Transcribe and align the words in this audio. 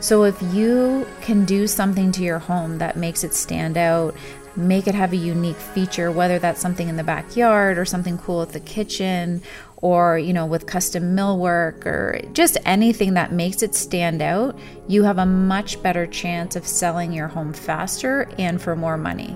So 0.00 0.24
if 0.24 0.40
you 0.54 1.06
can 1.20 1.44
do 1.44 1.66
something 1.66 2.10
to 2.12 2.22
your 2.22 2.38
home 2.38 2.78
that 2.78 2.96
makes 2.96 3.22
it 3.22 3.34
stand 3.34 3.76
out, 3.76 4.16
make 4.56 4.86
it 4.86 4.94
have 4.94 5.12
a 5.12 5.16
unique 5.16 5.56
feature, 5.56 6.10
whether 6.10 6.38
that's 6.38 6.60
something 6.60 6.88
in 6.88 6.96
the 6.96 7.04
backyard 7.04 7.76
or 7.76 7.84
something 7.84 8.16
cool 8.16 8.40
at 8.40 8.50
the 8.50 8.60
kitchen 8.60 9.42
or 9.82 10.18
you 10.18 10.32
know 10.32 10.46
with 10.46 10.66
custom 10.66 11.16
millwork 11.16 11.86
or 11.86 12.20
just 12.32 12.56
anything 12.64 13.14
that 13.14 13.32
makes 13.32 13.62
it 13.62 13.74
stand 13.74 14.20
out 14.20 14.58
you 14.88 15.02
have 15.04 15.16
a 15.16 15.24
much 15.24 15.82
better 15.82 16.06
chance 16.06 16.54
of 16.54 16.66
selling 16.66 17.12
your 17.14 17.28
home 17.28 17.50
faster 17.50 18.28
and 18.38 18.60
for 18.60 18.76
more 18.76 18.98
money 18.98 19.34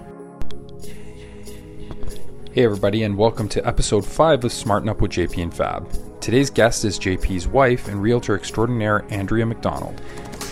Hey, 2.53 2.65
everybody, 2.65 3.03
and 3.03 3.19
welcome 3.19 3.49
to 3.49 3.67
episode 3.67 4.07
5 4.07 4.45
of 4.45 4.53
Smarten 4.53 4.89
Up 4.89 5.01
with 5.01 5.11
JP 5.11 5.43
and 5.43 5.53
Fab. 5.53 5.91
Today's 6.21 6.51
guest 6.51 6.85
is 6.85 7.01
JP's 7.01 7.49
wife 7.49 7.89
and 7.89 8.01
realtor 8.01 8.37
extraordinaire, 8.37 9.05
Andrea 9.11 9.45
McDonald. 9.45 10.01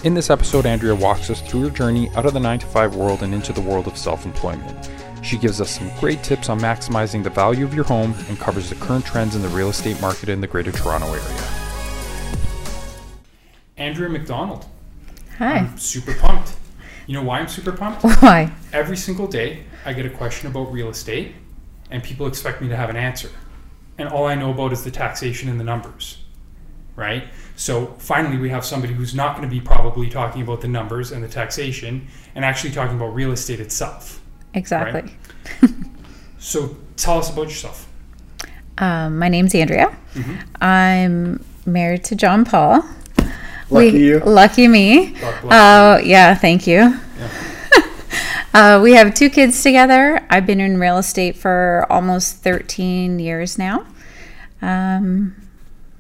In 0.04 0.14
this 0.14 0.30
episode, 0.30 0.66
Andrea 0.66 0.96
walks 0.96 1.30
us 1.30 1.40
through 1.40 1.68
her 1.68 1.70
journey 1.70 2.10
out 2.16 2.26
of 2.26 2.32
the 2.32 2.40
9 2.40 2.58
to 2.58 2.66
5 2.66 2.96
world 2.96 3.22
and 3.22 3.32
into 3.32 3.52
the 3.52 3.60
world 3.60 3.86
of 3.86 3.96
self 3.96 4.26
employment. 4.26 4.90
She 5.22 5.38
gives 5.38 5.60
us 5.60 5.70
some 5.70 5.92
great 6.00 6.24
tips 6.24 6.48
on 6.48 6.58
maximizing 6.58 7.22
the 7.22 7.30
value 7.30 7.64
of 7.64 7.72
your 7.72 7.84
home 7.84 8.12
and 8.28 8.36
covers 8.36 8.68
the 8.68 8.74
current 8.74 9.04
trends 9.04 9.36
in 9.36 9.42
the 9.42 9.48
real 9.50 9.68
estate 9.68 10.00
market 10.00 10.28
in 10.28 10.40
the 10.40 10.48
Greater 10.48 10.72
Toronto 10.72 11.06
area. 11.06 11.48
Andrea 13.76 14.08
McDonald. 14.08 14.66
hi 15.38 15.58
I'm 15.58 15.78
super 15.78 16.14
pumped. 16.14 16.56
You 17.06 17.14
know 17.14 17.22
why 17.22 17.38
I'm 17.38 17.46
super 17.46 17.70
pumped? 17.70 18.02
why 18.22 18.52
Every 18.72 18.96
single 18.96 19.28
day, 19.28 19.62
I 19.84 19.92
get 19.92 20.04
a 20.04 20.10
question 20.10 20.48
about 20.48 20.72
real 20.72 20.88
estate, 20.88 21.36
and 21.92 22.02
people 22.02 22.26
expect 22.26 22.60
me 22.60 22.68
to 22.68 22.74
have 22.74 22.90
an 22.90 22.96
answer. 22.96 23.30
And 23.98 24.08
all 24.08 24.26
I 24.26 24.34
know 24.34 24.50
about 24.50 24.72
is 24.72 24.82
the 24.82 24.90
taxation 24.90 25.48
and 25.48 25.60
the 25.60 25.64
numbers, 25.64 26.24
right? 26.96 27.28
So 27.62 27.94
finally, 27.98 28.38
we 28.38 28.50
have 28.50 28.64
somebody 28.64 28.92
who's 28.92 29.14
not 29.14 29.36
going 29.36 29.48
to 29.48 29.54
be 29.54 29.60
probably 29.60 30.08
talking 30.08 30.42
about 30.42 30.62
the 30.62 30.66
numbers 30.66 31.12
and 31.12 31.22
the 31.22 31.28
taxation 31.28 32.08
and 32.34 32.44
actually 32.44 32.72
talking 32.72 32.96
about 32.96 33.14
real 33.14 33.30
estate 33.30 33.60
itself. 33.60 34.20
exactly 34.52 35.12
So 36.40 36.76
tell 36.96 37.18
us 37.18 37.30
about 37.32 37.44
yourself. 37.44 37.86
um, 38.78 39.16
my 39.18 39.28
name's 39.28 39.54
andrea 39.54 39.96
Mm-hmm. 40.14 40.36
i'm 40.60 41.42
married 41.64 42.02
to 42.04 42.16
john 42.16 42.44
paul 42.44 42.84
Lucky 43.70 43.98
you. 44.00 44.18
lucky 44.18 44.66
me 44.68 45.12
God 45.20 45.40
bless 45.42 45.52
Oh, 45.52 45.96
yeah, 46.04 46.34
thank 46.34 46.66
you. 46.66 46.98
uh, 48.54 48.80
we 48.82 48.92
have 48.92 49.14
two 49.14 49.30
kids 49.30 49.62
together. 49.62 50.20
I've 50.28 50.44
been 50.46 50.60
in 50.60 50.78
real 50.80 50.98
estate 50.98 51.36
for 51.36 51.86
almost 51.88 52.36
13 52.42 53.18
years 53.20 53.56
now. 53.56 53.86
Um, 54.60 55.34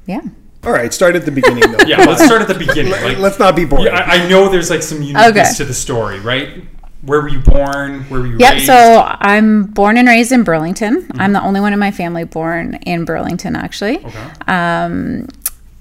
yeah. 0.06 0.20
All 0.64 0.72
right, 0.72 0.92
start 0.94 1.16
at 1.16 1.24
the 1.24 1.32
beginning 1.32 1.70
though. 1.72 1.84
Yeah, 1.86 1.98
let's 1.98 2.24
start 2.24 2.40
at 2.42 2.48
the 2.48 2.54
beginning. 2.54 2.92
Like, 2.92 3.18
Let's 3.18 3.38
not 3.38 3.56
be 3.56 3.64
boring. 3.64 3.86
yeah, 3.86 3.96
I, 4.06 4.16
I 4.24 4.28
know 4.28 4.48
there's 4.48 4.70
like 4.70 4.82
some 4.82 5.02
uniqueness 5.02 5.30
Okay. 5.30 5.54
to 5.56 5.64
the 5.64 5.74
story, 5.74 6.20
right? 6.20 6.64
Where 7.02 7.20
were 7.20 7.28
you 7.28 7.40
born? 7.40 8.04
Where 8.04 8.20
were 8.20 8.26
you 8.28 8.38
Yep. 8.38 8.52
raised? 8.52 8.66
So 8.66 9.02
I'm 9.20 9.64
born 9.64 9.96
and 9.96 10.06
raised 10.06 10.30
in 10.30 10.44
Burlington. 10.44 11.08
I'm 11.14 11.32
the 11.32 11.42
only 11.42 11.58
one 11.60 11.72
in 11.72 11.80
my 11.80 11.90
family 11.90 12.22
born 12.22 12.74
in 12.86 13.04
Burlington, 13.04 13.56
actually. 13.56 13.98
okay. 14.04 14.30
Um, 14.46 15.26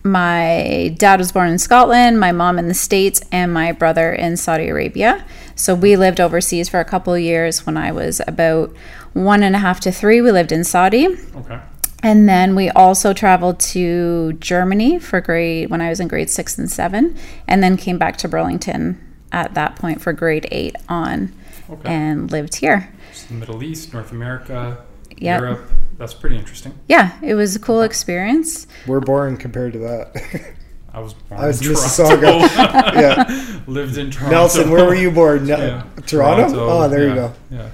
my 0.03 0.95
dad 0.97 1.19
was 1.19 1.31
born 1.31 1.49
in 1.49 1.59
Scotland, 1.59 2.19
my 2.19 2.31
mom 2.31 2.57
in 2.57 2.67
the 2.67 2.73
States, 2.73 3.21
and 3.31 3.53
my 3.53 3.71
brother 3.71 4.11
in 4.11 4.35
Saudi 4.35 4.67
Arabia. 4.69 5.23
So 5.55 5.75
we 5.75 5.95
lived 5.95 6.19
overseas 6.19 6.69
for 6.69 6.79
a 6.79 6.85
couple 6.85 7.13
of 7.13 7.19
years 7.21 7.67
when 7.67 7.77
I 7.77 7.91
was 7.91 8.19
about 8.27 8.73
one 9.13 9.43
and 9.43 9.55
a 9.55 9.59
half 9.59 9.79
to 9.81 9.91
three. 9.91 10.19
We 10.21 10.31
lived 10.31 10.51
in 10.51 10.63
Saudi. 10.63 11.05
Okay. 11.35 11.59
And 12.03 12.27
then 12.27 12.55
we 12.55 12.69
also 12.71 13.13
traveled 13.13 13.59
to 13.59 14.33
Germany 14.33 14.97
for 14.99 15.21
grade 15.21 15.69
when 15.69 15.81
I 15.81 15.89
was 15.89 15.99
in 15.99 16.07
grade 16.07 16.29
six 16.29 16.57
and 16.57 16.69
seven, 16.71 17.15
and 17.47 17.61
then 17.63 17.77
came 17.77 17.97
back 17.97 18.17
to 18.17 18.27
Burlington 18.27 18.99
at 19.31 19.53
that 19.53 19.75
point 19.75 20.01
for 20.01 20.11
grade 20.13 20.47
eight 20.51 20.75
on 20.89 21.31
Okay. 21.69 21.89
and 21.89 22.29
lived 22.31 22.55
here. 22.55 22.91
So 23.13 23.27
the 23.27 23.33
Middle 23.35 23.63
East, 23.63 23.93
North 23.93 24.11
America, 24.11 24.77
Yep. 25.17 25.39
Europe. 25.41 25.69
That's 25.97 26.13
pretty 26.15 26.35
interesting. 26.37 26.73
Yeah, 26.87 27.11
it 27.21 27.35
was 27.35 27.55
a 27.55 27.59
cool 27.59 27.81
experience. 27.83 28.65
We're 28.87 28.99
boring 29.01 29.37
compared 29.37 29.73
to 29.73 29.79
that. 29.79 30.53
I 30.93 30.99
was 30.99 31.13
born 31.13 31.39
I 31.39 31.47
was 31.47 31.61
in 31.61 31.69
in 31.69 31.75
Toronto. 31.77 32.37
yeah. 32.99 33.59
Lived 33.67 33.97
in 33.97 34.11
Toronto. 34.11 34.35
Nelson, 34.35 34.71
where 34.71 34.83
were 34.83 34.95
you 34.95 35.11
born? 35.11 35.45
Ne- 35.45 35.57
Yeah. 35.57 35.83
Toronto? 36.07 36.59
Oh, 36.59 36.89
there 36.89 37.03
yeah, 37.03 37.09
you 37.09 37.15
go. 37.15 37.33
Yeah, 37.51 37.69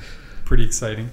pretty 0.45 0.65
exciting. 0.65 1.09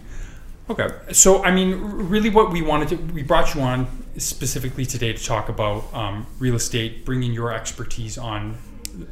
Okay, 0.70 0.88
so 1.12 1.44
I 1.44 1.50
mean, 1.50 1.78
really, 1.78 2.30
what 2.30 2.50
we 2.50 2.62
wanted 2.62 2.88
to, 2.88 2.97
we 3.12 3.22
brought 3.22 3.54
you 3.54 3.60
on 3.60 3.86
specifically 4.16 4.86
today 4.86 5.12
to 5.12 5.22
talk 5.22 5.50
about 5.50 5.92
um, 5.92 6.26
real 6.38 6.54
estate, 6.54 7.04
bringing 7.04 7.34
your 7.34 7.52
expertise 7.52 8.16
on 8.16 8.56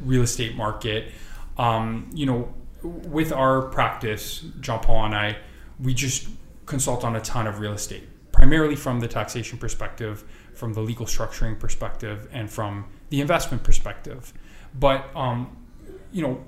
real 0.01 0.23
estate 0.23 0.57
market. 0.57 1.13
Um, 1.59 2.09
you 2.15 2.25
know, 2.25 2.55
with 2.83 3.33
our 3.33 3.63
practice, 3.63 4.47
John 4.61 4.81
Paul 4.81 5.05
and 5.05 5.15
I, 5.15 5.37
we 5.79 5.93
just 5.93 6.27
consult 6.65 7.05
on 7.05 7.17
a 7.17 7.21
ton 7.21 7.47
of 7.47 7.59
real 7.61 7.75
estate, 7.75 8.05
primarily 8.33 8.75
from 8.75 9.01
the 9.01 9.09
taxation 9.09 9.59
perspective, 9.59 10.25
from 10.55 10.73
the 10.73 10.81
legal 10.81 11.05
structuring 11.05 11.61
perspective, 11.61 12.29
and 12.33 12.51
from 12.51 12.87
the 13.11 13.21
investment 13.21 13.63
perspective. 13.63 14.33
But 14.81 15.15
um, 15.15 15.55
you 16.13 16.23
know, 16.23 16.43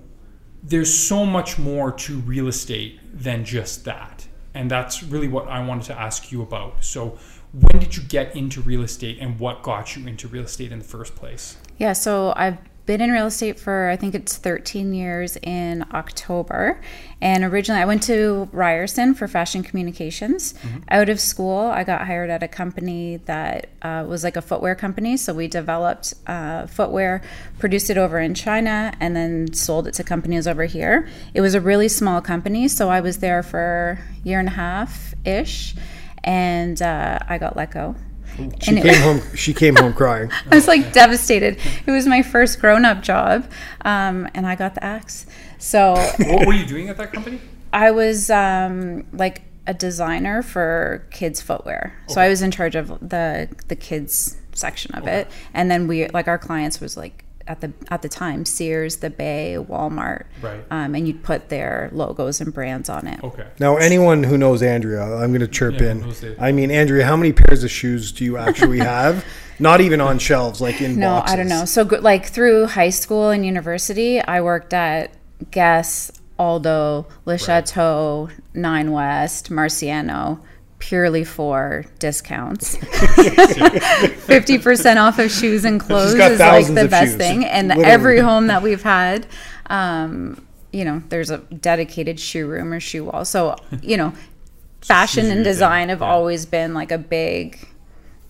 there's 0.62 0.97
so 0.97 1.26
much 1.26 1.59
more 1.59 1.92
to 1.92 2.21
real 2.21 2.48
estate 2.48 3.00
than 3.12 3.44
just 3.44 3.84
that. 3.84 4.26
And 4.54 4.70
that's 4.70 5.03
really 5.03 5.28
what 5.28 5.48
I 5.48 5.65
wanted 5.65 5.84
to 5.87 6.00
ask 6.00 6.31
you 6.31 6.42
about. 6.42 6.84
So, 6.84 7.19
when 7.53 7.81
did 7.81 7.97
you 7.97 8.03
get 8.03 8.34
into 8.34 8.60
real 8.60 8.82
estate 8.82 9.19
and 9.20 9.38
what 9.38 9.62
got 9.62 9.94
you 9.97 10.06
into 10.09 10.26
real 10.26 10.44
estate 10.44 10.72
in 10.72 10.78
the 10.78 10.84
first 10.84 11.15
place? 11.15 11.56
Yeah, 11.78 11.92
so 11.92 12.32
I've 12.37 12.59
been 12.87 13.00
in 13.00 13.11
real 13.11 13.27
estate 13.27 13.59
for 13.59 13.89
I 13.89 13.97
think 13.97 14.15
it's 14.15 14.37
13 14.37 14.93
years 14.93 15.37
in 15.43 15.84
October. 15.93 16.81
And 17.21 17.45
originally 17.45 17.81
I 17.81 17.87
went 17.87 18.03
to 18.05 18.49
Ryerson 18.53 19.15
for 19.15 19.27
fashion 19.27 19.62
communications. 19.62 20.55
Out 20.91 21.09
of 21.09 21.19
school, 21.19 21.59
I 21.59 21.84
got 21.84 22.06
hired 22.06 22.28
at 22.28 22.43
a 22.43 22.49
company 22.49 23.19
that 23.25 23.71
uh, 23.83 24.05
was 24.06 24.22
like 24.25 24.37
a 24.37 24.43
footwear 24.43 24.75
company. 24.75 25.17
So 25.17 25.33
we 25.33 25.49
developed 25.49 26.15
uh, 26.27 26.67
footwear, 26.67 27.22
produced 27.59 27.89
it 27.89 27.97
over 27.97 28.21
in 28.21 28.34
China, 28.34 28.93
and 29.01 29.16
then 29.16 29.55
sold 29.55 29.87
it 29.87 29.95
to 29.95 30.05
companies 30.05 30.47
over 30.47 30.65
here. 30.65 31.09
It 31.33 31.41
was 31.41 31.55
a 31.55 31.61
really 31.61 31.89
small 31.89 32.21
company. 32.21 32.69
So 32.69 32.91
I 32.91 33.01
was 33.01 33.19
there 33.19 33.43
for 33.43 33.99
a 34.22 34.28
year 34.28 34.39
and 34.39 34.49
a 34.49 34.53
half 34.53 35.15
ish. 35.25 35.75
And 36.22 36.81
uh, 36.81 37.19
I 37.27 37.39
got 37.39 37.56
let 37.56 37.71
go. 37.71 37.95
She 38.37 38.71
And 38.71 38.78
it- 38.78 38.83
came 38.84 39.00
home. 39.03 39.22
She 39.37 39.55
came 39.55 39.77
home 39.77 39.93
crying. 39.93 40.31
I 40.50 40.55
was 40.56 40.67
like 40.69 40.93
devastated. 40.93 41.59
It 41.87 41.91
was 41.91 42.06
my 42.06 42.22
first 42.22 42.61
grown 42.61 42.84
up 42.84 43.03
job, 43.03 43.49
um, 43.84 44.28
and 44.34 44.47
I 44.47 44.55
got 44.56 44.75
the 44.75 44.84
axe. 44.84 45.27
So 45.59 45.95
What 46.19 46.47
were 46.47 46.53
you 46.53 46.67
doing 46.67 46.89
at 46.89 46.97
that 46.97 47.12
company? 47.12 47.41
I 47.72 47.91
was 47.91 48.31
um, 48.31 49.05
like 49.12 49.43
a 49.67 49.75
designer 49.75 50.43
for 50.43 51.06
kids 51.11 51.41
footwear. 51.41 51.99
So 52.09 52.21
I 52.21 52.28
was 52.28 52.43
in 52.43 52.50
charge 52.50 52.75
of 52.77 52.89
the 53.00 53.49
the 53.69 53.77
kids 53.77 54.37
section 54.53 54.95
of 54.95 55.06
it, 55.06 55.28
and 55.53 55.71
then 55.71 55.87
we 55.89 56.06
like 56.09 56.28
our 56.28 56.39
clients 56.39 56.81
was 56.81 56.97
like 56.97 57.23
at 57.47 57.60
the 57.60 57.72
at 57.91 58.00
the 58.03 58.09
time 58.09 58.44
Sears, 58.47 58.97
the 58.97 59.10
Bay, 59.10 59.56
Walmart, 59.59 60.25
Right. 60.41 60.65
um, 60.71 60.94
and 60.94 61.06
you'd 61.06 61.22
put 61.22 61.49
their 61.50 61.91
logos 61.93 62.41
and 62.41 62.55
brands 62.55 62.88
on 62.88 63.06
it. 63.06 63.22
Okay. 63.22 63.47
Now, 63.60 63.77
anyone 63.77 64.22
who 64.25 64.38
knows 64.38 64.62
Andrea, 64.62 65.03
I'm 65.03 65.31
going 65.31 65.41
to 65.41 65.47
chirp 65.49 65.81
Yeah, 65.81 65.91
in. 65.91 66.37
I 66.41 66.53
mean, 66.53 66.71
Andrea, 66.71 67.04
how 67.04 67.16
many 67.16 67.33
pairs 67.33 67.62
of 67.65 67.71
shoes 67.71 68.12
do 68.12 68.25
you 68.25 68.37
actually 68.38 68.78
have? 68.97 69.25
Not 69.59 69.81
even 69.81 70.00
on 70.00 70.19
shelves, 70.19 70.60
like 70.60 70.81
in 70.81 70.99
No, 70.99 71.10
boxes. 71.16 71.33
I 71.33 71.37
don't 71.37 71.49
know. 71.49 71.65
So, 71.65 71.84
go- 71.84 71.99
like 72.00 72.27
through 72.27 72.66
high 72.66 72.91
school 72.91 73.31
and 73.31 73.44
university, 73.44 74.21
I 74.21 74.41
worked 74.41 74.72
at 74.72 75.12
Guess, 75.50 76.12
Aldo, 76.38 77.06
Le 77.27 77.38
Chateau, 77.38 78.31
Nine 78.54 78.91
West, 78.91 79.50
Marciano, 79.50 80.41
purely 80.84 81.25
for 81.25 81.87
discounts. 81.99 82.77
Fifty 84.27 84.59
percent 84.59 84.99
off 84.99 85.19
of 85.19 85.31
shoes 85.31 85.65
and 85.65 85.81
clothes 85.81 86.12
is 86.12 86.39
like 86.39 86.67
the 86.67 86.89
best 86.89 87.12
shoes, 87.12 87.17
thing. 87.17 87.45
And 87.47 87.69
literally. 87.69 87.91
every 87.91 88.19
home 88.19 88.49
that 88.49 88.62
we've 88.62 88.83
had, 88.83 89.27
um, 89.66 90.47
you 90.72 90.84
know, 90.84 91.03
there's 91.09 91.31
a 91.31 91.39
dedicated 91.39 92.21
shoe 92.21 92.47
room 92.47 92.71
or 92.71 92.81
shoe 92.81 93.04
wall. 93.04 93.25
So, 93.25 93.57
you 93.81 93.97
know, 93.97 94.13
fashion 94.83 95.31
and 95.31 95.42
design 95.42 95.89
have 95.89 96.01
yeah. 96.01 96.13
always 96.13 96.45
been 96.45 96.75
like 96.75 96.92
a 96.92 96.98
big 96.98 97.66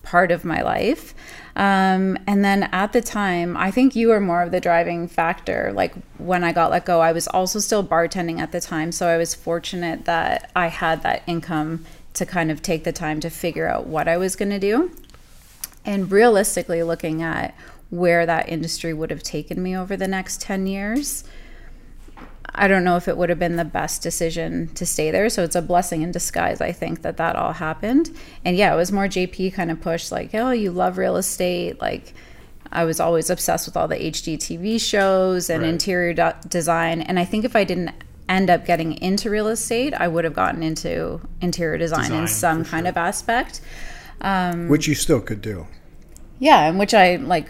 part 0.01 0.31
of 0.31 0.45
my 0.45 0.61
life. 0.61 1.13
Um, 1.57 2.17
and 2.25 2.43
then 2.43 2.63
at 2.71 2.93
the 2.93 3.01
time, 3.01 3.57
I 3.57 3.69
think 3.69 3.97
you 3.97 4.09
were 4.09 4.21
more 4.21 4.43
of 4.43 4.51
the 4.51 4.61
driving 4.61 5.09
factor. 5.09 5.73
Like 5.73 5.93
when 6.19 6.45
I 6.45 6.53
got 6.53 6.71
let 6.71 6.85
go, 6.85 7.01
I 7.01 7.11
was 7.11 7.27
also 7.27 7.59
still 7.59 7.83
bartending 7.83 8.39
at 8.39 8.53
the 8.53 8.61
time. 8.61 8.93
So 8.93 9.07
I 9.07 9.17
was 9.17 9.35
fortunate 9.35 10.05
that 10.05 10.51
I 10.55 10.67
had 10.67 11.03
that 11.03 11.23
income 11.27 11.85
to 12.15 12.25
kind 12.25 12.51
of 12.51 12.61
take 12.61 12.83
the 12.83 12.91
time 12.91 13.19
to 13.21 13.29
figure 13.29 13.67
out 13.67 13.87
what 13.87 14.07
I 14.07 14.17
was 14.17 14.35
going 14.35 14.51
to 14.51 14.59
do. 14.59 14.91
And 15.85 16.11
realistically, 16.11 16.81
looking 16.83 17.21
at 17.21 17.55
where 17.89 18.25
that 18.25 18.49
industry 18.49 18.93
would 18.93 19.11
have 19.11 19.21
taken 19.23 19.61
me 19.61 19.77
over 19.77 19.95
the 19.95 20.07
next 20.07 20.41
10 20.41 20.65
years, 20.67 21.23
I 22.57 22.67
don't 22.67 22.83
know 22.83 22.95
if 22.95 23.07
it 23.07 23.17
would 23.17 23.29
have 23.29 23.37
been 23.39 23.57
the 23.57 23.65
best 23.65 24.01
decision 24.01 24.69
to 24.75 24.85
stay 24.85 25.11
there. 25.11 25.29
So 25.29 25.43
it's 25.43 25.55
a 25.55 25.61
blessing 25.61 26.01
in 26.01 26.11
disguise, 26.11 26.61
I 26.61 26.71
think, 26.71 27.01
that 27.01 27.17
that 27.17 27.35
all 27.35 27.53
happened. 27.53 28.09
And 28.43 28.55
yeah, 28.55 28.73
it 28.73 28.77
was 28.77 28.91
more 28.91 29.05
JP 29.07 29.53
kind 29.53 29.69
of 29.69 29.81
pushed, 29.81 30.11
like, 30.11 30.33
oh, 30.33 30.51
you 30.51 30.71
love 30.71 30.97
real 30.97 31.17
estate. 31.17 31.81
Like, 31.81 32.13
I 32.71 32.85
was 32.85 32.99
always 32.99 33.29
obsessed 33.29 33.67
with 33.67 33.77
all 33.77 33.87
the 33.87 33.97
HGTV 34.01 34.79
shows 34.79 35.49
and 35.49 35.63
Right. 35.63 35.69
interior 35.69 36.13
do- 36.13 36.47
design. 36.47 37.01
And 37.01 37.19
I 37.19 37.25
think 37.25 37.45
if 37.45 37.55
I 37.55 37.63
didn't 37.63 37.91
end 38.27 38.49
up 38.49 38.65
getting 38.65 38.93
into 39.01 39.29
real 39.29 39.47
estate, 39.47 39.93
I 39.93 40.07
would 40.07 40.23
have 40.23 40.33
gotten 40.33 40.63
into 40.63 41.21
interior 41.41 41.77
design, 41.77 42.03
Design, 42.03 42.21
in 42.21 42.27
some 42.27 42.65
kind 42.65 42.85
sure. 42.85 42.89
of 42.89 42.97
aspect. 42.97 43.61
Um, 44.21 44.69
which 44.69 44.87
you 44.87 44.95
still 44.95 45.21
could 45.21 45.41
do. 45.41 45.67
Yeah, 46.39 46.67
and 46.67 46.79
which 46.79 46.93
I 46.93 47.17
like 47.17 47.49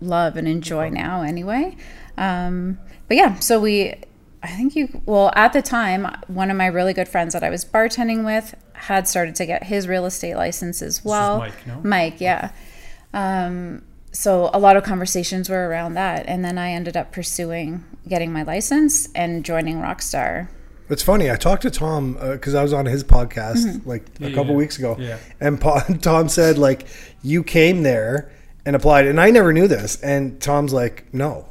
love 0.00 0.36
and 0.36 0.46
enjoy 0.46 0.90
now 0.90 1.22
anyway. 1.22 1.76
Um, 2.16 2.78
but 3.06 3.16
yeah, 3.16 3.38
so 3.38 3.60
we, 3.60 3.94
I 4.42 4.48
think 4.48 4.76
you, 4.76 5.02
well, 5.06 5.32
at 5.34 5.52
the 5.52 5.62
time, 5.62 6.06
one 6.26 6.50
of 6.50 6.56
my 6.56 6.66
really 6.66 6.92
good 6.92 7.08
friends 7.08 7.32
that 7.32 7.42
I 7.42 7.50
was 7.50 7.64
bartending 7.64 8.24
with 8.24 8.54
had 8.74 9.08
started 9.08 9.34
to 9.36 9.46
get 9.46 9.64
his 9.64 9.88
real 9.88 10.06
estate 10.06 10.36
license 10.36 10.82
as 10.82 11.04
well. 11.04 11.38
Mike, 11.38 11.66
no? 11.66 11.80
Mike, 11.82 12.20
yeah. 12.20 12.52
Um, 13.12 13.82
so 14.12 14.50
a 14.52 14.58
lot 14.58 14.76
of 14.76 14.84
conversations 14.84 15.48
were 15.48 15.68
around 15.68 15.94
that. 15.94 16.26
And 16.26 16.44
then 16.44 16.58
I 16.58 16.70
ended 16.72 16.96
up 16.96 17.12
pursuing 17.12 17.84
getting 18.08 18.32
my 18.32 18.42
license 18.42 19.08
and 19.14 19.44
joining 19.44 19.76
Rockstar. 19.76 20.48
It's 20.90 21.02
funny. 21.02 21.30
I 21.30 21.36
talked 21.36 21.62
to 21.62 21.70
Tom 21.70 22.14
because 22.14 22.54
I 22.54 22.62
was 22.62 22.72
on 22.72 22.86
his 22.86 23.04
podcast 23.04 23.64
Mm-hmm. 23.66 23.88
like 23.88 24.06
a 24.20 24.28
Yeah, 24.30 24.34
couple 24.34 24.52
yeah. 24.52 24.56
weeks 24.56 24.78
ago, 24.78 24.96
Yeah. 24.98 25.18
and 25.40 25.60
Pa- 25.60 25.84
Tom 26.00 26.28
said 26.30 26.56
like 26.56 26.86
you 27.22 27.42
came 27.44 27.82
there 27.82 28.32
and 28.64 28.74
applied, 28.74 29.06
and 29.06 29.20
I 29.20 29.30
never 29.30 29.52
knew 29.52 29.68
this. 29.68 30.00
And 30.02 30.40
Tom's 30.40 30.72
like, 30.72 31.12
no, 31.12 31.46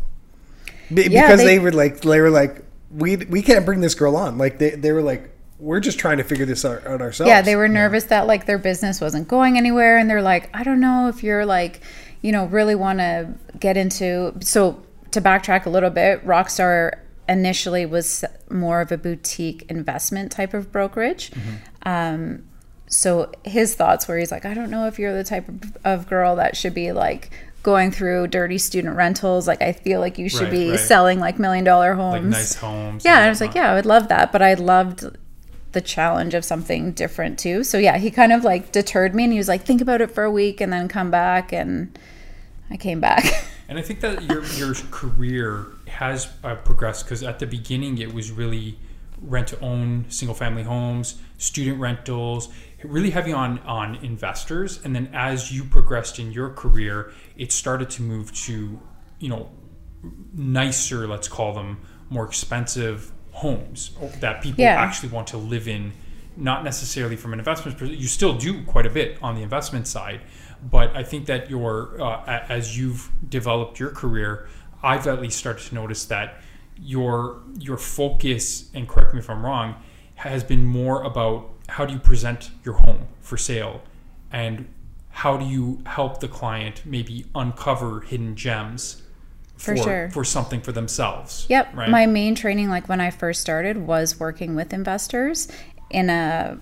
Be- 0.94 1.04
Yeah, 1.04 1.28
because 1.28 1.40
they- 1.42 1.46
they, 1.46 1.60
were 1.60 1.72
like 1.72 2.02
they 2.02 2.20
were 2.20 2.32
like 2.32 2.64
we 2.90 3.18
we 3.18 3.42
can't 3.44 3.66
bring 3.66 3.82
this 3.82 3.94
girl 3.94 4.16
on. 4.16 4.38
Like 4.40 4.58
they 4.58 4.72
they 4.72 4.92
were 4.92 5.04
like 5.04 5.30
we're 5.60 5.80
just 5.80 5.98
trying 6.00 6.18
to 6.18 6.24
figure 6.24 6.46
this 6.46 6.64
out, 6.66 6.86
out 6.88 7.02
ourselves. 7.02 7.28
Yeah, 7.30 7.42
they 7.42 7.56
were 7.56 7.68
nervous 7.68 8.06
that 8.06 8.28
like 8.28 8.46
their 8.46 8.60
business 8.60 9.00
wasn't 9.02 9.28
going 9.28 9.58
anywhere, 9.58 9.98
and 9.98 10.10
they're 10.10 10.22
like, 10.22 10.50
I 10.56 10.64
don't 10.64 10.80
know 10.80 11.10
if 11.10 11.24
you're 11.24 11.46
like, 11.46 11.82
you 12.22 12.32
know, 12.32 12.46
really 12.46 12.76
want 12.76 13.00
to 13.00 13.34
get 13.60 13.78
into. 13.78 14.34
So 14.42 14.84
to 15.12 15.22
backtrack 15.22 15.66
a 15.66 15.70
little 15.70 15.90
bit, 15.90 16.26
Rockstar 16.26 17.00
initially 17.30 17.86
was 17.86 18.24
more 18.50 18.82
of 18.82 18.92
a 18.92 18.98
boutique 18.98 19.66
investment 19.70 20.32
type 20.32 20.54
of 20.54 20.72
brokerage. 20.72 21.32
Um, 21.84 22.44
so 22.88 23.32
his 23.44 23.76
thoughts 23.76 24.08
were, 24.08 24.18
he's 24.18 24.32
like, 24.32 24.46
I 24.46 24.54
don't 24.54 24.70
know 24.70 24.88
if 24.88 24.98
you're 24.98 25.14
the 25.14 25.24
type 25.24 25.48
of, 25.50 25.78
of 25.84 26.08
girl 26.10 26.38
that 26.38 26.56
should 26.56 26.74
be 26.74 26.92
like 26.94 27.30
going 27.64 27.92
through 27.92 28.28
dirty 28.28 28.58
student 28.58 28.96
rentals. 28.96 29.46
Like 29.48 29.62
I 29.62 29.74
feel 29.74 30.00
like 30.00 30.18
you 30.18 30.30
should 30.30 30.44
Right, 30.44 30.52
be 30.52 30.70
right. 30.72 30.80
selling 30.80 31.20
like 31.20 31.38
million 31.38 31.66
dollar 31.66 31.94
homes 31.96 32.14
Like 32.24 32.24
nice 32.32 32.56
homes. 32.56 33.04
yeah, 33.04 33.16
and 33.18 33.26
I 33.26 33.30
was 33.30 33.42
like, 33.42 33.56
yeah, 33.56 33.72
I 33.72 33.76
would 33.76 33.86
love 33.86 34.08
that, 34.08 34.32
but 34.32 34.42
I 34.42 34.54
loved 34.54 35.06
the 35.78 35.82
challenge 35.82 36.34
of 36.34 36.44
something 36.44 36.92
different 36.92 37.38
too. 37.38 37.64
So 37.64 37.78
yeah, 37.78 38.00
he 38.00 38.10
kind 38.10 38.34
of 38.34 38.44
like 38.44 38.72
deterred 38.72 39.14
me, 39.14 39.26
and 39.26 39.32
he 39.32 39.38
was 39.38 39.48
like, 39.48 39.64
think 39.64 39.80
about 39.80 40.02
it 40.02 40.10
for 40.10 40.24
a 40.24 40.32
week 40.32 40.60
and 40.60 40.74
then 40.74 40.88
come 40.88 41.12
back, 41.12 41.54
and 41.54 41.98
I 42.72 42.78
came 42.78 43.00
back. 43.00 43.24
And 43.70 43.78
I 43.78 43.82
think 43.82 44.00
that 44.00 44.24
your 44.24 44.46
your 44.46 44.74
career 44.92 45.66
has 45.88 46.30
uh, 46.42 46.56
progressed 46.56 47.04
because 47.04 47.22
at 47.22 47.40
the 47.40 47.46
beginning 47.46 47.98
it 47.98 48.14
was 48.14 48.32
really 48.32 48.80
rent 49.22 49.50
to 49.50 49.60
own 49.60 50.06
single 50.08 50.34
family 50.34 50.64
homes, 50.64 51.20
student 51.38 51.78
rentals, 51.78 52.48
really 52.82 53.10
heavy 53.10 53.34
on 53.34 53.60
on 53.60 53.96
investors. 53.96 54.80
And 54.86 54.96
then 54.96 55.10
as 55.12 55.52
you 55.52 55.66
progressed 55.66 56.18
in 56.18 56.32
your 56.32 56.50
career, 56.52 57.12
it 57.36 57.52
started 57.52 57.90
to 57.90 58.04
move 58.04 58.34
to 58.46 58.80
you 59.20 59.28
know 59.28 59.50
nicer, 60.34 61.06
let's 61.06 61.28
call 61.28 61.54
them 61.54 61.82
more 62.10 62.26
expensive 62.26 63.12
homes 63.38 63.92
that 64.20 64.42
people 64.42 64.64
Yeah. 64.64 64.82
actually 64.82 65.10
want 65.10 65.28
to 65.28 65.38
live 65.38 65.68
in. 65.68 65.94
Not 66.36 66.64
necessarily 66.64 67.16
from 67.16 67.34
an 67.34 67.40
investment 67.40 67.78
perspective. 67.78 68.00
You 68.02 68.08
still 68.08 68.34
do 68.34 68.64
quite 68.64 68.86
a 68.86 68.90
bit 68.92 69.18
on 69.24 69.36
the 69.36 69.42
investment 69.42 69.88
side, 69.88 70.22
but 70.62 70.96
I 70.96 71.04
think 71.04 71.26
that 71.28 71.50
your 71.50 72.00
uh, 72.02 72.46
as 72.50 72.78
you've 72.78 73.12
developed 73.28 73.80
your 73.80 73.90
career, 73.90 74.48
I've 74.84 75.08
at 75.08 75.20
least 75.22 75.38
started 75.40 75.66
to 75.70 75.76
notice 75.76 76.06
that 76.06 76.42
your 76.80 77.42
your 77.60 77.78
focus 77.78 78.70
and 78.76 78.88
correct 78.88 79.14
me 79.14 79.20
if 79.20 79.30
I'm 79.30 79.44
wrong 79.46 79.76
has 80.16 80.44
been 80.44 80.64
more 80.66 81.02
about 81.04 81.50
how 81.70 81.86
do 81.86 81.94
you 81.94 82.00
present 82.00 82.52
your 82.64 82.76
home 82.76 83.08
for 83.20 83.38
sale 83.38 83.82
and 84.32 84.68
how 85.10 85.38
do 85.38 85.46
you 85.46 85.82
help 85.86 86.20
the 86.20 86.28
client 86.28 86.82
maybe 86.86 87.26
uncover 87.34 88.02
hidden 88.02 88.36
gems 88.36 89.02
For 89.58 89.76
sure. 89.76 90.10
for 90.12 90.24
something 90.24 90.62
for 90.62 90.72
themselves. 90.72 91.46
Yep. 91.50 91.76
Right. 91.76 91.90
My 91.90 92.06
main 92.06 92.36
training, 92.36 92.70
like 92.70 92.88
when 92.88 93.02
I 93.02 93.10
first 93.10 93.42
started, 93.42 93.78
was 93.78 94.20
working 94.20 94.56
with 94.56 94.72
investors 94.72 95.48
in 95.90 96.10
a 96.10 96.60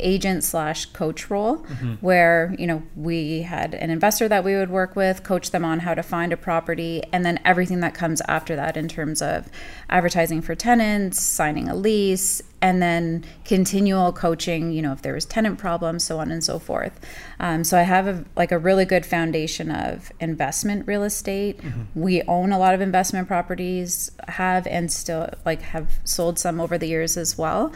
agent 0.00 0.44
slash 0.44 0.86
coach 0.86 1.30
role 1.30 1.56
where 2.00 2.54
you 2.58 2.66
know 2.66 2.82
we 2.96 3.42
had 3.42 3.74
an 3.74 3.90
investor 3.90 4.28
that 4.28 4.44
we 4.44 4.54
would 4.54 4.70
work 4.70 4.96
with 4.96 5.22
coach 5.22 5.50
them 5.50 5.64
on 5.64 5.80
how 5.80 5.94
to 5.94 6.02
find 6.02 6.32
a 6.32 6.36
property 6.36 7.02
and 7.12 7.24
then 7.24 7.38
everything 7.44 7.80
that 7.80 7.94
comes 7.94 8.20
after 8.28 8.56
that 8.56 8.76
in 8.76 8.88
terms 8.88 9.22
of 9.22 9.48
advertising 9.88 10.40
for 10.40 10.54
tenants 10.54 11.20
signing 11.20 11.68
a 11.68 11.74
lease 11.74 12.42
and 12.60 12.82
then 12.82 13.24
continual 13.44 14.12
coaching 14.12 14.72
you 14.72 14.82
know 14.82 14.92
if 14.92 15.02
there 15.02 15.14
was 15.14 15.24
tenant 15.24 15.58
problems 15.58 16.04
so 16.04 16.18
on 16.18 16.30
and 16.30 16.42
so 16.42 16.58
forth. 16.58 16.98
Um, 17.40 17.64
so 17.64 17.78
i 17.78 17.82
have 17.82 18.06
a, 18.06 18.24
like 18.36 18.52
a 18.52 18.58
really 18.58 18.84
good 18.84 19.04
foundation 19.06 19.70
of 19.70 20.10
investment 20.20 20.86
real 20.86 21.04
estate. 21.04 21.60
We 21.94 22.22
own 22.22 22.52
a 22.52 22.58
lot 22.58 22.74
of 22.74 22.80
investment 22.80 23.28
properties 23.28 24.10
have 24.28 24.66
and 24.66 24.90
still 24.90 25.28
like 25.44 25.62
have 25.62 25.98
sold 26.04 26.38
some 26.38 26.60
over 26.60 26.78
the 26.78 26.86
years 26.86 27.16
as 27.16 27.36
well. 27.38 27.72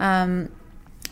Um, 0.00 0.50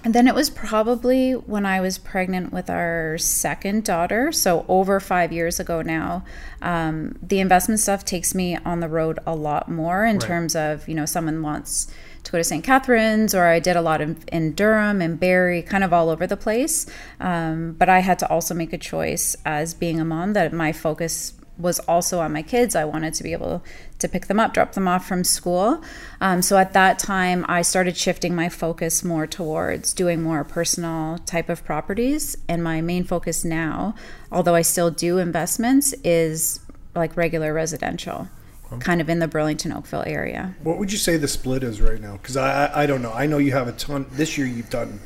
and 0.04 0.14
then 0.14 0.26
it 0.26 0.34
was 0.34 0.50
probably 0.50 1.32
when 1.32 1.64
I 1.64 1.80
was 1.80 1.98
pregnant 1.98 2.52
with 2.52 2.68
our 2.68 3.16
second 3.18 3.84
daughter, 3.84 4.32
so 4.32 4.64
over 4.68 4.98
five 5.00 5.32
years 5.32 5.60
ago 5.60 5.82
now. 5.82 6.24
Um, 6.60 7.18
the 7.22 7.40
investment 7.40 7.80
stuff 7.80 8.04
takes 8.04 8.34
me 8.34 8.56
on 8.64 8.80
the 8.80 8.88
road 8.88 9.18
a 9.26 9.34
lot 9.34 9.68
more 9.68 10.04
in 10.04 10.16
Right. 10.18 10.26
terms 10.26 10.56
of, 10.56 10.88
you 10.88 10.94
know, 10.94 11.06
someone 11.06 11.42
wants 11.42 11.88
to 12.24 12.32
go 12.32 12.38
to 12.38 12.44
St. 12.44 12.62
Catharines, 12.62 13.34
or 13.34 13.46
I 13.46 13.58
did 13.58 13.76
a 13.76 13.82
lot 13.82 14.00
in, 14.00 14.16
in 14.32 14.54
Durham 14.54 15.02
and 15.02 15.18
Barrie, 15.18 15.62
kind 15.62 15.82
of 15.82 15.92
all 15.92 16.08
over 16.08 16.26
the 16.26 16.36
place. 16.36 16.86
Um, 17.20 17.72
but 17.78 17.88
I 17.88 17.98
had 18.00 18.18
to 18.20 18.28
also 18.30 18.54
make 18.54 18.72
a 18.72 18.78
choice 18.78 19.36
as 19.44 19.74
being 19.74 19.98
a 20.00 20.04
mom 20.04 20.32
that 20.34 20.52
my 20.52 20.72
focus 20.72 21.32
was 21.58 21.78
also 21.80 22.20
on 22.20 22.32
my 22.32 22.42
kids. 22.42 22.74
I 22.74 22.84
wanted 22.84 23.14
to 23.14 23.22
be 23.22 23.32
able 23.32 23.62
to 23.98 24.08
pick 24.08 24.26
them 24.26 24.40
up, 24.40 24.54
drop 24.54 24.72
them 24.72 24.88
off 24.88 25.06
from 25.06 25.22
school. 25.22 25.82
Um, 26.20 26.42
so 26.42 26.56
at 26.56 26.72
that 26.72 26.98
time, 26.98 27.44
I 27.48 27.62
started 27.62 27.96
shifting 27.96 28.34
my 28.34 28.48
focus 28.48 29.04
more 29.04 29.26
towards 29.26 29.92
doing 29.92 30.22
more 30.22 30.44
personal 30.44 31.18
type 31.18 31.48
of 31.48 31.64
properties. 31.64 32.36
And 32.48 32.64
my 32.64 32.80
main 32.80 33.04
focus 33.04 33.44
now, 33.44 33.94
although 34.32 34.54
I 34.54 34.62
still 34.62 34.90
do 34.90 35.18
investments, 35.18 35.92
is 36.02 36.60
like 36.94 37.16
regular 37.16 37.52
residential, 37.52 38.28
kind 38.80 39.00
of 39.00 39.08
in 39.10 39.18
the 39.18 39.28
Burlington 39.28 39.72
Oakville 39.72 40.04
area. 40.06 40.54
What 40.62 40.78
would 40.78 40.90
you 40.90 40.98
say 40.98 41.16
the 41.18 41.28
split 41.28 41.62
is 41.62 41.80
right 41.80 42.00
now? 42.00 42.12
Because 42.16 42.36
I, 42.36 42.66
I 42.66 42.82
I 42.82 42.86
don't 42.86 43.02
know. 43.02 43.12
I 43.12 43.26
know 43.26 43.38
you 43.38 43.52
have 43.52 43.68
a 43.68 43.72
ton. 43.72 44.06
This 44.12 44.36
year 44.38 44.46
you've 44.46 44.70
done 44.70 45.00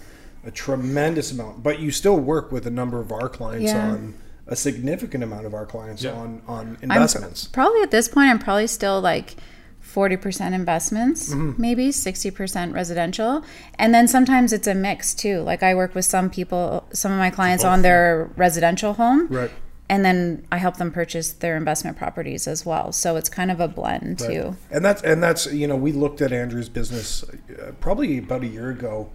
a 0.44 0.50
tremendous 0.52 1.32
amount, 1.32 1.62
but 1.64 1.80
you 1.80 1.90
still 1.90 2.18
work 2.18 2.52
with 2.52 2.66
a 2.68 2.70
number 2.70 3.00
of 3.00 3.10
our 3.10 3.28
clients 3.28 3.72
Yeah. 3.72 3.90
on 3.90 4.14
a 4.48 4.56
significant 4.56 5.24
amount 5.24 5.46
of 5.46 5.54
our 5.54 5.66
clients 5.66 6.02
Yeah. 6.02 6.12
on 6.12 6.42
on 6.46 6.76
I'm 6.82 6.90
investments. 6.92 7.46
probably 7.48 7.82
at 7.82 7.90
this 7.90 8.08
point, 8.08 8.30
I'm 8.30 8.38
probably 8.38 8.66
still 8.66 9.00
like 9.00 9.36
40% 9.82 10.52
investments, 10.54 11.30
Mm-hmm. 11.30 11.60
maybe 11.60 11.88
60% 11.88 12.72
residential. 12.74 13.42
And 13.78 13.94
then 13.94 14.06
sometimes 14.08 14.52
it's 14.52 14.66
a 14.66 14.74
mix 14.74 15.14
too. 15.14 15.40
Like 15.40 15.62
I 15.62 15.74
work 15.74 15.94
with 15.94 16.04
some 16.04 16.28
people, 16.30 16.84
some 16.92 17.12
of 17.12 17.18
my 17.18 17.30
clients 17.30 17.64
on 17.64 17.82
their 17.82 18.30
residential 18.36 18.94
home. 18.94 19.26
Right. 19.28 19.50
And 19.88 20.04
then 20.04 20.44
I 20.50 20.58
help 20.58 20.76
them 20.78 20.90
purchase 20.90 21.32
their 21.32 21.56
investment 21.56 21.96
properties 21.96 22.48
as 22.48 22.66
well. 22.66 22.90
So 22.92 23.14
it's 23.16 23.28
kind 23.28 23.50
of 23.52 23.60
a 23.60 23.68
blend 23.68 24.20
Right. 24.20 24.30
too. 24.30 24.56
And 24.70 24.84
that's 24.84 25.00
and 25.02 25.22
that's 25.22 25.46
you 25.52 25.66
know 25.68 25.76
we 25.76 25.92
looked 25.92 26.20
at 26.20 26.32
Andrea's 26.32 26.68
business 26.68 27.22
uh, 27.24 27.70
probably 27.80 28.18
about 28.18 28.42
a 28.42 28.48
year 28.48 28.70
ago, 28.70 29.08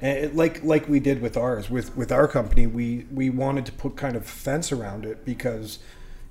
and 0.00 0.18
it, 0.18 0.36
like 0.36 0.62
like 0.62 0.88
we 0.88 1.00
did 1.00 1.20
with 1.20 1.36
ours 1.36 1.70
with 1.70 1.96
with 1.96 2.12
our 2.12 2.28
company 2.28 2.66
we 2.66 3.06
we 3.12 3.30
wanted 3.30 3.66
to 3.66 3.72
put 3.72 3.96
kind 3.96 4.16
of 4.16 4.26
fence 4.26 4.72
around 4.72 5.04
it 5.04 5.24
because 5.24 5.78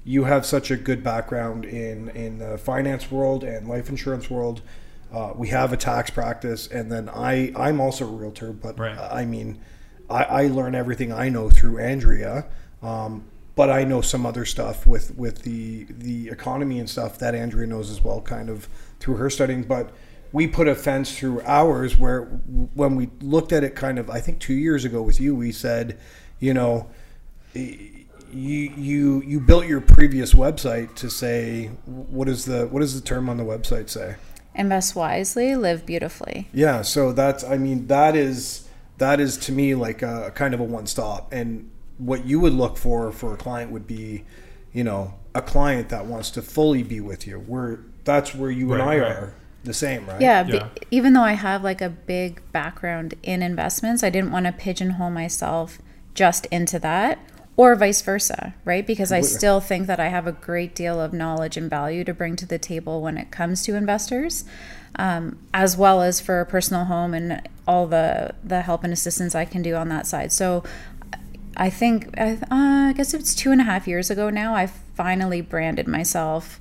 you 0.04 0.26
have 0.26 0.46
such 0.46 0.70
a 0.70 0.76
good 0.78 1.04
background 1.04 1.66
in 1.66 2.10
in 2.10 2.38
the 2.40 2.58
finance 2.58 3.10
world 3.12 3.44
and 3.44 3.68
life 3.68 3.90
insurance 3.90 4.30
world. 4.30 4.62
Uh, 5.12 5.32
we 5.36 5.48
have 5.48 5.72
a 5.72 5.78
tax 5.78 6.10
practice, 6.10 6.68
and 6.68 6.92
then 6.92 7.10
I 7.10 7.52
I'm 7.56 7.80
also 7.80 8.06
a 8.08 8.12
realtor, 8.12 8.52
but 8.54 8.78
Right. 8.78 8.98
I 8.98 9.26
mean 9.26 9.60
I, 10.10 10.24
I 10.24 10.48
learn 10.48 10.76
everything 10.76 11.12
I 11.12 11.30
know 11.30 11.50
through 11.50 11.80
Andrea. 11.80 12.46
Um, 12.84 13.24
but 13.56 13.70
I 13.70 13.86
know 13.86 14.02
some 14.02 14.26
other 14.26 14.44
stuff 14.46 14.86
with, 14.86 15.16
with 15.16 15.44
the 15.44 15.86
the 15.90 16.28
economy 16.30 16.78
and 16.78 16.90
stuff 16.90 17.18
that 17.20 17.34
Andrea 17.34 17.66
knows 17.66 17.90
as 17.90 18.04
well, 18.04 18.22
kind 18.22 18.50
of 18.50 18.68
through 19.00 19.16
her 19.16 19.30
studying. 19.30 19.64
But 19.64 19.92
we 20.36 20.48
put 20.48 20.68
a 20.68 20.76
fence 20.76 21.18
through 21.18 21.42
ours 21.46 21.98
where 21.98 22.24
when 22.74 22.98
we 22.98 23.10
looked 23.22 23.54
at 23.54 23.64
it, 23.64 23.74
kind 23.74 23.98
of 23.98 24.10
I 24.10 24.20
think 24.20 24.40
two 24.40 24.54
years 24.54 24.84
ago 24.84 25.02
with 25.02 25.18
you, 25.18 25.34
we 25.34 25.54
said, 25.54 25.98
you 26.42 26.54
know, 26.54 26.90
you 27.54 27.94
you 28.34 29.22
you 29.26 29.40
built 29.40 29.66
your 29.66 29.80
previous 29.80 30.34
website 30.34 30.94
to 30.96 31.10
say 31.10 31.68
what 31.86 32.28
is 32.28 32.44
the 32.44 32.68
what 32.68 32.82
does 32.82 33.00
the 33.00 33.08
term 33.08 33.30
on 33.30 33.38
the 33.38 33.46
website 33.46 33.90
say? 33.90 34.18
Invest 34.54 34.94
wisely, 34.94 35.56
live 35.56 35.86
beautifully. 35.86 36.50
Yeah, 36.52 36.82
so 36.82 37.14
that's 37.14 37.46
I 37.46 37.58
mean 37.58 37.88
that 37.88 38.18
is 38.18 38.68
that 38.98 39.22
is 39.22 39.38
to 39.38 39.54
me 39.54 39.74
like 39.74 40.02
a 40.02 40.34
kind 40.36 40.54
of 40.54 40.60
a 40.60 40.66
one 40.66 40.86
stop 40.86 41.32
and 41.32 41.72
what 41.98 42.26
you 42.26 42.42
would 42.42 42.54
look 42.54 42.76
for 42.76 43.14
for 43.14 43.34
a 43.34 43.38
client 43.38 43.72
would 43.72 43.88
be, 43.88 44.26
you 44.74 44.84
know, 44.84 45.14
a 45.34 45.42
client 45.42 45.88
that 45.90 46.08
wants 46.08 46.30
to 46.32 46.42
fully 46.42 46.84
be 46.84 47.00
with 47.00 47.26
you. 47.26 47.40
We're 47.40 47.80
that's 48.04 48.36
where 48.36 48.52
you 48.52 48.74
and 48.74 48.82
I 48.82 48.98
Right, 48.98 49.02
right. 49.02 49.12
are 49.12 49.34
the 49.66 49.74
same, 49.74 50.06
right? 50.06 50.22
Yeah, 50.22 50.46
Yeah. 50.48 50.70
But 50.74 50.86
even 50.92 51.14
though 51.14 51.24
I 51.24 51.34
have 51.34 51.64
like 51.64 51.82
a 51.82 51.90
big 51.90 52.42
background 52.52 53.16
in 53.24 53.42
investments, 53.42 54.04
I 54.04 54.10
didn't 54.10 54.32
want 54.32 54.46
to 54.46 54.52
pigeonhole 54.52 55.12
myself 55.12 55.80
just 56.14 56.46
into 56.48 56.80
that 56.80 57.20
or 57.58 57.76
vice 57.76 58.02
versa, 58.02 58.54
right? 58.66 58.86
Because 58.86 59.12
I 59.12 59.22
still 59.22 59.62
think 59.62 59.88
that 59.88 60.00
I 60.00 60.10
have 60.10 60.28
a 60.28 60.34
great 60.34 60.76
deal 60.76 61.00
of 61.00 61.14
knowledge 61.14 61.56
and 61.56 61.70
value 61.70 62.04
to 62.04 62.14
bring 62.14 62.36
to 62.38 62.46
the 62.46 62.60
table 62.60 63.02
when 63.02 63.18
it 63.18 63.32
comes 63.32 63.64
to 63.64 63.76
investors, 63.76 64.44
um, 64.98 65.38
as 65.54 65.78
well 65.78 66.02
as 66.02 66.20
for 66.20 66.42
a 66.42 66.46
personal 66.46 66.86
home 66.86 67.14
and 67.14 67.48
all 67.66 67.88
the 67.88 68.34
the 68.44 68.62
help 68.62 68.84
and 68.84 68.92
assistance 68.92 69.36
I 69.36 69.46
can 69.46 69.62
do 69.62 69.76
on 69.76 69.90
that 69.90 70.08
side. 70.08 70.32
So. 70.32 70.64
I 71.58 71.70
think 71.70 72.20
I, 72.20 72.34
uh, 72.34 72.90
I 72.90 72.94
guess 72.98 73.14
it's 73.14 73.34
two 73.34 73.50
and 73.50 73.62
a 73.62 73.64
half 73.64 73.88
years 73.88 74.10
ago 74.10 74.30
now. 74.30 74.54
I 74.54 74.68
finally 74.68 75.40
branded 75.40 75.88
myself, 75.88 76.60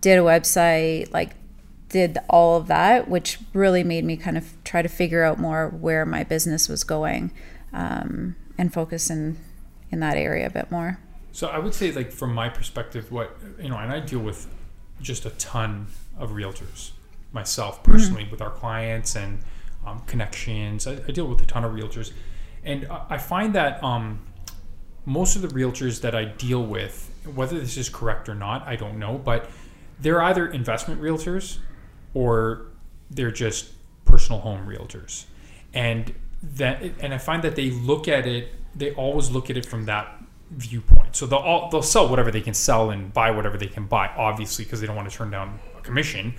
did 0.00 0.16
a 0.16 0.22
website, 0.22 1.12
like 1.12 1.32
did 1.88 2.18
all 2.28 2.56
of 2.56 2.66
that, 2.66 3.08
which 3.08 3.38
really 3.52 3.82
made 3.82 4.04
me 4.04 4.16
kind 4.16 4.36
of 4.36 4.52
try 4.64 4.82
to 4.82 4.88
figure 4.88 5.24
out 5.24 5.38
more 5.38 5.68
where 5.68 6.04
my 6.04 6.24
business 6.24 6.68
was 6.68 6.84
going, 6.84 7.32
um, 7.72 8.36
and 8.56 8.72
focus 8.72 9.10
in 9.10 9.38
in 9.90 10.00
that 10.00 10.16
area 10.16 10.46
a 10.46 10.50
bit 10.50 10.70
more. 10.70 10.98
So 11.32 11.48
I 11.48 11.58
would 11.58 11.74
say, 11.74 11.92
like 11.92 12.12
from 12.12 12.34
my 12.34 12.48
perspective, 12.48 13.10
what 13.10 13.36
you 13.60 13.68
know, 13.68 13.78
and 13.78 13.92
I 13.92 14.00
deal 14.00 14.20
with 14.20 14.46
just 15.00 15.24
a 15.24 15.30
ton 15.30 15.86
of 16.18 16.30
realtors 16.30 16.90
myself 17.32 17.82
personally 17.82 18.26
with 18.30 18.40
our 18.40 18.50
clients 18.50 19.14
and 19.14 19.38
um, 19.86 20.00
connections. 20.06 20.86
I, 20.86 20.92
I 21.06 21.12
deal 21.12 21.26
with 21.26 21.40
a 21.42 21.46
ton 21.46 21.64
of 21.64 21.72
realtors, 21.72 22.12
and 22.64 22.86
I, 22.90 23.06
I 23.10 23.18
find 23.18 23.54
that 23.54 23.82
um, 23.82 24.20
most 25.04 25.36
of 25.36 25.42
the 25.42 25.48
realtors 25.48 26.00
that 26.02 26.14
I 26.14 26.24
deal 26.24 26.62
with, 26.62 27.10
whether 27.34 27.58
this 27.58 27.76
is 27.76 27.88
correct 27.88 28.28
or 28.28 28.34
not, 28.34 28.66
I 28.66 28.76
don't 28.76 28.98
know, 28.98 29.18
but 29.18 29.48
they're 30.00 30.22
either 30.22 30.46
investment 30.46 31.00
realtors 31.00 31.58
or 32.14 32.66
they're 33.10 33.30
just 33.30 33.70
personal 34.04 34.40
home 34.40 34.66
realtors, 34.66 35.24
and 35.74 36.14
that 36.42 36.82
and 37.00 37.14
I 37.14 37.18
find 37.18 37.42
that 37.44 37.56
they 37.56 37.70
look 37.70 38.08
at 38.08 38.26
it. 38.26 38.52
They 38.74 38.92
always 38.94 39.30
look 39.30 39.50
at 39.50 39.56
it 39.56 39.66
from 39.66 39.86
that 39.86 40.22
viewpoint. 40.50 41.16
So 41.16 41.26
they'll 41.26 41.38
all, 41.38 41.70
they'll 41.70 41.82
sell 41.82 42.08
whatever 42.08 42.30
they 42.30 42.40
can 42.40 42.54
sell 42.54 42.90
and 42.90 43.12
buy 43.12 43.30
whatever 43.30 43.56
they 43.56 43.66
can 43.66 43.86
buy, 43.86 44.08
obviously, 44.08 44.64
because 44.64 44.80
they 44.80 44.86
don't 44.86 44.96
want 44.96 45.10
to 45.10 45.16
turn 45.16 45.30
down 45.30 45.58
a 45.76 45.80
commission. 45.82 46.34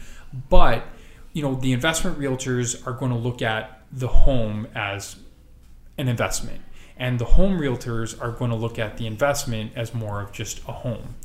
But 0.50 0.86
you 1.34 1.44
know, 1.44 1.56
the 1.56 1.74
investment 1.74 2.18
realtors 2.18 2.86
are 2.88 2.94
going 2.94 3.12
to 3.12 3.18
look 3.18 3.42
at 3.42 3.84
the 3.92 4.08
home 4.08 4.68
as 4.74 5.18
an 5.98 6.08
investment, 6.08 6.62
and 6.98 7.20
the 7.20 7.26
home 7.26 7.60
realtors 7.60 8.20
are 8.22 8.32
going 8.32 8.52
to 8.52 8.58
look 8.58 8.80
at 8.80 8.98
the 8.98 9.06
investment 9.06 9.74
as 9.76 9.94
more 9.94 10.22
of 10.22 10.32
just 10.32 10.60
a 10.68 10.72
home. 10.72 11.16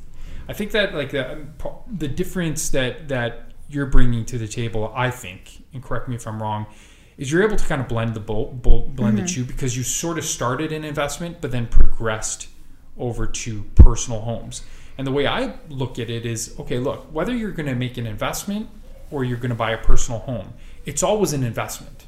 I 0.48 0.52
think 0.52 0.72
that 0.72 0.94
like 0.94 1.10
the 1.10 1.32
um, 1.32 1.54
the 1.90 2.08
difference 2.08 2.68
that 2.70 3.08
that 3.08 3.53
you're 3.68 3.86
bringing 3.86 4.24
to 4.26 4.38
the 4.38 4.48
table, 4.48 4.92
I 4.94 5.10
think, 5.10 5.64
and 5.72 5.82
correct 5.82 6.08
me 6.08 6.16
if 6.16 6.26
I'm 6.26 6.42
wrong, 6.42 6.66
is 7.16 7.30
you're 7.30 7.42
able 7.42 7.56
to 7.56 7.64
kind 7.64 7.80
of 7.80 7.88
blend 7.88 8.14
the 8.14 8.20
bo- 8.20 8.46
bo- 8.46 8.80
blend 8.80 9.18
the 9.18 9.22
mm-hmm. 9.22 9.42
two 9.42 9.44
because 9.44 9.76
you 9.76 9.82
sort 9.82 10.18
of 10.18 10.24
started 10.24 10.72
in 10.72 10.84
investment, 10.84 11.40
but 11.40 11.50
then 11.50 11.66
progressed 11.66 12.48
over 12.98 13.26
to 13.26 13.62
personal 13.74 14.20
homes. 14.20 14.62
And 14.96 15.06
the 15.06 15.12
way 15.12 15.26
I 15.26 15.54
look 15.68 15.98
at 15.98 16.10
it 16.10 16.24
is, 16.24 16.54
okay, 16.60 16.78
look, 16.78 17.12
whether 17.12 17.34
you're 17.34 17.50
going 17.50 17.68
to 17.68 17.74
make 17.74 17.96
an 17.96 18.06
investment 18.06 18.68
or 19.10 19.24
you're 19.24 19.38
going 19.38 19.50
to 19.50 19.56
buy 19.56 19.72
a 19.72 19.78
personal 19.78 20.20
home, 20.20 20.54
it's 20.84 21.02
always 21.02 21.32
an 21.32 21.42
investment. 21.42 22.04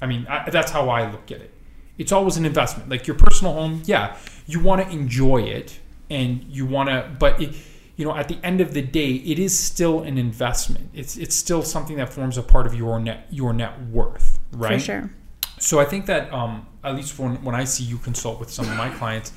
I 0.00 0.06
mean, 0.06 0.26
I, 0.28 0.48
that's 0.48 0.70
how 0.70 0.88
I 0.88 1.10
look 1.10 1.30
at 1.30 1.40
it. 1.40 1.52
It's 1.98 2.12
always 2.12 2.38
an 2.38 2.46
investment. 2.46 2.88
Like 2.88 3.06
your 3.06 3.16
personal 3.16 3.52
home, 3.52 3.82
yeah, 3.84 4.16
you 4.46 4.60
want 4.60 4.82
to 4.82 4.90
enjoy 4.90 5.42
it 5.42 5.78
and 6.08 6.42
you 6.44 6.64
want 6.64 6.88
to, 6.88 7.10
but 7.18 7.40
it, 7.42 7.54
you 7.96 8.04
know, 8.04 8.16
at 8.16 8.28
the 8.28 8.38
end 8.42 8.60
of 8.60 8.72
the 8.74 8.82
day, 8.82 9.12
it 9.14 9.38
is 9.38 9.58
still 9.58 10.00
an 10.02 10.16
investment. 10.18 10.90
It's 10.94 11.16
it's 11.16 11.34
still 11.36 11.62
something 11.62 11.96
that 11.96 12.12
forms 12.12 12.38
a 12.38 12.42
part 12.42 12.66
of 12.66 12.74
your 12.74 12.98
net 12.98 13.26
your 13.30 13.52
net 13.52 13.80
worth, 13.88 14.38
right? 14.52 14.74
For 14.74 14.84
sure. 14.84 15.10
So 15.58 15.78
I 15.78 15.84
think 15.84 16.06
that 16.06 16.32
um, 16.32 16.66
at 16.82 16.94
least 16.94 17.18
when 17.18 17.42
when 17.44 17.54
I 17.54 17.64
see 17.64 17.84
you 17.84 17.98
consult 17.98 18.40
with 18.40 18.50
some 18.50 18.68
of 18.68 18.76
my 18.76 18.88
clients, 18.90 19.32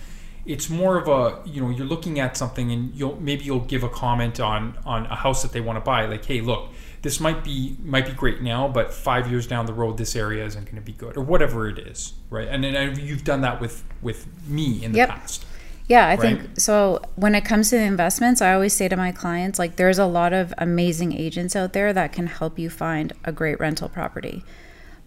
it's 0.46 0.70
more 0.70 0.98
of 0.98 1.08
a 1.08 1.42
you 1.48 1.62
know 1.62 1.70
you're 1.70 1.86
looking 1.88 2.20
at 2.20 2.38
something 2.38 2.72
and 2.72 2.94
you'll 2.96 3.20
maybe 3.20 3.44
you'll 3.44 3.60
give 3.62 3.84
a 3.84 3.90
comment 3.90 4.40
on 4.40 4.78
on 4.86 5.06
a 5.08 5.16
house 5.16 5.42
that 5.42 5.52
they 5.52 5.62
want 5.62 5.78
to 5.78 5.82
buy 5.82 6.06
like 6.06 6.26
hey 6.26 6.42
look 6.42 6.70
this 7.02 7.20
might 7.20 7.44
be 7.46 7.78
might 7.84 8.06
be 8.06 8.12
great 8.12 8.42
now 8.42 8.68
but 8.68 8.94
five 8.94 9.30
years 9.30 9.48
down 9.48 9.66
the 9.66 9.74
road 9.74 9.98
this 9.98 10.16
area 10.18 10.46
isn't 10.46 10.66
going 10.66 10.76
to 10.76 10.82
be 10.82 10.92
good 10.92 11.16
or 11.16 11.22
whatever 11.22 11.68
it 11.70 11.80
is 11.80 12.14
right 12.30 12.48
and 12.50 12.62
then 12.64 13.00
you've 13.00 13.24
done 13.24 13.40
that 13.42 13.60
with 13.62 13.84
with 14.02 14.28
me 14.48 14.84
in 14.84 14.92
the 14.92 14.98
Yep. 15.00 15.10
past 15.10 15.46
Yeah, 15.88 16.06
I 16.08 16.12
Right. 16.12 16.20
think 16.20 16.42
so. 16.58 17.02
When 17.16 17.36
it 17.36 17.44
comes 17.44 17.70
to 17.70 17.76
the 17.76 17.84
investments, 17.84 18.42
I 18.42 18.54
always 18.54 18.74
say 18.74 18.88
to 18.88 18.96
my 18.96 19.12
clients, 19.12 19.60
like, 19.60 19.76
there's 19.76 20.00
a 20.00 20.06
lot 20.06 20.32
of 20.34 20.54
amazing 20.58 21.14
agents 21.14 21.56
out 21.56 21.74
there 21.74 21.92
that 21.94 22.14
can 22.14 22.28
help 22.28 22.58
you 22.58 22.70
find 22.70 23.12
a 23.26 23.32
great 23.32 23.60
rental 23.60 23.90
property. 23.90 24.44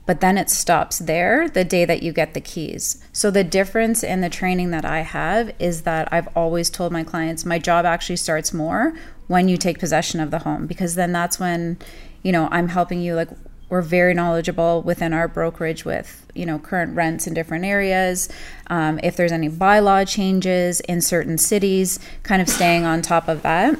But 0.05 0.21
then 0.21 0.39
it 0.39 0.51
stops 0.51 0.99
there 0.99 1.49
the 1.49 1.65
day 1.65 1.85
that 1.85 2.03
you 2.03 2.13
get 2.13 2.35
the 2.35 2.41
keys. 2.41 3.03
So, 3.13 3.31
the 3.31 3.43
difference 3.43 4.05
in 4.05 4.21
the 4.21 4.29
training 4.29 4.71
that 4.71 4.85
I 4.85 5.01
have 5.01 5.53
is 5.59 5.83
that 5.83 6.09
I've 6.13 6.29
always 6.37 6.71
told 6.71 6.93
my 6.93 7.03
clients 7.03 7.45
my 7.45 7.59
job 7.59 7.85
actually 7.85 8.17
starts 8.17 8.53
more 8.53 8.95
when 9.27 9.49
you 9.49 9.57
take 9.57 9.81
possession 9.81 10.21
of 10.21 10.31
the 10.31 10.41
home 10.41 10.67
because 10.67 10.95
then 10.95 11.11
that's 11.11 11.41
when, 11.41 11.79
you 12.23 12.31
know, 12.31 12.49
I'm 12.53 12.69
helping 12.69 13.01
you. 13.01 13.17
Like, 13.17 13.31
we're 13.69 13.83
very 13.83 14.15
knowledgeable 14.15 14.83
within 14.83 15.13
our 15.13 15.27
brokerage 15.27 15.85
with 15.85 16.26
you 16.37 16.47
know 16.47 16.59
current 16.59 16.95
rents 16.95 17.27
in 17.27 17.35
different 17.35 17.65
areas 17.65 18.29
um, 18.69 18.99
if 19.03 19.17
there's 19.17 19.33
any 19.33 19.49
bylaw 19.49 20.07
changes 20.07 20.81
in 20.81 21.01
certain 21.01 21.39
cities 21.39 21.99
kind 22.23 22.41
of 22.43 22.49
staying 22.49 22.85
on 22.85 23.03
top 23.03 23.29
of 23.29 23.43
that 23.43 23.79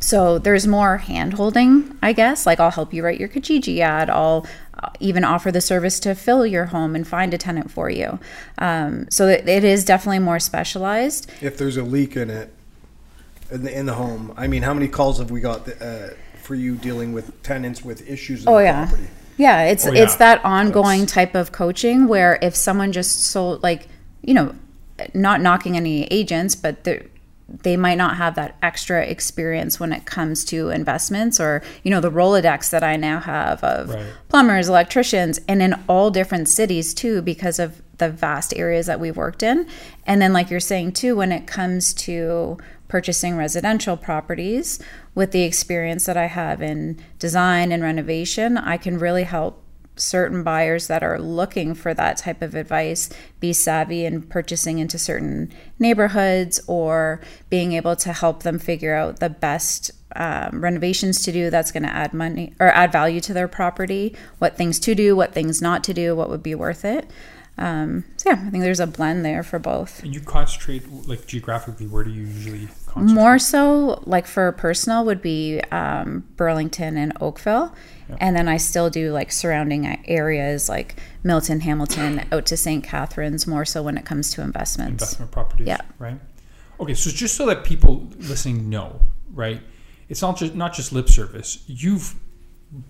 so 0.00 0.38
there's 0.38 0.66
more 0.66 0.98
hand 0.98 1.34
holding 1.34 1.96
i 2.02 2.12
guess 2.12 2.46
like 2.46 2.60
i'll 2.60 2.70
help 2.70 2.92
you 2.92 3.02
write 3.04 3.18
your 3.18 3.28
kijiji 3.28 3.78
ad 3.80 4.10
i'll 4.10 4.46
uh, 4.82 4.90
even 5.00 5.24
offer 5.24 5.50
the 5.50 5.60
service 5.60 5.98
to 5.98 6.14
fill 6.14 6.44
your 6.46 6.66
home 6.66 6.94
and 6.94 7.06
find 7.08 7.32
a 7.32 7.38
tenant 7.38 7.70
for 7.70 7.88
you 7.88 8.18
um, 8.58 9.06
so 9.10 9.26
it, 9.26 9.48
it 9.48 9.64
is 9.64 9.84
definitely 9.84 10.18
more 10.18 10.38
specialized 10.38 11.30
If 11.40 11.56
there's 11.56 11.76
a 11.78 11.82
leak 11.82 12.14
in 12.16 12.28
it, 12.30 12.52
in 13.50 13.62
the, 13.62 13.78
in 13.78 13.86
the 13.86 13.94
home, 13.94 14.34
I 14.36 14.48
mean, 14.48 14.62
how 14.62 14.74
many 14.74 14.88
calls 14.88 15.18
have 15.18 15.30
we 15.30 15.40
got 15.40 15.68
uh, 15.80 16.08
for 16.42 16.54
you 16.56 16.74
dealing 16.74 17.12
with 17.12 17.42
tenants 17.44 17.84
with 17.84 18.08
issues 18.08 18.42
in 18.42 18.48
Oh 18.48 18.58
the 18.58 18.64
yeah. 18.64 18.86
property? 18.86 19.08
Yeah, 19.36 19.64
it's 19.64 19.86
Oh, 19.86 19.92
yeah. 19.92 20.02
it's 20.02 20.16
that 20.16 20.44
ongoing 20.44 21.06
type 21.06 21.34
of 21.34 21.52
coaching 21.52 22.08
where 22.08 22.38
if 22.42 22.56
someone 22.56 22.92
just 22.92 23.24
sold 23.26 23.62
like, 23.62 23.88
you 24.22 24.34
know, 24.34 24.54
not 25.14 25.40
knocking 25.40 25.76
any 25.76 26.04
agents, 26.06 26.54
but 26.54 26.84
they 26.84 27.06
they 27.62 27.76
might 27.76 27.96
not 27.96 28.16
have 28.16 28.34
that 28.34 28.56
extra 28.60 29.04
experience 29.06 29.78
when 29.78 29.92
it 29.92 30.04
comes 30.04 30.44
to 30.44 30.68
investments 30.70 31.38
or, 31.38 31.62
you 31.84 31.92
know, 31.92 32.00
the 32.00 32.10
Rolodex 32.10 32.70
that 32.70 32.82
I 32.82 32.96
now 32.96 33.20
have 33.20 33.62
of 33.62 33.90
Right. 33.90 34.04
plumbers, 34.28 34.68
electricians, 34.68 35.38
and 35.46 35.62
in 35.62 35.76
all 35.88 36.10
different 36.10 36.48
cities 36.48 36.92
too, 36.92 37.22
because 37.22 37.60
of 37.60 37.80
the 37.98 38.08
vast 38.08 38.52
areas 38.56 38.86
that 38.86 38.98
we've 38.98 39.16
worked 39.16 39.44
in. 39.44 39.64
And 40.08 40.20
then, 40.20 40.32
like 40.32 40.50
you're 40.50 40.58
saying 40.58 40.92
too, 40.92 41.14
when 41.14 41.30
it 41.30 41.46
comes 41.46 41.94
to 41.94 42.58
purchasing 42.96 43.36
residential 43.36 43.94
properties, 43.94 44.78
with 45.14 45.30
the 45.30 45.42
experience 45.42 46.06
that 46.06 46.16
I 46.16 46.28
have 46.28 46.62
in 46.62 46.98
design 47.18 47.70
and 47.70 47.82
renovation, 47.82 48.56
I 48.56 48.78
can 48.78 48.98
really 48.98 49.24
help 49.24 49.62
certain 49.96 50.42
buyers 50.42 50.86
that 50.86 51.02
are 51.02 51.18
looking 51.18 51.74
for 51.74 51.92
that 51.92 52.16
type 52.16 52.40
of 52.40 52.54
advice 52.54 53.10
be 53.38 53.52
savvy 53.52 54.06
in 54.06 54.22
purchasing 54.22 54.78
into 54.78 54.98
certain 54.98 55.52
neighborhoods 55.78 56.58
or 56.66 57.20
being 57.50 57.74
able 57.74 57.96
to 57.96 58.14
help 58.14 58.44
them 58.44 58.58
figure 58.58 58.94
out 58.94 59.20
the 59.20 59.28
best 59.28 59.90
um, 60.14 60.64
renovations 60.64 61.22
to 61.22 61.32
do 61.32 61.50
that's 61.50 61.72
going 61.72 61.82
to 61.82 61.92
add 61.92 62.14
money 62.14 62.54
or 62.58 62.68
add 62.68 62.90
value 62.92 63.20
to 63.20 63.34
their 63.34 63.46
property 63.48 64.16
what 64.38 64.56
things 64.56 64.80
to 64.80 64.94
do 64.94 65.14
what 65.14 65.34
things 65.34 65.60
not 65.60 65.84
to 65.84 65.92
do 65.92 66.16
what 66.16 66.30
would 66.30 66.42
be 66.42 66.54
worth 66.54 66.82
it. 66.82 67.10
Um, 67.58 68.04
so 68.18 68.30
yeah 68.30 68.42
i 68.46 68.50
think 68.50 68.62
there's 68.64 68.80
a 68.80 68.86
blend 68.86 69.24
there 69.24 69.42
for 69.42 69.58
both. 69.58 70.02
And 70.02 70.14
you 70.14 70.20
concentrate 70.20 70.90
like 71.08 71.26
geographically 71.26 71.86
where 71.86 72.04
do 72.04 72.10
you 72.10 72.26
usually 72.26 72.68
more 72.96 73.38
so 73.38 74.02
like 74.06 74.26
for 74.26 74.50
personal 74.52 75.04
would 75.04 75.20
be 75.22 75.60
um, 75.70 76.24
burlington 76.36 76.96
and 76.96 77.12
oakville. 77.20 77.74
And 78.20 78.36
then 78.36 78.46
i 78.48 78.56
still 78.56 78.88
do 78.88 79.10
like 79.12 79.32
surrounding 79.32 79.84
areas 80.08 80.68
like 80.68 80.94
milton 81.24 81.60
hamilton 81.60 82.24
out 82.30 82.46
to 82.46 82.56
st 82.56 82.84
catharines 82.84 83.46
more 83.48 83.64
so 83.64 83.82
when 83.82 83.98
it 83.98 84.04
comes 84.04 84.30
to 84.34 84.42
investments. 84.42 85.02
Investment 85.02 85.30
properties 85.32 85.66
Yeah. 85.66 85.80
right? 85.98 86.20
Okay 86.80 86.94
so 86.94 87.10
just 87.10 87.34
so 87.36 87.46
that 87.46 87.64
people 87.64 88.08
listening 88.18 88.70
know 88.70 89.00
right 89.32 89.60
it's 90.08 90.22
not 90.22 90.36
just 90.36 90.54
not 90.54 90.72
just 90.72 90.92
lip 90.92 91.08
service. 91.08 91.64
You've 91.66 92.14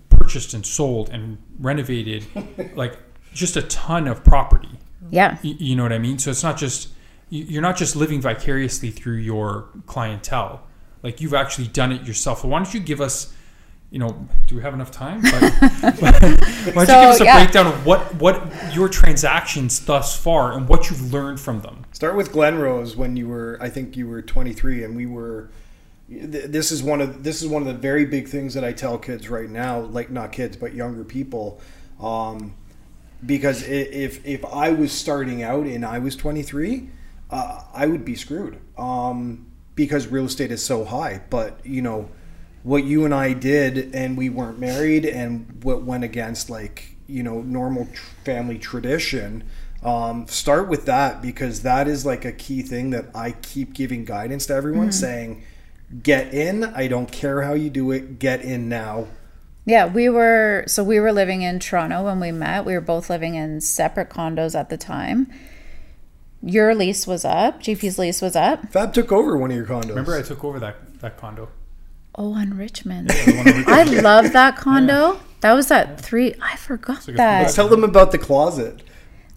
purchased 0.09 0.53
and 0.53 0.65
sold 0.65 1.09
and 1.09 1.37
renovated 1.59 2.25
like 2.75 2.97
just 3.33 3.55
a 3.57 3.61
ton 3.63 4.07
of 4.07 4.23
property. 4.23 4.69
Yeah. 5.09 5.37
Y- 5.43 5.55
you 5.59 5.75
know 5.75 5.83
what 5.83 5.93
i 5.93 5.97
mean? 5.99 6.19
So 6.19 6.29
it's 6.31 6.43
not 6.43 6.57
just 6.57 6.89
you're 7.29 7.61
not 7.61 7.75
just 7.75 7.95
living 7.95 8.21
vicariously 8.21 8.89
through 8.89 9.17
your 9.17 9.69
clientele 9.85 10.61
like 11.03 11.21
you've 11.21 11.33
actually 11.33 11.67
done 11.67 11.91
it 11.91 12.05
yourself 12.05 12.41
so 12.41 12.47
why 12.47 12.57
don't 12.57 12.73
you 12.73 12.79
give 12.79 13.01
us 13.01 13.33
you 13.89 13.99
know, 13.99 14.27
do 14.47 14.55
we 14.55 14.61
have 14.61 14.73
enough 14.73 14.91
time? 14.91 15.21
But, 15.21 15.31
why 16.01 16.11
don't 16.19 16.31
you 16.31 16.85
give 16.85 16.89
us 16.89 17.21
a 17.21 17.23
yeah. 17.23 17.43
breakdown 17.43 17.67
of 17.67 17.85
what 17.85 18.15
what 18.15 18.75
your 18.75 18.89
transactions 18.89 19.85
thus 19.85 20.17
far 20.17 20.53
and 20.57 20.67
what 20.67 20.89
you've 20.89 21.13
learned 21.13 21.39
from 21.39 21.61
them? 21.61 21.85
Start 21.93 22.15
with 22.15 22.31
Glenrose 22.31 22.95
when 22.95 23.15
you 23.15 23.29
were, 23.29 23.57
I 23.61 23.69
think 23.69 23.95
you 23.95 24.07
were 24.07 24.21
23, 24.21 24.83
and 24.83 24.95
we 24.95 25.05
were. 25.05 25.49
This 26.09 26.71
is 26.71 26.81
one 26.83 27.01
of 27.01 27.23
this 27.23 27.41
is 27.41 27.49
one 27.49 27.61
of 27.61 27.67
the 27.67 27.73
very 27.73 28.05
big 28.05 28.29
things 28.29 28.53
that 28.53 28.63
I 28.63 28.71
tell 28.71 28.97
kids 28.97 29.29
right 29.29 29.49
now, 29.49 29.79
like 29.79 30.09
not 30.09 30.31
kids 30.31 30.55
but 30.55 30.73
younger 30.73 31.03
people, 31.03 31.59
um, 31.99 32.55
because 33.25 33.61
if 33.63 34.25
if 34.25 34.45
I 34.45 34.69
was 34.71 34.93
starting 34.93 35.43
out 35.43 35.65
and 35.65 35.85
I 35.85 35.99
was 35.99 36.15
23, 36.15 36.89
uh, 37.29 37.61
I 37.73 37.87
would 37.87 38.05
be 38.05 38.15
screwed 38.15 38.59
um, 38.77 39.47
because 39.75 40.07
real 40.07 40.25
estate 40.25 40.51
is 40.51 40.63
so 40.63 40.85
high. 40.85 41.21
But 41.29 41.65
you 41.65 41.81
know 41.81 42.09
what 42.63 42.83
you 42.83 43.05
and 43.05 43.13
I 43.13 43.33
did, 43.33 43.93
and 43.95 44.17
we 44.17 44.29
weren't 44.29 44.59
married, 44.59 45.05
and 45.05 45.63
what 45.63 45.83
went 45.83 46.03
against 46.03 46.49
like 46.49 46.95
you 47.07 47.23
know 47.23 47.41
normal 47.41 47.85
tr- 47.85 48.03
family 48.25 48.57
tradition. 48.57 49.43
Um, 49.83 50.27
start 50.27 50.67
with 50.67 50.85
that 50.85 51.21
because 51.21 51.61
that 51.61 51.87
is 51.87 52.05
like 52.05 52.25
a 52.25 52.31
key 52.31 52.61
thing 52.61 52.89
that 52.89 53.05
I 53.13 53.31
keep 53.31 53.73
giving 53.73 54.05
guidance 54.05 54.47
to 54.47 54.53
everyone, 54.53 54.91
saying, 54.91 55.43
"Get 56.03 56.33
in. 56.33 56.63
I 56.63 56.87
don't 56.87 57.11
care 57.11 57.43
how 57.43 57.53
you 57.53 57.69
do 57.69 57.91
it. 57.91 58.19
Get 58.19 58.41
in 58.41 58.69
now." 58.69 59.07
Yeah, 59.65 59.85
we 59.85 60.07
were 60.07 60.63
so 60.65 60.81
we 60.81 60.97
were 60.99 61.11
living 61.11 61.41
in 61.41 61.59
Toronto 61.59 62.05
when 62.05 62.21
we 62.21 62.31
met. 62.31 62.65
We 62.65 62.73
were 62.73 62.81
both 62.81 63.09
living 63.09 63.35
in 63.35 63.59
separate 63.59 64.09
condos 64.09 64.57
at 64.57 64.69
the 64.69 64.77
time. 64.77 65.29
Your 66.41 66.75
lease 66.75 67.07
was 67.07 67.25
up. 67.25 67.61
JP's 67.61 67.97
lease 67.97 68.21
was 68.21 68.35
up. 68.35 68.69
Fab 68.71 68.93
took 68.93 69.11
over 69.11 69.35
one 69.37 69.49
of 69.51 69.57
your 69.57 69.65
condos. 69.65 69.89
Remember, 69.89 70.15
I 70.17 70.21
took 70.21 70.43
over 70.43 70.59
that 70.59 70.99
that 71.01 71.17
condo. 71.17 71.49
Oh, 72.15 72.33
on 72.33 72.57
Richmond. 72.57 73.09
The 73.09 73.63
one 73.65 73.73
I 73.73 73.83
love 74.01 74.33
that 74.33 74.55
condo. 74.57 75.19
That 75.41 75.53
was 75.53 75.67
that 75.67 75.99
three. 76.01 76.35
I 76.41 76.55
forgot 76.57 76.99
like 77.07 77.09
a 77.09 77.17
that. 77.17 77.53
Tell 77.53 77.67
them 77.67 77.83
about 77.83 78.11
the 78.11 78.17
closet. 78.17 78.81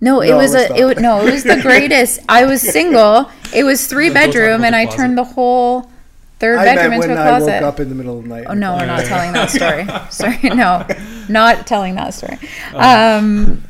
No, 0.00 0.21
it 0.23 0.28
No, 0.30 0.37
was 0.38 0.54
a. 0.54 0.75
It 0.75 0.85
wa- 0.85 1.00
no, 1.00 1.26
it 1.26 1.30
was 1.33 1.45
the 1.45 1.57
greatest. 1.62 2.21
I 2.28 2.47
was 2.47 2.62
single. 2.62 3.30
It 3.54 3.64
was 3.64 3.87
three 3.87 4.07
Don't 4.07 4.14
bedroom, 4.14 4.64
and 4.64 4.75
I 4.75 4.85
closet. 4.85 4.97
turned 4.99 5.19
the 5.19 5.25
whole 5.25 5.90
third 6.38 6.59
I 6.59 6.64
bedroom 6.64 6.90
meant 6.90 7.02
into 7.04 7.14
when 7.16 7.26
a 7.26 7.30
I 7.30 7.40
woke 7.40 7.62
up 7.62 7.80
in 7.80 7.88
the 7.90 7.95
middle 7.95 8.16
of 8.19 8.23
the 8.23 8.28
night. 8.30 8.45
Oh 8.49 8.54
no, 8.54 8.76
we're 8.76 8.87
not 8.87 9.04
telling 9.07 9.33
that 9.35 9.50
story. 9.50 9.87
Sorry, 10.11 10.38
no, 10.54 10.87
not 11.28 11.66
telling 11.66 11.97
that 11.97 12.14
story. 12.14 12.38
Um, 12.75 13.62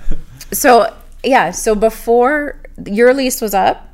so 0.52 0.94
yeah, 1.24 1.50
so 1.50 1.74
before 1.74 2.59
your 2.86 3.12
lease 3.14 3.40
was 3.40 3.54
up, 3.54 3.86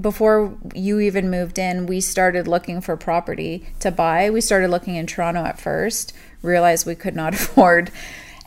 before 0.00 0.56
you 0.74 1.00
even 1.00 1.30
moved 1.30 1.58
in, 1.58 1.86
we 1.86 2.00
started 2.00 2.48
looking 2.48 2.80
for 2.80 2.96
property 2.96 3.66
to 3.80 3.90
buy. 3.90 4.30
We 4.30 4.40
started 4.40 4.70
looking 4.70 4.96
in 4.96 5.06
Toronto 5.06 5.44
at 5.44 5.60
first, 5.60 6.14
realized 6.40 6.86
we 6.86 6.94
could 6.94 7.14
not 7.14 7.34
afford 7.40 7.90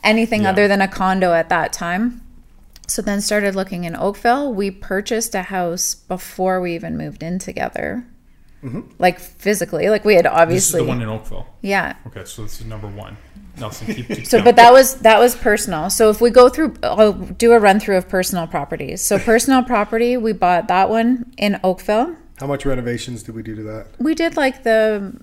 anything 0.02 0.42
Yeah. 0.42 0.50
other 0.50 0.66
than 0.68 0.80
a 0.80 0.88
condo 0.88 1.32
at 1.32 1.48
that 1.50 1.72
time. 1.72 2.20
So 2.88 3.02
then 3.02 3.20
started 3.20 3.54
looking 3.56 3.84
in 3.84 3.96
Oakville. 3.96 4.52
We 4.52 4.70
purchased 4.70 5.34
a 5.34 5.42
house 5.42 5.94
before 5.94 6.60
we 6.60 6.74
even 6.74 6.96
moved 6.96 7.22
in 7.22 7.38
together. 7.38 8.06
Like 8.98 9.18
physically, 9.20 9.88
like 9.88 10.04
we 10.04 10.14
had 10.14 10.24
This 10.24 10.32
is 10.32 10.38
obviously, 10.40 10.80
the 10.82 10.88
one 10.88 11.02
in 11.02 11.08
Oakville. 11.08 11.46
yeah. 11.62 11.96
Okay, 12.06 12.24
so 12.24 12.42
this 12.42 12.60
is 12.60 12.66
number 12.66 12.88
one. 12.88 13.16
Nelson, 13.58 13.86
keep, 13.94 14.06
keep 14.08 14.26
So, 14.26 14.36
count. 14.38 14.44
but 14.44 14.56
that 14.56 14.72
was 14.72 14.96
that 14.96 15.18
was 15.18 15.34
personal. 15.34 15.88
So 15.88 16.10
if 16.10 16.20
we 16.20 16.28
go 16.30 16.48
through, 16.50 16.74
I'll 16.82 17.12
do 17.14 17.52
a 17.52 17.58
run 17.58 17.80
through 17.80 17.96
of 17.96 18.08
personal 18.08 18.46
properties. 18.46 19.00
So 19.00 19.18
personal 19.32 19.62
property, 19.62 20.16
we 20.16 20.32
bought 20.32 20.68
that 20.68 20.90
one 20.90 21.32
in 21.38 21.58
Oakville. 21.64 22.16
How 22.38 22.46
much 22.46 22.66
renovations 22.66 23.22
did 23.22 23.34
we 23.34 23.42
do 23.42 23.54
to 23.54 23.62
that? 23.62 23.86
We 23.98 24.14
did 24.14 24.36
like 24.36 24.62
the 24.62 25.14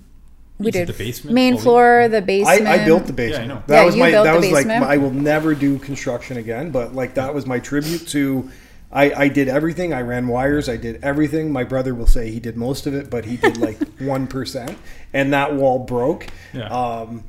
we 0.58 0.68
Is 0.68 0.72
did 0.74 0.88
the 0.88 0.92
basement 0.94 1.34
main 1.34 1.54
fully? 1.54 1.62
floor, 1.62 2.08
the 2.08 2.22
basement. 2.22 2.66
I 2.68 2.84
built 2.84 3.06
the 3.06 3.12
basement. 3.12 3.44
I 3.50 3.54
know. 3.54 3.62
That 3.66 3.80
Yeah, 3.80 3.84
was 3.86 3.94
you 3.96 4.00
my 4.02 4.10
built 4.10 4.24
that 4.24 4.32
the 4.34 4.38
was 4.38 4.50
like 4.52 4.66
my, 4.66 4.74
I 4.94 4.96
will 4.96 5.10
never 5.12 5.54
do 5.54 5.78
construction 5.78 6.36
again, 6.36 6.70
but 6.70 6.94
like 6.94 7.14
that 7.14 7.32
was 7.34 7.44
my 7.46 7.58
tribute 7.60 8.06
to 8.08 8.50
I, 8.94 9.24
I 9.24 9.28
did 9.28 9.48
everything. 9.48 9.92
I 9.92 10.02
ran 10.02 10.28
wires. 10.28 10.68
I 10.68 10.76
did 10.76 11.02
everything. 11.02 11.50
My 11.50 11.64
brother 11.64 11.94
will 11.94 12.06
say 12.06 12.30
he 12.30 12.38
did 12.38 12.56
most 12.56 12.86
of 12.86 12.94
it, 12.94 13.10
but 13.10 13.24
he 13.24 13.36
did 13.36 13.56
like 13.58 13.76
one 13.98 14.26
percent, 14.28 14.78
and 15.12 15.32
that 15.32 15.54
wall 15.54 15.80
broke. 15.80 16.28
Yeah. 16.52 16.68
Um, 16.68 17.24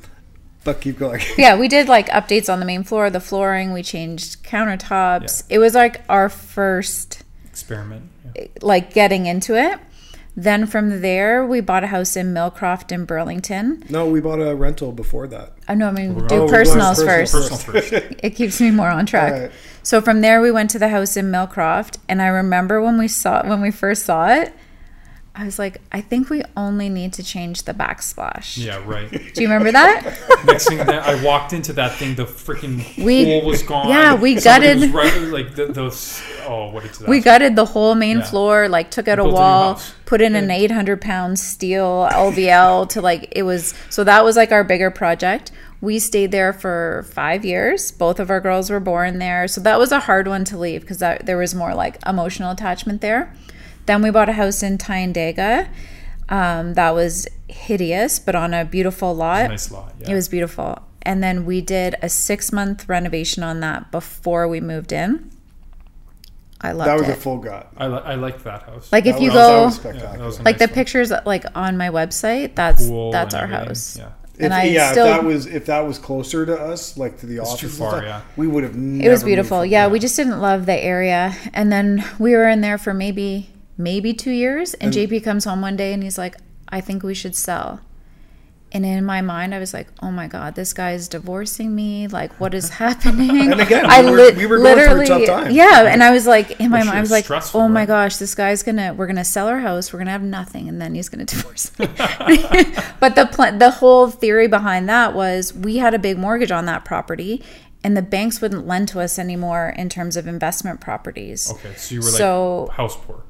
but 0.63 0.81
keep 0.81 0.97
going. 0.97 1.21
Yeah, 1.37 1.57
we 1.57 1.67
did 1.67 1.87
like 1.87 2.07
updates 2.09 2.51
on 2.51 2.59
the 2.59 2.65
main 2.65 2.83
floor, 2.83 3.09
the 3.09 3.19
flooring. 3.19 3.73
We 3.73 3.83
changed 3.83 4.43
countertops. 4.43 5.43
It 5.49 5.57
was 5.59 5.73
like 5.75 6.01
our 6.07 6.29
first 6.29 7.23
experiment. 7.45 8.09
Yeah. 8.35 8.47
like 8.61 8.93
getting 8.93 9.25
into 9.25 9.55
it. 9.55 9.79
Then 10.37 10.65
from 10.67 11.01
there, 11.01 11.45
we 11.45 11.61
bought 11.61 11.83
a 11.83 11.87
house 11.87 12.17
in 12.17 12.33
Millcroft 12.33 12.91
in 12.91 13.05
Burlington. 13.05 13.83
no, 13.89 14.05
we 14.07 14.19
bought 14.19 14.41
a 14.41 14.53
rental 14.53 14.91
before 14.91 15.27
that. 15.27 15.53
Oh, 15.57 15.61
I 15.69 15.75
know, 15.75 15.87
I 15.87 15.91
mean, 15.91 16.15
We're 16.15 16.27
do 16.27 16.43
Oh, 16.43 16.47
personals 16.49 16.97
personal 17.03 17.07
first. 17.07 17.33
Personal 17.33 17.81
first. 17.81 18.15
it 18.23 18.31
keeps 18.31 18.59
me 18.59 18.71
more 18.71 18.89
on 18.89 19.05
track. 19.05 19.33
Alright. 19.33 19.51
So 19.81 20.01
from 20.01 20.21
there 20.21 20.41
we 20.41 20.51
went 20.51 20.71
to 20.71 20.79
the 20.79 20.89
house 20.89 21.15
in 21.15 21.31
Millcroft 21.31 21.99
and 22.09 22.21
I 22.21 22.27
remember 22.27 22.81
when 22.81 22.97
we 22.97 23.07
saw 23.07 23.47
when 23.47 23.61
we 23.61 23.71
first 23.71 24.03
saw 24.05 24.27
it, 24.27 24.53
I 25.37 25.43
was 25.43 25.59
like, 25.59 25.81
I 25.91 25.99
think 26.01 26.29
we 26.29 26.43
only 26.55 26.87
need 26.87 27.11
to 27.13 27.23
change 27.23 27.63
the 27.63 27.73
backsplash. 27.73 28.57
Yeah, 28.57 28.81
right. 28.85 29.09
Do 29.33 29.41
you 29.41 29.47
remember 29.49 29.71
that? 29.71 30.17
Next 30.45 30.67
thing 30.69 30.77
that 30.77 30.89
I 31.03 31.21
walked 31.23 31.51
into 31.51 31.73
that 31.73 31.93
thing, 31.97 32.15
the 32.15 32.23
freaking 32.25 32.77
We- 33.03 33.25
pool 33.25 33.45
was 33.45 33.61
gone. 33.61 33.89
yeah, 33.89 34.15
we 34.15 34.37
Somebody 34.39 34.67
gutted- 34.79 34.93
Was 34.93 35.11
right, 35.13 35.21
like 35.31 35.55
the, 35.55 35.65
those. 35.67 36.21
Oh, 36.47 36.69
what 36.71 36.85
is 36.85 36.99
that? 36.99 37.09
we 37.09 37.19
gutted 37.19 37.55
the 37.57 37.65
whole 37.65 37.95
main 37.95 38.19
Yeah. 38.19 38.23
floor, 38.25 38.69
like 38.69 38.91
took 38.91 39.07
out 39.07 39.19
a 39.19 39.23
Built 39.23 39.33
a 39.33 39.35
wall, 39.35 39.81
put 40.05 40.21
in 40.21 40.35
an 40.35 40.49
800 40.49 41.01
pound 41.01 41.37
steel 41.39 42.07
LVL 42.11 42.87
to 42.89 43.01
like, 43.01 43.27
it 43.35 43.43
was, 43.43 43.73
so 43.89 44.03
that 44.05 44.23
was 44.23 44.35
like 44.37 44.51
our 44.53 44.63
bigger 44.63 44.89
project. 44.91 45.51
We 45.81 45.99
stayed 45.99 46.31
there 46.31 46.53
for 46.53 47.05
five 47.11 47.43
years. 47.43 47.91
Both 47.91 48.19
of 48.19 48.29
our 48.31 48.39
girls 48.39 48.69
were 48.69 48.79
born 48.79 49.19
there. 49.19 49.47
So 49.47 49.59
that 49.61 49.77
was 49.77 49.91
a 49.91 49.99
hard 49.99 50.27
one 50.27 50.45
to 50.45 50.57
leave 50.57 50.81
because 50.81 50.99
there 50.99 51.37
was 51.37 51.53
more 51.53 51.75
like 51.75 51.97
emotional 52.07 52.51
attachment 52.51 53.01
there. 53.01 53.33
Then 53.85 54.01
we 54.01 54.09
bought 54.11 54.29
a 54.29 54.33
house 54.33 54.63
in 54.63 54.77
Tyandaga. 54.77 55.67
Um, 56.29 56.73
that 56.73 56.91
was 56.95 57.27
hideous, 57.47 58.17
but 58.19 58.35
on 58.35 58.53
a 58.53 58.65
beautiful 58.65 59.13
lot. 59.15 59.49
nice 59.49 59.69
lot. 59.71 59.93
Yeah. 59.99 60.11
It 60.11 60.15
was 60.15 60.27
beautiful. 60.27 60.79
And 61.03 61.21
then 61.23 61.45
we 61.45 61.61
did 61.61 61.95
a 62.01 62.09
six 62.09 62.51
month 62.51 62.89
renovation 62.89 63.43
on 63.43 63.59
that 63.59 63.91
before 63.91 64.47
we 64.47 64.59
moved 64.59 64.91
in. 64.91 65.29
I 66.61 66.71
loved 66.71 66.89
That 66.89 66.97
was 66.99 67.09
it. 67.09 67.17
a 67.17 67.21
full 67.21 67.37
gut. 67.37 67.71
I, 67.77 67.87
li- 67.87 68.01
I 68.03 68.15
liked 68.15 68.43
that 68.45 68.63
house. 68.63 68.91
like 68.91 69.05
if 69.05 69.19
you 69.19 69.29
was- 69.31 69.33
that 69.35 69.47
go, 69.47 69.65
was 69.65 69.75
Yeah, 69.75 69.81
spectacular. 69.81 70.17
that 70.17 70.25
was 70.25 70.39
a 70.39 70.43
like 70.43 70.57
the 70.57 70.65
one. 70.65 70.73
pictures 70.73 71.11
like 71.25 71.45
on 71.53 71.77
my 71.77 71.89
website, 71.89 72.55
that's 72.55 72.87
Pool 72.87 73.11
that's 73.11 73.35
our 73.35 73.43
everything. 73.43 73.67
house. 73.67 73.97
Yeah. 73.97 74.07
If, 74.37 74.41
And 74.41 74.53
I 74.53 74.63
yeah, 74.63 74.91
still- 74.91 75.05
if 75.05 75.13
that 75.13 75.23
was 75.23 75.45
if 75.45 75.65
that 75.67 75.79
was 75.85 75.99
closer 75.99 76.45
to 76.45 76.59
us, 76.59 76.97
like 76.97 77.19
to 77.19 77.25
the 77.27 77.37
It's 77.37 77.49
office, 77.49 77.59
too 77.59 77.67
far, 77.69 77.91
stuff, 77.91 78.03
yeah. 78.03 78.21
we 78.35 78.47
would 78.47 78.63
have. 78.63 78.75
It 78.75 79.09
was 79.09 79.23
beautiful. 79.23 79.63
Yeah, 79.63 79.87
we 79.87 79.99
just 79.99 80.15
didn't 80.15 80.41
love 80.41 80.65
the 80.65 80.73
area. 80.75 81.35
And 81.53 81.71
then 81.71 82.03
we 82.17 82.31
were 82.33 82.49
in 82.49 82.61
there 82.61 82.77
for 82.79 82.93
maybe 82.95 83.49
maybe 83.77 84.13
two 84.13 84.31
years. 84.31 84.73
And, 84.75 84.93
JP 84.93 85.23
comes 85.23 85.45
home 85.45 85.61
one 85.61 85.75
day 85.75 85.93
and 85.93 86.01
he's 86.03 86.17
like, 86.17 86.35
I 86.69 86.81
think 86.81 87.03
we 87.03 87.13
should 87.13 87.35
sell. 87.35 87.81
And 88.71 88.85
in 88.85 89.05
my 89.05 89.21
mind, 89.21 89.55
I 89.55 89.59
was 89.59 89.73
like, 89.73 89.87
"Oh 90.01 90.11
my 90.11 90.27
God, 90.27 90.55
this 90.55 90.73
guy 90.73 90.93
is 90.93 91.07
divorcing 91.07 91.73
me! 91.73 92.07
Like, 92.09 92.37
what 92.41 92.53
is 92.53 92.67
happening?" 92.83 93.51
And 93.53 93.61
again, 93.61 93.85
I 93.85 94.01
we 94.01 94.09
were- 94.11 94.17
lit- 94.17 94.35
we 94.35 94.45
were 94.47 94.57
going 94.57 94.83
through 94.83 95.01
a 95.01 95.05
tough 95.05 95.25
time. 95.25 95.51
Yeah, 95.51 95.83
and 95.87 96.03
I 96.03 96.11
was 96.11 96.27
like, 96.27 96.59
in 96.59 96.71
my 96.71 96.79
Well, 96.79 96.87
mind, 96.87 96.97
I 96.97 97.01
was 97.01 97.11
like, 97.11 97.23
stressful, 97.23 97.61
"Oh 97.61 97.69
my 97.69 97.81
right? 97.81 97.87
gosh, 97.87 98.17
this 98.17 98.35
guy's 98.35 98.63
gonna, 98.63 98.93
we're 98.93 99.07
gonna 99.07 99.23
sell 99.23 99.47
our 99.47 99.59
house, 99.59 99.93
we're 99.93 99.99
gonna 99.99 100.11
have 100.11 100.23
nothing, 100.23 100.67
and 100.67 100.81
then 100.81 100.93
he's 100.93 101.07
gonna 101.07 101.23
divorce 101.35 101.71
me." 101.79 101.85
but 102.99 103.15
the 103.15 103.29
pl- 103.31 103.57
the 103.57 103.71
whole 103.71 104.09
theory 104.09 104.47
behind 104.47 104.89
that 104.89 105.13
was 105.13 105.53
we 105.53 105.77
had 105.77 105.93
a 105.93 105.99
big 105.99 106.17
mortgage 106.17 106.51
on 106.51 106.65
that 106.65 106.83
property, 106.83 107.41
and 107.81 107.95
the 107.95 108.01
banks 108.01 108.41
wouldn't 108.41 108.67
lend 108.67 108.89
to 108.89 108.99
us 108.99 109.17
anymore 109.17 109.73
in 109.77 109.87
terms 109.87 110.17
of 110.17 110.27
investment 110.27 110.81
properties. 110.81 111.49
Okay, 111.49 111.73
so 111.75 111.95
you 111.95 112.01
were 112.01 112.07
like 112.07 112.17
So- 112.17 112.69
house 112.73 112.97
poor. 112.97 113.23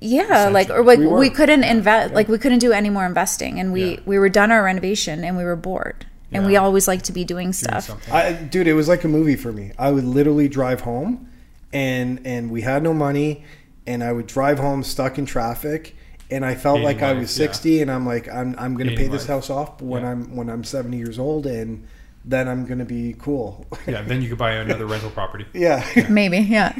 Yeah, 0.00 0.48
like 0.48 0.68
or 0.70 0.84
like 0.84 0.98
We 0.98 1.06
we, 1.06 1.30
couldn't 1.30 1.64
invest, 1.64 2.12
like 2.12 2.28
we 2.28 2.38
couldn't 2.38 2.58
do 2.58 2.72
any 2.72 2.90
more 2.90 3.06
investing, 3.06 3.58
and 3.58 3.72
we 3.72 3.92
Yeah. 3.94 4.00
we 4.04 4.18
were 4.18 4.28
done 4.28 4.52
our 4.52 4.62
renovation, 4.64 5.24
and 5.24 5.36
we 5.36 5.44
were 5.44 5.56
bored, 5.56 6.04
and 6.30 6.44
we 6.46 6.56
always 6.56 6.86
like 6.86 7.02
to 7.02 7.12
be 7.12 7.24
doing 7.24 7.46
Doing 7.46 7.52
stuff. 7.54 7.84
something. 7.86 8.12
I, 8.12 8.32
dude, 8.32 8.66
it 8.66 8.74
was 8.74 8.88
like 8.88 9.02
a 9.04 9.08
movie 9.08 9.36
for 9.36 9.50
me. 9.52 9.72
I 9.78 9.90
would 9.90 10.04
literally 10.04 10.48
drive 10.48 10.82
home, 10.82 11.28
and 11.72 12.20
and 12.26 12.50
we 12.50 12.60
had 12.60 12.82
no 12.82 12.92
money, 12.92 13.44
and 13.86 14.04
I 14.04 14.12
would 14.12 14.26
drive 14.26 14.58
home 14.58 14.82
stuck 14.82 15.16
in 15.18 15.24
traffic, 15.24 15.96
and 16.30 16.44
I 16.44 16.54
felt 16.54 16.80
Hating 16.80 16.98
like 17.00 17.02
I 17.02 17.14
was 17.14 17.30
sixty, 17.30 17.80
and 17.80 17.90
I'm 17.90 18.04
like, 18.04 18.28
I'm 18.28 18.54
I'm 18.58 18.74
gonna 18.76 18.90
Hating 18.90 19.06
pay 19.06 19.10
this 19.10 19.22
life. 19.22 19.28
house 19.46 19.48
off 19.50 19.80
when 19.80 20.02
Yeah. 20.02 20.10
I'm 20.10 20.36
when 20.36 20.50
I'm 20.50 20.64
seventy 20.64 20.98
years 20.98 21.18
old, 21.18 21.46
and 21.46 21.86
then 22.26 22.46
I'm 22.46 22.66
gonna 22.66 22.84
be 22.84 23.14
cool. 23.18 23.64
Yeah, 23.86 24.02
then 24.02 24.20
you 24.20 24.28
could 24.28 24.38
buy 24.38 24.52
another 24.52 24.84
rental 24.84 25.10
property. 25.10 25.46
yeah. 25.54 25.82
Maybe, 26.10 26.38
yeah. 26.40 26.78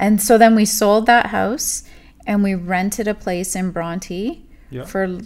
And 0.00 0.22
so 0.22 0.38
then 0.38 0.54
we 0.54 0.64
sold 0.64 1.06
that 1.06 1.26
house, 1.26 1.82
and 2.28 2.44
we 2.44 2.54
rented 2.54 3.08
a 3.08 3.14
place 3.14 3.56
in 3.56 3.72
Bronte 3.72 4.44
Yeah. 4.70 4.84
for 4.84 5.18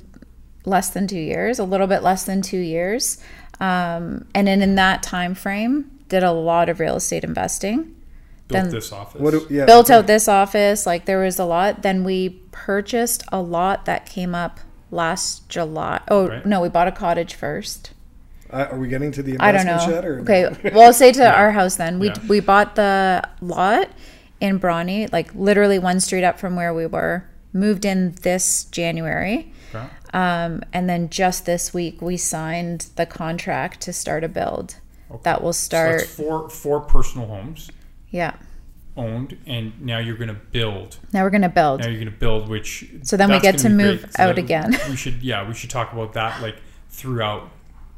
less 0.65 0.88
than 0.88 1.07
two 1.07 1.19
years, 1.19 1.59
a 1.59 1.65
little 1.65 1.87
bit 1.88 2.03
less 2.03 2.25
than 2.25 2.41
two 2.41 2.57
years, 2.59 3.19
um, 3.61 4.25
and 4.35 4.47
then 4.47 4.62
in 4.62 4.77
that 4.77 5.03
time 5.03 5.35
frame, 5.35 5.91
did 6.09 6.23
a 6.23 6.33
lot 6.33 6.69
of 6.71 6.79
real 6.81 6.97
estate 6.97 7.25
investing. 7.25 7.95
Built 8.49 8.65
Then- 8.65 8.71
this 8.71 8.93
office. 8.93 9.21
What? 9.21 9.31
do- 9.33 9.47
Yeah. 9.51 9.65
built 9.67 9.91
out 9.91 10.07
this 10.07 10.29
office 10.29 10.87
like 10.87 11.05
there 11.07 11.19
was 11.21 11.38
a 11.38 11.45
lot 11.45 11.83
then 11.83 12.05
we 12.05 12.41
purchased 12.53 13.25
a 13.33 13.41
lot 13.41 13.85
that 13.87 14.05
came 14.05 14.35
up 14.35 14.61
last 14.91 15.49
july 15.49 16.01
oh 16.09 16.29
Right. 16.29 16.45
no 16.45 16.61
we 16.61 16.69
bought 16.69 16.87
a 16.88 16.93
cottage 16.93 17.35
first 17.35 17.93
Uh, 18.53 18.67
are 18.71 18.79
we 18.79 18.88
getting 18.88 19.11
to 19.12 19.23
the 19.23 19.33
investment 19.33 19.69
I 19.71 19.79
don't 19.79 19.88
know. 19.88 19.95
yet? 19.95 20.05
Or 20.05 20.21
okay, 20.21 20.71
well, 20.75 20.83
I'll 20.88 20.93
say 20.93 21.11
to 21.12 21.25
our 21.41 21.53
house 21.53 21.77
then. 21.77 21.99
We 21.99 22.09
Yeah. 22.09 22.15
we 22.29 22.41
bought 22.41 22.75
the 22.77 23.23
lot 23.41 23.88
in 24.43 24.59
Bronte, 24.59 25.07
like 25.13 25.33
literally 25.35 25.79
one 25.79 26.01
street 26.01 26.25
up 26.25 26.39
from 26.39 26.57
where 26.57 26.75
we 26.75 26.85
were. 26.87 27.25
Moved 27.55 27.85
in 27.85 28.13
this 28.23 28.65
January, 28.65 29.53
Okay. 29.75 29.87
um, 30.15 30.63
and 30.73 30.89
then 30.89 31.11
just 31.11 31.45
this 31.45 31.75
week 31.75 32.01
we 32.01 32.17
signed 32.17 32.89
the 32.97 33.05
contract 33.05 33.83
to 33.83 33.93
start 33.93 34.25
a 34.25 34.29
build. 34.29 34.77
That 35.25 35.43
will 35.43 35.53
So 35.53 35.65
start. 35.67 35.99
that's 36.01 36.15
four 36.15 36.49
four 36.49 36.81
personal 36.81 37.29
homes 37.29 37.71
yeah. 38.11 38.37
owned, 38.97 39.37
and 39.47 39.79
now 39.83 39.99
you're 39.99 40.17
going 40.17 40.29
to 40.29 40.41
build. 40.51 40.99
Now 41.13 41.25
we're 41.25 41.31
gonna 41.31 41.51
build. 41.51 41.81
Now 41.81 41.89
you're 41.89 42.01
going 42.01 42.11
to 42.11 42.19
build, 42.19 42.49
which 42.49 42.87
So 43.03 43.19
then 43.19 43.31
we 43.31 43.39
get 43.39 43.63
gonna 43.63 43.75
move. 43.75 44.07
So 44.17 44.23
out 44.23 44.39
again. 44.39 44.75
We 44.89 44.97
should, 44.97 45.23
yeah, 45.23 45.47
we 45.47 45.53
should 45.53 45.69
talk 45.71 45.93
about 45.93 46.15
that 46.15 46.41
like 46.41 46.57
throughout 46.89 47.51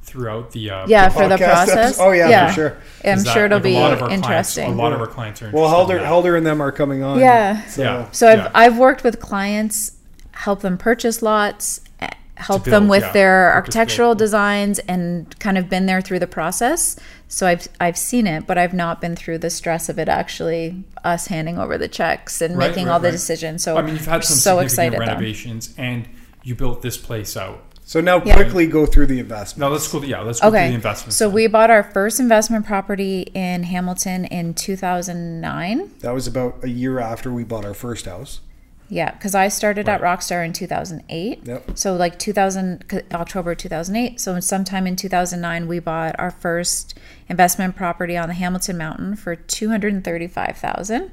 throughout 0.04 0.52
the 0.52 0.70
uh, 0.70 0.86
yeah, 0.86 1.08
for 1.08 1.26
the 1.28 1.36
process. 1.38 1.68
episodes? 1.70 1.98
Oh, 2.00 2.12
yeah, 2.12 2.48
for 2.48 2.54
sure. 2.54 2.76
I'm 3.04 3.18
that, 3.24 3.32
sure 3.34 3.44
it'll 3.46 3.56
like, 3.56 3.62
be 3.64 3.76
a 3.76 3.80
lot 3.80 3.92
of 3.92 4.02
our 4.02 4.10
interesting. 4.10 4.64
Clients, 4.64 4.78
a 4.78 4.82
lot 4.82 4.92
of 4.92 5.00
our 5.00 5.06
clients 5.06 5.42
are. 5.42 5.50
Well, 5.50 5.64
interested 5.64 5.76
Helder, 5.76 5.96
in. 5.98 6.04
Helder 6.04 6.36
and 6.36 6.46
them 6.46 6.60
are 6.60 6.72
coming 6.72 7.02
on. 7.02 7.18
Yeah. 7.18 7.64
So, 7.66 7.82
Yeah. 7.82 8.10
So 8.12 8.28
I've 8.28 8.38
Yeah. 8.38 8.50
I've 8.54 8.78
worked 8.78 9.02
with 9.04 9.18
clients, 9.20 9.92
help 10.32 10.60
them 10.60 10.76
purchase 10.78 11.22
lots, 11.22 11.80
eh, 12.00 12.08
help 12.36 12.64
To 12.64 12.70
them 12.70 12.88
with 12.88 13.02
yeah. 13.02 13.12
their 13.12 13.52
architectural 13.54 14.10
build. 14.10 14.18
designs, 14.18 14.78
and 14.80 15.38
kind 15.40 15.56
of 15.58 15.68
been 15.70 15.86
there 15.86 16.00
through 16.00 16.18
the 16.20 16.26
process. 16.26 16.96
So 17.28 17.46
I've 17.46 17.66
I've 17.80 17.96
seen 17.96 18.26
it, 18.26 18.46
but 18.46 18.58
I've 18.58 18.74
not 18.74 19.00
been 19.00 19.16
through 19.16 19.38
the 19.38 19.50
stress 19.50 19.88
of 19.88 19.98
it 19.98 20.08
actually 20.08 20.84
us 21.02 21.26
handing 21.28 21.58
over 21.58 21.76
the 21.78 21.88
checks 21.88 22.40
and 22.40 22.56
Right, 22.56 22.68
making 22.70 22.86
right, 22.86 22.92
all 22.92 23.00
the 23.00 23.08
right. 23.08 23.12
decisions. 23.12 23.62
So 23.62 23.76
I 23.76 23.82
mean, 23.82 23.94
you've 23.94 24.06
had 24.06 24.22
some 24.24 24.36
so 24.36 24.50
significant 24.58 24.64
excited 24.70 24.92
though. 24.94 25.12
renovations, 25.12 25.74
and 25.78 26.08
you 26.42 26.54
built 26.54 26.82
this 26.82 26.96
place 26.98 27.36
out. 27.36 27.62
So 27.86 28.00
now 28.00 28.22
Yeah. 28.24 28.36
quickly 28.36 28.66
go 28.66 28.86
through 28.86 29.06
the 29.06 29.18
investment. 29.20 29.60
Now 29.68 29.72
let's 29.72 29.86
go. 29.88 30.02
Yeah, 30.02 30.20
let's 30.22 30.40
go 30.40 30.50
through 30.50 30.58
the 30.58 30.74
investments. 30.74 31.16
so 31.16 31.28
we 31.28 31.46
bought 31.46 31.70
our 31.70 31.82
first 31.82 32.18
investment 32.18 32.64
property 32.66 33.30
in 33.34 33.64
Hamilton 33.64 34.24
in 34.24 34.54
2009. 34.54 35.90
That 36.00 36.14
was 36.14 36.26
about 36.26 36.56
a 36.62 36.68
year 36.70 36.98
after 36.98 37.30
we 37.30 37.44
bought 37.44 37.64
our 37.64 37.74
first 37.74 38.06
house. 38.06 38.40
Yeah, 38.88 39.10
because 39.12 39.34
I 39.34 39.48
started 39.48 39.88
at 39.88 40.00
Rockstar 40.00 40.44
in 40.44 40.52
2008. 40.52 41.40
Yep. 41.46 41.70
So 41.74 41.94
like 41.96 42.18
2000 42.18 42.84
October 43.12 43.54
2008. 43.54 44.20
So 44.20 44.38
sometime 44.40 44.86
in 44.86 44.96
2009 44.96 45.66
we 45.68 45.78
bought 45.78 46.14
our 46.18 46.30
first 46.30 46.98
investment 47.28 47.76
property 47.76 48.16
on 48.16 48.28
the 48.28 48.34
Hamilton 48.34 48.78
Mountain 48.78 49.16
for 49.16 49.36
235,000. 49.36 51.10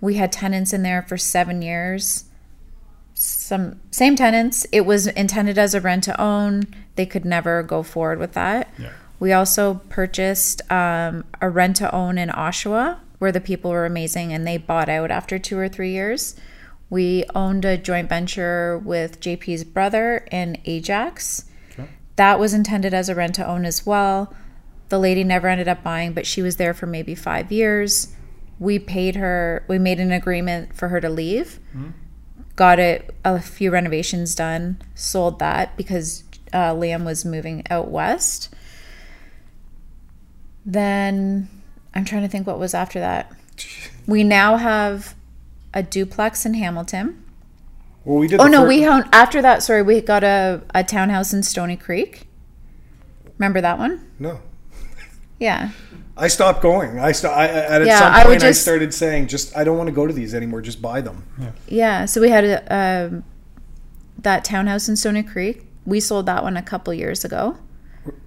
We 0.00 0.14
had 0.14 0.32
tenants 0.32 0.72
in 0.72 0.82
there 0.82 1.02
for 1.02 1.16
7 1.18 1.60
years. 1.62 2.24
Some 3.20 3.80
same 3.90 4.14
tenants. 4.14 4.64
It 4.70 4.82
was 4.82 5.08
intended 5.08 5.58
as 5.58 5.74
a 5.74 5.80
rent 5.80 6.04
to 6.04 6.20
own. 6.20 6.68
They 6.94 7.04
could 7.04 7.24
never 7.24 7.64
go 7.64 7.82
forward 7.82 8.20
with 8.20 8.32
that. 8.34 8.72
Yeah. 8.78 8.92
We 9.18 9.32
also 9.32 9.80
purchased 9.88 10.62
um, 10.70 11.24
a 11.40 11.50
rent 11.50 11.76
to 11.76 11.92
own 11.92 12.16
in 12.16 12.28
Oshawa 12.28 12.98
where 13.18 13.32
the 13.32 13.40
people 13.40 13.72
were 13.72 13.86
amazing 13.86 14.32
and 14.32 14.46
they 14.46 14.56
bought 14.56 14.88
out 14.88 15.10
after 15.10 15.36
two 15.36 15.58
or 15.58 15.68
three 15.68 15.90
years. 15.90 16.36
We 16.90 17.24
owned 17.34 17.64
a 17.64 17.76
joint 17.76 18.08
venture 18.08 18.78
with 18.78 19.20
JP's 19.20 19.64
brother 19.64 20.24
in 20.30 20.56
Ajax. 20.64 21.44
Okay. 21.72 21.88
That 22.14 22.38
was 22.38 22.54
intended 22.54 22.94
as 22.94 23.08
a 23.08 23.16
rent 23.16 23.34
to 23.34 23.46
own 23.46 23.64
as 23.64 23.84
well. 23.84 24.32
The 24.90 24.98
lady 25.00 25.24
never 25.24 25.48
ended 25.48 25.66
up 25.66 25.82
buying, 25.82 26.12
but 26.12 26.24
she 26.24 26.40
was 26.40 26.56
there 26.56 26.72
for 26.72 26.86
maybe 26.86 27.16
five 27.16 27.50
years. 27.50 28.14
We 28.60 28.78
paid 28.78 29.16
her, 29.16 29.64
we 29.66 29.78
made 29.78 29.98
an 29.98 30.12
agreement 30.12 30.74
for 30.74 30.88
her 30.88 31.00
to 31.00 31.10
leave. 31.10 31.58
Got 32.58 32.80
it, 32.80 33.14
a 33.24 33.40
few 33.40 33.70
renovations 33.70 34.34
done, 34.34 34.82
sold 34.96 35.38
that 35.38 35.76
because 35.76 36.24
uh, 36.52 36.74
Liam 36.74 37.04
was 37.04 37.24
moving 37.24 37.62
out 37.70 37.88
west. 37.88 38.52
Then 40.66 41.48
I'm 41.94 42.04
trying 42.04 42.22
to 42.22 42.28
think 42.28 42.48
what 42.48 42.58
was 42.58 42.74
after 42.74 42.98
that. 42.98 43.32
We 44.08 44.24
now 44.24 44.56
have 44.56 45.14
a 45.74 45.82
duplex 45.82 46.44
in 46.46 46.54
Hamilton. 46.54 47.22
Well, 48.06 48.18
we 48.18 48.26
did. 48.26 48.40
Oh 48.40 48.46
no, 48.46 48.62
fir- 48.62 48.68
we 48.68 48.86
own 48.88 49.04
after 49.12 49.40
that. 49.42 49.62
Sorry, 49.62 49.82
we 49.82 50.00
got 50.00 50.24
a, 50.24 50.62
a 50.74 50.82
townhouse 50.82 51.32
in 51.34 51.42
Stoney 51.44 51.76
Creek. 51.76 52.26
Remember 53.38 53.60
that 53.60 53.78
one? 53.78 54.10
no. 54.18 54.40
Yeah. 55.38 55.70
I 56.18 56.28
stopped 56.28 56.60
going. 56.62 56.98
I 56.98 57.12
st- 57.12 57.32
I, 57.32 57.46
at 57.46 57.86
Yeah, 57.86 57.98
some 57.98 58.12
I 58.12 58.18
would 58.24 58.30
point 58.32 58.42
I 58.44 58.48
just- 58.48 58.62
started 58.62 58.92
saying, 58.92 59.28
just 59.28 59.56
I 59.56 59.64
don't 59.64 59.78
want 59.78 59.88
to 59.88 59.94
go 59.94 60.06
to 60.06 60.12
these 60.12 60.34
anymore. 60.34 60.60
Just 60.62 60.82
buy 60.82 61.00
them. 61.00 61.24
Yeah. 61.40 61.50
yeah 61.68 62.04
So 62.06 62.20
we 62.20 62.28
had 62.30 62.44
a, 62.44 62.58
um 62.74 63.24
that 64.22 64.44
townhouse 64.44 64.88
in 64.88 64.96
Stoney 64.96 65.22
Creek. 65.22 65.66
We 65.86 66.00
sold 66.00 66.26
that 66.26 66.42
one 66.42 66.56
a 66.56 66.62
couple 66.62 66.92
years 66.92 67.24
ago. 67.24 67.56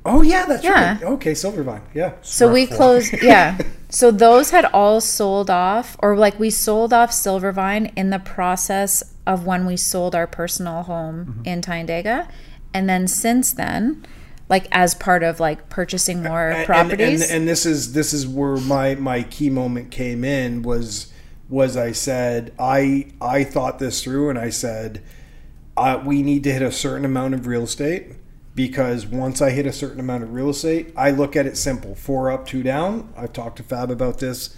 Oh 0.06 0.22
yeah, 0.22 0.46
that's 0.46 0.64
Yeah. 0.64 0.94
right. 0.94 1.04
Okay, 1.04 1.34
Silvervine. 1.34 1.82
Yeah. 1.94 2.14
So 2.22 2.52
we 2.52 2.66
Rough 2.68 2.76
closed, 2.78 3.14
yeah. 3.22 3.58
So 3.94 4.10
those 4.10 4.52
had 4.52 4.64
all 4.66 5.02
sold 5.02 5.50
off, 5.50 5.98
or 6.00 6.16
like 6.16 6.40
we 6.40 6.50
sold 6.50 6.94
off 6.94 7.12
Silvervine 7.12 7.92
in 7.98 8.10
the 8.10 8.20
process 8.20 9.04
of 9.28 9.46
when 9.46 9.66
we 9.66 9.76
sold 9.76 10.16
our 10.16 10.26
personal 10.28 10.84
home 10.84 11.42
in 11.44 11.62
Tyandaga. 11.62 12.30
And 12.74 12.88
then 12.88 13.06
since 13.10 13.52
then, 13.52 14.06
like 14.52 14.68
as 14.72 14.94
part 14.94 15.24
of 15.24 15.40
like 15.40 15.70
purchasing 15.70 16.22
more 16.22 16.50
And- 16.52 16.66
properties. 16.68 17.24
And, 17.24 17.32
and, 17.32 17.48
this 17.48 17.66
is 17.66 17.94
this 17.94 18.14
is 18.14 18.28
where 18.28 18.58
my 18.58 18.94
my 18.96 19.24
key 19.24 19.50
moment 19.50 19.90
came 19.90 20.24
in 20.24 20.62
was 20.62 21.12
was 21.50 21.76
I 21.76 21.92
said 21.94 22.54
I 22.60 23.08
I 23.20 23.44
thought 23.44 23.80
this 23.80 24.04
through 24.04 24.30
and 24.30 24.38
I 24.38 24.50
said 24.52 25.02
uh, 25.78 26.02
we 26.06 26.22
need 26.22 26.44
to 26.44 26.52
hit 26.54 26.62
a 26.62 26.72
certain 26.72 27.06
amount 27.06 27.34
of 27.34 27.48
real 27.48 27.64
estate 27.64 28.08
because 28.54 29.06
once 29.06 29.42
I 29.42 29.52
hit 29.52 29.66
a 29.66 29.72
certain 29.72 30.00
amount 30.02 30.24
of 30.24 30.34
real 30.34 30.50
estate, 30.50 30.92
I 30.98 31.12
look 31.12 31.36
at 31.38 31.46
it 31.46 31.56
simple: 31.58 31.96
four 31.96 32.30
up, 32.30 32.46
two 32.46 32.62
down. 32.62 33.12
I've 33.18 33.32
talked 33.32 33.56
to 33.58 33.64
Fab 33.64 33.90
about 33.90 34.20
this, 34.20 34.54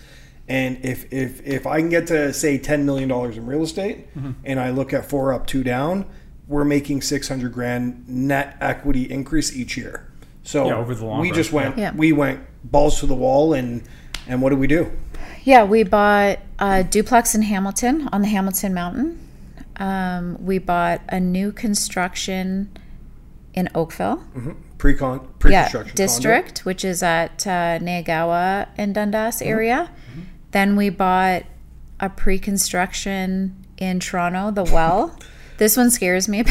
and 0.47 0.83
if 0.83 1.05
if 1.13 1.45
if 1.45 1.67
I 1.67 1.79
can 1.79 1.89
get 1.89 2.07
to 2.07 2.33
say 2.33 2.57
ten 2.57 2.83
million 2.85 3.07
dollars 3.09 3.37
in 3.37 3.45
real 3.45 3.61
estate, 3.61 4.11
Mm-hmm. 4.15 4.31
and 4.43 4.59
I 4.59 4.71
look 4.71 4.91
at 4.93 5.05
four 5.05 5.31
up, 5.31 5.45
two 5.45 5.63
down, 5.63 6.05
we're 6.53 6.63
making 6.63 7.01
six 7.01 7.27
hundred 7.27 7.51
grand 7.51 8.07
net 8.07 8.55
equity 8.61 9.03
increase 9.11 9.55
each 9.55 9.75
year. 9.75 10.07
So 10.43 10.67
Yeah, 10.67 10.75
over 10.77 10.93
the 10.93 11.05
long 11.05 11.21
we 11.21 11.29
run, 11.29 11.35
just 11.35 11.51
went 11.51 11.77
yeah. 11.77 11.93
we 11.95 12.11
went 12.13 12.39
balls 12.63 12.99
to 12.99 13.05
the 13.07 13.15
wall 13.15 13.53
and 13.53 13.83
and 14.27 14.41
what 14.41 14.51
do 14.51 14.55
we 14.55 14.67
do? 14.67 14.91
Yeah, 15.43 15.63
we 15.65 15.83
bought 15.83 16.39
a 16.59 16.83
duplex 16.83 17.35
in 17.35 17.41
Hamilton 17.41 18.07
on 18.13 18.21
the 18.21 18.27
Hamilton 18.29 18.73
Mountain. 18.73 19.19
Um, 19.77 20.37
we 20.39 20.59
bought 20.59 21.01
a 21.09 21.19
new 21.19 21.51
construction 21.51 22.69
in 23.53 23.67
Oakville. 23.75 24.23
Pre-con 24.77 25.19
Yeah, 25.19 25.27
pre-construction 25.39 25.95
district, 25.95 26.65
which 26.65 26.85
is 26.85 27.01
at 27.03 27.45
uh, 27.47 27.79
Neyagawa 27.79 28.67
and 28.77 28.93
Dundas 28.95 29.37
Mm-hmm. 29.39 29.47
area. 29.49 29.91
Then 30.51 30.75
we 30.75 30.89
bought 30.89 31.43
a 31.99 32.09
pre-construction 32.09 33.55
in 33.77 33.99
Toronto, 33.99 34.51
the 34.51 34.63
Well. 34.71 35.17
this 35.57 35.77
one 35.77 35.89
scares 35.91 36.27
me. 36.27 36.43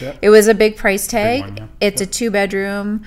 Yeah. 0.00 0.16
It 0.22 0.30
was 0.30 0.48
a 0.48 0.54
big 0.54 0.76
price 0.76 1.06
tag. 1.06 1.40
one, 1.42 1.56
yeah. 1.56 1.66
It's 1.80 2.00
a 2.00 2.06
two-bedroom. 2.06 3.04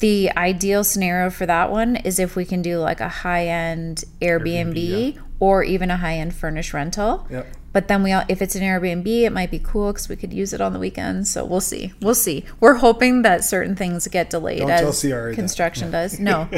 The 0.00 0.30
ideal 0.36 0.84
scenario 0.84 1.30
for 1.30 1.46
that 1.46 1.70
one 1.70 1.96
is 1.96 2.18
if 2.18 2.36
we 2.36 2.44
can 2.44 2.60
do 2.62 2.78
like 2.78 3.00
a 3.00 3.08
high-end 3.08 4.04
Airbnb, 4.20 4.74
Airbnb, 5.14 5.18
or 5.40 5.62
even 5.62 5.90
a 5.90 5.96
high-end 5.96 6.34
furnished 6.34 6.74
rental. 6.74 7.26
Yep. 7.30 7.46
But 7.72 7.88
then 7.88 8.02
we, 8.02 8.10
all, 8.12 8.24
if 8.28 8.40
it's 8.42 8.54
an 8.54 8.62
Airbnb, 8.62 9.06
it 9.06 9.30
might 9.32 9.50
be 9.50 9.58
cool 9.58 9.92
because 9.92 10.08
we 10.08 10.16
could 10.16 10.32
use 10.32 10.52
it 10.52 10.60
on 10.60 10.72
the 10.72 10.78
weekends. 10.78 11.30
So 11.30 11.44
we'll 11.44 11.60
see. 11.60 11.92
We'll 12.00 12.14
see. 12.14 12.44
We're 12.58 12.74
hoping 12.74 13.22
that 13.22 13.44
certain 13.44 13.76
things 13.76 14.06
get 14.08 14.30
delayed 14.30 14.58
Don't 14.60 14.68
tell 14.68 14.88
as 14.88 15.00
Ciara 15.02 15.30
that. 15.30 15.34
construction 15.36 15.90
does. 15.90 16.18
No, 16.20 16.48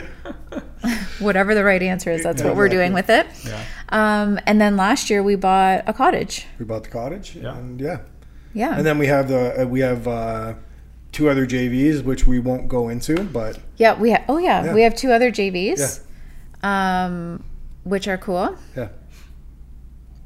whatever 1.19 1.55
the 1.55 1.65
right 1.65 1.83
answer 1.83 2.11
is, 2.11 2.23
that's 2.23 2.41
Yeah, 2.41 2.49
what 2.49 2.57
we're 2.57 2.69
doing 2.69 2.93
with 2.93 3.11
it. 3.11 3.27
Yeah. 3.45 3.65
Um, 3.91 4.39
and 4.47 4.61
then 4.61 4.77
last 4.77 5.11
year 5.11 5.23
we 5.23 5.35
bought 5.37 5.83
a 5.87 5.93
cottage. 5.93 6.47
We 6.59 6.65
bought 6.65 6.85
the 6.85 6.91
cottage. 6.91 7.35
Yeah. 7.37 7.57
And 7.57 7.81
yeah. 7.81 7.99
Yeah, 8.59 8.77
And 8.77 8.85
then 8.85 8.99
we 8.99 9.07
have 9.07 9.29
the 9.29 9.63
uh, 9.63 9.67
we 9.67 9.81
have 9.81 10.09
uh, 10.09 10.55
two 11.13 11.29
other 11.31 11.47
JVs 11.47 12.03
which 12.03 12.27
we 12.27 12.39
won't 12.41 12.67
go 12.69 12.89
into, 12.89 13.23
but 13.23 13.59
yeah. 13.77 13.95
We 13.95 14.11
have. 14.11 14.25
Oh 14.29 14.39
yeah, 14.39 14.65
Yeah. 14.65 14.75
we 14.75 14.83
have 14.83 14.95
two 14.97 15.13
other 15.13 15.31
JVs, 15.31 16.01
um, 16.63 17.45
which 17.85 18.09
are 18.09 18.19
cool. 18.19 18.57
yeah, 18.77 18.89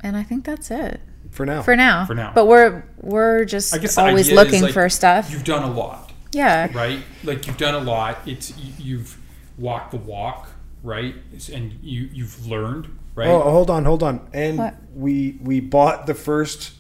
And 0.03 0.17
I 0.17 0.23
think 0.23 0.45
that's 0.45 0.71
it 0.71 1.01
for 1.31 1.45
now. 1.47 1.63
for 1.63 1.77
now. 1.77 2.07
For 2.07 2.15
now. 2.15 2.33
but 2.35 2.47
we're 2.47 2.85
we're 3.01 3.45
just 3.45 3.75
I 3.75 3.79
guess 3.79 3.99
always 3.99 4.31
looking 4.33 4.63
like, 4.63 4.73
for 4.73 4.89
stuff. 4.89 5.31
You've 5.31 5.45
done 5.45 5.63
a 5.63 5.71
lot, 5.71 6.13
Yeah, 6.33 6.69
right? 6.75 7.01
Like 7.25 7.47
you've 7.47 7.59
done 7.59 7.75
a 7.75 7.81
lot. 7.81 8.19
It's 8.27 8.57
you- 8.59 8.73
you've 8.79 9.19
walked 9.59 9.91
the 9.91 9.99
walk, 9.99 10.49
right? 10.83 11.15
And 11.53 11.79
you 11.83 12.09
you've 12.13 12.47
learned, 12.47 12.89
right? 13.15 13.29
Oh, 13.29 13.41
hold 13.43 13.69
on, 13.71 13.85
hold 13.85 14.03
on. 14.03 14.27
And 14.33 14.59
What? 14.59 14.75
we 14.95 15.39
we 15.43 15.61
bought 15.61 16.07
the 16.07 16.15
first 16.15 16.73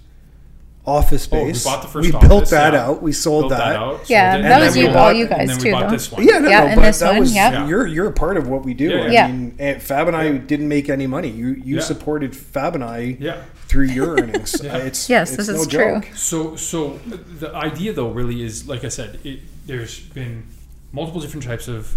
office 0.84 1.28
Oh, 1.30 1.44
we 1.44 1.52
space. 1.52 1.64
bought 1.64 1.82
the 1.82 1.88
first 1.88 2.08
We 2.08 2.12
office, 2.12 2.28
built 2.28 2.50
that 2.50 2.72
yeah. 2.72 2.86
out. 2.86 3.02
We 3.02 3.12
sold 3.12 3.42
Built 3.42 3.50
that. 3.50 3.76
out, 3.76 3.96
sold 3.98 4.10
Yeah, 4.10 4.36
it, 4.36 4.42
that 4.42 4.52
and 4.52 4.64
was 4.64 4.76
you- 4.76 4.88
we 4.88 4.94
all 4.94 5.12
you 5.12 5.26
guys 5.28 5.38
and 5.40 5.48
then 5.50 5.58
we 5.58 5.62
too, 5.64 5.70
bought 5.70 5.82
though. 5.84 5.90
this 5.90 6.10
one. 6.10 6.26
Yeah, 6.26 6.38
no, 6.40 6.48
Yeah, 6.48 6.60
no, 6.60 6.66
and 6.66 6.76
but 6.80 6.82
this 6.86 6.98
that 6.98 7.10
one, 7.12 7.20
was 7.20 7.34
yep. 7.34 7.68
you're 7.68 7.86
you're 7.86 8.08
a 8.08 8.12
part 8.12 8.36
of 8.36 8.48
what 8.48 8.64
we 8.64 8.74
do. 8.74 8.88
Yeah, 8.88 9.26
I 9.26 9.30
mean, 9.32 9.54
and 9.60 9.80
Fab 9.80 10.08
and 10.08 10.16
I 10.16 10.32
didn't 10.38 10.66
make 10.68 10.88
any 10.90 11.06
money. 11.06 11.28
You 11.28 11.50
you 11.64 11.76
Yeah. 11.76 11.82
supported 11.82 12.34
Fab 12.36 12.74
and 12.74 12.82
I 12.82 13.16
Yeah. 13.20 13.42
through 13.68 13.86
your 13.86 14.18
earnings. 14.20 14.60
Yeah. 14.64 14.76
It's 14.78 15.08
Yes, 15.08 15.28
it's 15.30 15.46
this 15.46 15.48
no 15.56 15.62
is 15.62 15.66
true. 15.68 16.02
So, 16.16 16.56
so 16.56 16.98
the 17.38 17.54
idea 17.54 17.92
though 17.92 18.10
really 18.10 18.42
is, 18.42 18.66
like 18.66 18.82
I 18.84 18.88
said, 18.88 19.20
it, 19.22 19.38
there's 19.66 20.00
been 20.00 20.44
multiple 20.92 21.20
different 21.20 21.44
types 21.44 21.68
of 21.68 21.96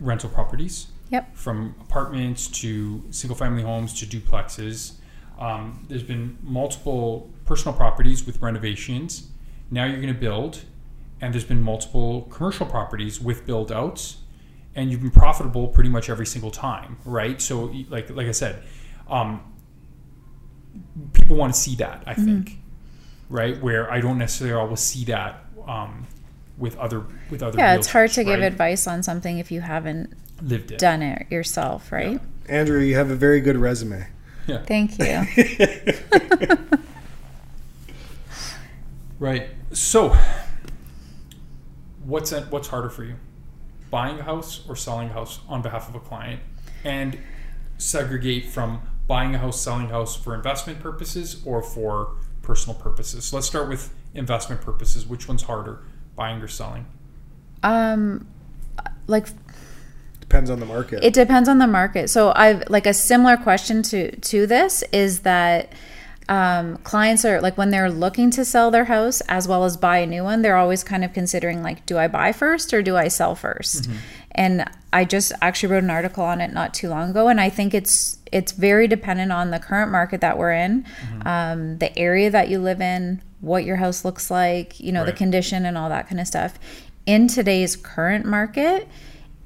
rental 0.00 0.30
properties. 0.30 0.86
Yep. 1.10 1.36
From 1.36 1.74
apartments 1.82 2.46
to 2.62 3.02
single 3.10 3.36
family 3.36 3.62
homes 3.62 3.92
to 4.00 4.06
duplexes. 4.06 4.92
Um, 5.38 5.84
there's 5.88 6.02
been 6.02 6.38
multiple 6.42 7.28
personal 7.44 7.76
properties 7.76 8.24
with 8.26 8.40
renovations. 8.40 9.28
Now 9.70 9.84
you're 9.84 10.00
going 10.00 10.12
to 10.12 10.20
build, 10.20 10.64
and 11.20 11.32
there's 11.32 11.44
been 11.44 11.62
multiple 11.62 12.22
commercial 12.22 12.66
properties 12.66 13.20
with 13.20 13.46
build 13.46 13.72
outs, 13.72 14.18
and 14.74 14.90
you've 14.90 15.00
been 15.00 15.10
profitable 15.10 15.68
pretty 15.68 15.90
much 15.90 16.08
every 16.08 16.26
single 16.26 16.50
time, 16.50 16.98
right? 17.04 17.40
So, 17.40 17.74
like 17.88 18.10
like 18.10 18.26
I 18.26 18.32
said, 18.32 18.62
um, 19.08 19.40
people 21.12 21.36
want 21.36 21.54
to 21.54 21.60
see 21.60 21.76
that. 21.76 22.02
I 22.06 22.14
think, 22.14 22.58
right? 23.28 23.60
Where 23.62 23.90
I 23.90 24.00
don't 24.00 24.18
necessarily 24.18 24.60
always 24.60 24.80
see 24.80 25.04
that 25.06 25.44
um, 25.66 26.06
with 26.58 26.76
other 26.78 27.04
with 27.30 27.42
other. 27.42 27.58
Yeah, 27.58 27.74
it's 27.74 27.88
hard 27.88 28.10
realtors, 28.10 28.14
to 28.14 28.24
give 28.24 28.40
advice 28.40 28.86
on 28.86 29.02
something 29.02 29.38
if 29.38 29.50
you 29.50 29.60
haven't 29.60 30.14
lived 30.42 30.72
it. 30.72 30.78
done 30.78 31.02
it 31.02 31.26
yourself, 31.30 31.92
right? 31.92 32.20
Andrea, 32.48 32.86
you 32.86 32.94
have 32.96 33.10
a 33.10 33.16
very 33.16 33.40
good 33.40 33.56
resume. 33.56 34.06
Yeah. 34.46 34.62
Thank 34.62 34.98
you. 34.98 35.26
Right. 39.22 39.50
So, 39.72 40.18
what's 42.04 42.30
that, 42.30 42.50
what's 42.50 42.66
harder 42.66 42.88
for 42.88 43.04
you, 43.04 43.14
buying 43.88 44.18
a 44.18 44.24
house 44.24 44.66
or 44.68 44.74
selling 44.74 45.10
a 45.10 45.12
house 45.12 45.38
on 45.48 45.62
behalf 45.62 45.88
of 45.88 45.94
a 45.94 46.00
client, 46.00 46.42
and 46.82 47.16
segregate 47.78 48.46
from 48.46 48.82
buying 49.06 49.32
a 49.36 49.38
house, 49.38 49.60
selling 49.60 49.86
a 49.86 49.90
house 49.90 50.16
for 50.16 50.34
investment 50.34 50.80
purposes 50.80 51.40
or 51.44 51.62
for 51.62 52.16
personal 52.42 52.76
purposes. 52.76 53.26
So 53.26 53.36
let's 53.36 53.46
start 53.46 53.68
with 53.68 53.94
investment 54.12 54.60
purposes. 54.60 55.06
Which 55.06 55.28
one's 55.28 55.44
harder, 55.44 55.84
buying 56.16 56.42
or 56.42 56.48
selling? 56.48 56.86
um, 57.62 58.26
like 59.06 59.28
Depends 60.18 60.50
on 60.50 60.58
the 60.58 60.66
market. 60.66 61.04
It 61.04 61.14
depends 61.14 61.48
on 61.48 61.60
the 61.60 61.68
market. 61.68 62.10
So 62.10 62.32
I've 62.34 62.68
like 62.68 62.88
a 62.88 62.94
similar 62.94 63.36
question 63.36 63.84
to 63.84 64.16
to 64.16 64.48
this 64.48 64.82
is 64.90 65.20
that 65.20 65.72
um, 66.28 66.76
clients 66.78 67.24
are 67.24 67.40
like 67.40 67.58
when 67.58 67.70
they're 67.70 67.90
looking 67.90 68.30
to 68.32 68.44
sell 68.44 68.70
their 68.70 68.84
house 68.84 69.20
as 69.22 69.48
well 69.48 69.64
as 69.64 69.76
buy 69.76 69.98
a 69.98 70.06
new 70.06 70.24
one, 70.24 70.42
they're 70.42 70.56
always 70.56 70.84
kind 70.84 71.04
of 71.04 71.12
considering 71.12 71.62
like, 71.62 71.84
do 71.86 71.98
I 71.98 72.08
buy 72.08 72.32
first 72.32 72.72
or 72.72 72.82
do 72.82 72.96
I 72.96 73.08
sell 73.08 73.34
1st 73.34 73.88
And 74.32 74.64
I 74.92 75.04
just 75.04 75.32
actually 75.42 75.72
wrote 75.72 75.84
an 75.84 75.90
article 75.90 76.24
on 76.24 76.40
it 76.40 76.52
not 76.52 76.72
too 76.74 76.88
long 76.88 77.10
ago, 77.10 77.28
and 77.28 77.40
I 77.40 77.50
think 77.50 77.74
it's 77.74 78.18
it's 78.30 78.52
very 78.52 78.88
dependent 78.88 79.30
on 79.30 79.50
the 79.50 79.58
current 79.58 79.92
market 79.92 80.22
that 80.22 80.38
we're 80.38 80.52
in, 80.52 80.86
um, 81.26 81.78
the 81.78 81.96
area 81.98 82.30
that 82.30 82.48
you 82.48 82.58
live 82.58 82.80
in, 82.80 83.20
what 83.40 83.64
your 83.64 83.76
house 83.76 84.04
looks 84.06 84.30
like, 84.30 84.80
you 84.80 84.90
know, 84.90 85.04
the 85.04 85.12
condition 85.12 85.66
and 85.66 85.76
all 85.76 85.90
that 85.90 86.08
kind 86.08 86.18
of 86.18 86.26
stuff. 86.26 86.58
In 87.04 87.28
today's 87.28 87.76
current 87.76 88.24
market, 88.24 88.88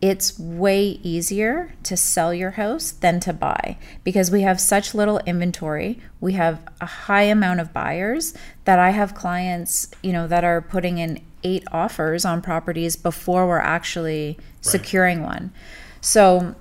it's 0.03 0.39
way 0.39 1.01
easier 1.03 1.75
to 1.83 1.97
sell 1.97 2.35
your 2.35 2.53
house 2.53 2.91
than 2.91 3.19
to 3.21 3.33
buy 3.33 3.79
because 4.05 4.31
we 4.31 4.43
have 4.43 4.61
such 4.61 4.95
little 4.95 5.19
inventory. 5.21 5.99
We 6.21 6.35
have 6.35 6.61
a 6.81 6.87
high 6.87 7.23
amount 7.23 7.61
of 7.61 7.73
buyers 7.73 8.35
that 8.65 8.79
I 8.79 8.91
have 8.91 9.15
clients, 9.15 9.91
you 10.03 10.13
know, 10.13 10.27
that 10.29 10.45
are 10.45 10.61
putting 10.61 10.99
in 10.99 11.23
eight 11.43 11.65
offers 11.73 12.25
on 12.25 12.43
properties 12.43 12.97
before 12.97 13.47
we're 13.47 13.59
actually 13.59 14.39
securing 14.61 15.23
one. 15.23 15.53
So 16.01 16.55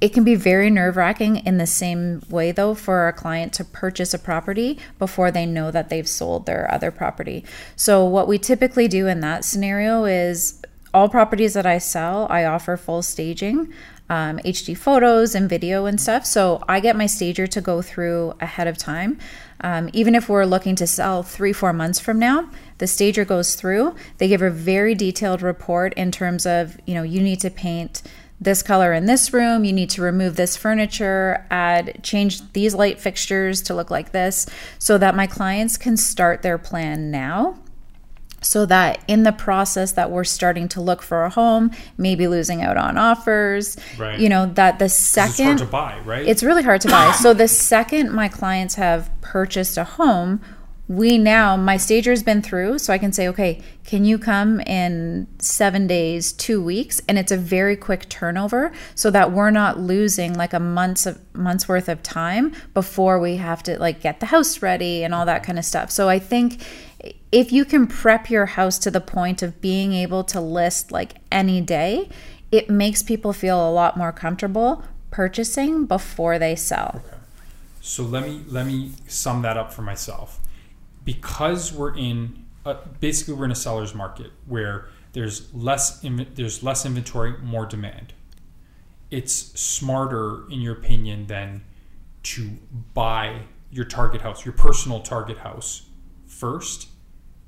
it 0.00 0.12
can 0.12 0.22
be 0.22 0.34
very 0.34 0.68
nerve 0.68 0.96
wracking 0.96 1.36
in 1.46 1.56
the 1.56 1.66
same 1.66 2.22
way, 2.28 2.52
though, 2.52 2.74
for 2.74 3.08
a 3.08 3.12
client 3.12 3.54
to 3.54 3.64
purchase 3.64 4.12
a 4.12 4.18
property 4.18 4.78
before 4.98 5.30
they 5.30 5.46
know 5.46 5.70
that 5.70 5.88
they've 5.88 6.06
sold 6.06 6.44
their 6.44 6.70
other 6.70 6.90
property. 6.90 7.42
So, 7.74 8.04
what 8.04 8.28
we 8.28 8.38
typically 8.38 8.86
do 8.86 9.06
in 9.06 9.20
that 9.20 9.46
scenario 9.46 10.04
is 10.04 10.60
all 10.94 11.08
properties 11.08 11.54
that 11.54 11.66
I 11.66 11.78
sell, 11.78 12.26
I 12.30 12.44
offer 12.44 12.76
full 12.76 13.02
staging, 13.02 13.72
um, 14.08 14.38
HD 14.38 14.76
photos 14.76 15.34
and 15.34 15.48
video 15.48 15.86
and 15.86 16.00
stuff. 16.00 16.24
So, 16.24 16.62
I 16.68 16.80
get 16.80 16.96
my 16.96 17.06
stager 17.06 17.46
to 17.48 17.60
go 17.60 17.82
through 17.82 18.34
ahead 18.40 18.66
of 18.66 18.78
time. 18.78 19.18
Um, 19.60 19.90
even 19.92 20.14
if 20.14 20.28
we're 20.28 20.44
looking 20.44 20.76
to 20.76 20.86
sell 20.86 21.22
three, 21.22 21.52
four 21.52 21.72
months 21.72 21.98
from 21.98 22.18
now, 22.18 22.50
the 22.78 22.86
stager 22.86 23.24
goes 23.24 23.54
through. 23.54 23.94
They 24.18 24.28
give 24.28 24.42
a 24.42 24.50
very 24.50 24.94
detailed 24.94 25.42
report 25.42 25.94
in 25.94 26.10
terms 26.12 26.46
of, 26.46 26.78
you 26.86 26.94
know, 26.94 27.02
you 27.02 27.22
need 27.22 27.40
to 27.40 27.50
paint 27.50 28.02
this 28.40 28.62
color 28.62 28.92
in 28.92 29.06
this 29.06 29.32
room, 29.32 29.64
you 29.64 29.72
need 29.72 29.90
to 29.90 30.02
remove 30.02 30.36
this 30.36 30.56
furniture, 30.56 31.46
add, 31.50 32.02
change 32.02 32.52
these 32.52 32.74
light 32.74 33.00
fixtures 33.00 33.62
to 33.62 33.74
look 33.74 33.90
like 33.90 34.12
this, 34.12 34.46
so 34.78 34.98
that 34.98 35.14
my 35.14 35.26
clients 35.26 35.76
can 35.76 35.96
start 35.96 36.42
their 36.42 36.58
plan 36.58 37.10
now. 37.10 37.58
So 38.44 38.66
that 38.66 39.00
in 39.08 39.22
the 39.22 39.32
process 39.32 39.92
that 39.92 40.10
we're 40.10 40.24
starting 40.24 40.68
to 40.68 40.80
look 40.80 41.02
for 41.02 41.24
a 41.24 41.30
home, 41.30 41.70
maybe 41.96 42.28
losing 42.28 42.62
out 42.62 42.76
on 42.76 42.96
offers, 42.98 43.76
Right. 43.98 44.18
you 44.18 44.28
know, 44.28 44.46
that 44.54 44.78
the 44.78 44.84
'Cause 44.84 44.92
It's 44.94 45.16
hard 45.16 45.30
second 45.32 45.56
to 45.58 45.64
buy, 45.66 45.94
right? 46.04 46.26
it's 46.26 46.42
really 46.42 46.62
hard 46.62 46.80
to 46.82 46.88
buy. 46.88 47.12
So 47.12 47.32
the 47.32 47.48
second 47.48 48.12
my 48.12 48.28
clients 48.28 48.74
have 48.74 49.08
purchased 49.20 49.76
a 49.78 49.84
home, 49.84 50.40
we 50.86 51.16
now 51.16 51.56
my 51.56 51.78
stager's 51.78 52.22
been 52.22 52.42
through, 52.42 52.78
so 52.78 52.92
I 52.92 52.98
can 52.98 53.10
say, 53.10 53.26
okay, 53.28 53.62
can 53.86 54.04
you 54.04 54.18
come 54.18 54.60
in 54.60 55.26
seven 55.38 55.86
days, 55.86 56.30
two 56.30 56.62
weeks, 56.62 57.00
and 57.08 57.18
it's 57.18 57.32
a 57.32 57.38
very 57.38 57.74
quick 57.74 58.06
turnover, 58.10 58.70
so 58.94 59.10
that 59.10 59.32
we're 59.32 59.50
not 59.50 59.80
losing 59.80 60.34
like 60.34 60.52
a 60.52 60.60
months 60.60 61.06
of 61.06 61.18
months 61.34 61.66
worth 61.68 61.88
of 61.88 62.02
time 62.02 62.52
before 62.74 63.18
we 63.18 63.36
have 63.36 63.62
to 63.62 63.78
like 63.78 64.02
get 64.02 64.20
the 64.20 64.26
house 64.26 64.60
ready 64.60 65.02
and 65.02 65.14
all 65.14 65.24
that 65.24 65.42
kind 65.42 65.58
of 65.58 65.64
stuff. 65.64 65.90
So 65.90 66.10
I 66.10 66.18
think 66.18 66.60
if 67.34 67.50
you 67.50 67.64
can 67.64 67.88
prep 67.88 68.30
your 68.30 68.46
house 68.46 68.78
to 68.78 68.92
the 68.92 69.00
point 69.00 69.42
of 69.42 69.60
being 69.60 69.92
able 69.92 70.22
to 70.22 70.40
list 70.40 70.92
like 70.92 71.16
any 71.32 71.60
day, 71.60 72.08
it 72.52 72.70
makes 72.70 73.02
people 73.02 73.32
feel 73.32 73.68
a 73.68 73.72
lot 73.72 73.96
more 73.96 74.12
comfortable 74.12 74.84
purchasing 75.10 75.84
before 75.84 76.38
they 76.38 76.54
sell. 76.54 77.02
Okay. 77.04 77.16
So 77.80 78.04
let 78.04 78.22
me 78.22 78.44
let 78.46 78.66
me 78.66 78.92
sum 79.08 79.42
that 79.42 79.56
up 79.56 79.72
for 79.72 79.82
myself. 79.82 80.40
Because 81.04 81.72
we're 81.72 81.96
in 81.96 82.44
uh, 82.64 82.76
basically 83.00 83.34
we're 83.34 83.46
in 83.46 83.50
a 83.50 83.56
seller's 83.56 83.96
market 83.96 84.30
where 84.46 84.86
there's 85.12 85.52
less 85.52 86.00
there's 86.36 86.62
less 86.62 86.86
inventory, 86.86 87.36
more 87.38 87.66
demand. 87.66 88.12
It's 89.10 89.34
smarter, 89.60 90.48
in 90.50 90.60
your 90.60 90.74
opinion, 90.74 91.26
than 91.26 91.64
to 92.22 92.50
buy 92.94 93.42
your 93.72 93.84
target 93.84 94.20
house, 94.20 94.44
your 94.44 94.54
personal 94.54 95.00
target 95.00 95.38
house, 95.38 95.82
first, 96.26 96.88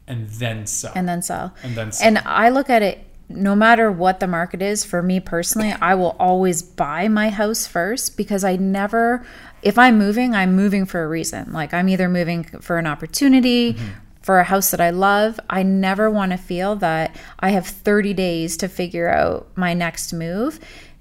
and 0.08 0.28
then 0.28 0.66
sell, 0.66 0.92
and 0.94 1.08
then 1.08 1.22
sell. 1.22 1.54
and 1.62 1.74
then 1.74 1.92
sell. 1.92 2.06
And 2.06 2.18
I 2.18 2.48
look 2.48 2.70
at 2.70 2.82
it 2.82 3.06
no 3.28 3.56
matter 3.56 3.90
what 3.90 4.20
the 4.20 4.26
market 4.26 4.62
is, 4.62 4.84
for 4.84 5.02
me 5.02 5.18
personally, 5.20 5.72
I 5.72 5.94
will 5.94 6.16
always 6.18 6.62
buy 6.62 7.08
my 7.08 7.30
house 7.30 7.66
first 7.66 8.16
because 8.16 8.44
I 8.44 8.56
never, 8.56 9.26
if 9.62 9.78
I'm 9.78 9.98
moving, 9.98 10.34
I'm 10.34 10.54
moving 10.54 10.86
for 10.86 11.02
a 11.02 11.08
reason. 11.08 11.52
Like 11.52 11.74
I'm 11.74 11.88
either 11.88 12.08
moving 12.08 12.44
for 12.44 12.78
an 12.78 12.86
opportunity, 12.86 13.74
mm-hmm. 13.74 13.86
for 14.22 14.38
a 14.38 14.44
house 14.44 14.70
that 14.70 14.80
I 14.80 14.90
love. 14.90 15.40
I 15.50 15.64
never 15.64 16.08
want 16.08 16.32
to 16.32 16.38
feel 16.38 16.76
that 16.76 17.16
I 17.40 17.50
have 17.50 17.66
30 17.66 18.14
days 18.14 18.56
to 18.58 18.68
figure 18.68 19.12
out 19.12 19.48
my 19.56 19.74
next 19.74 20.12
move. 20.12 20.60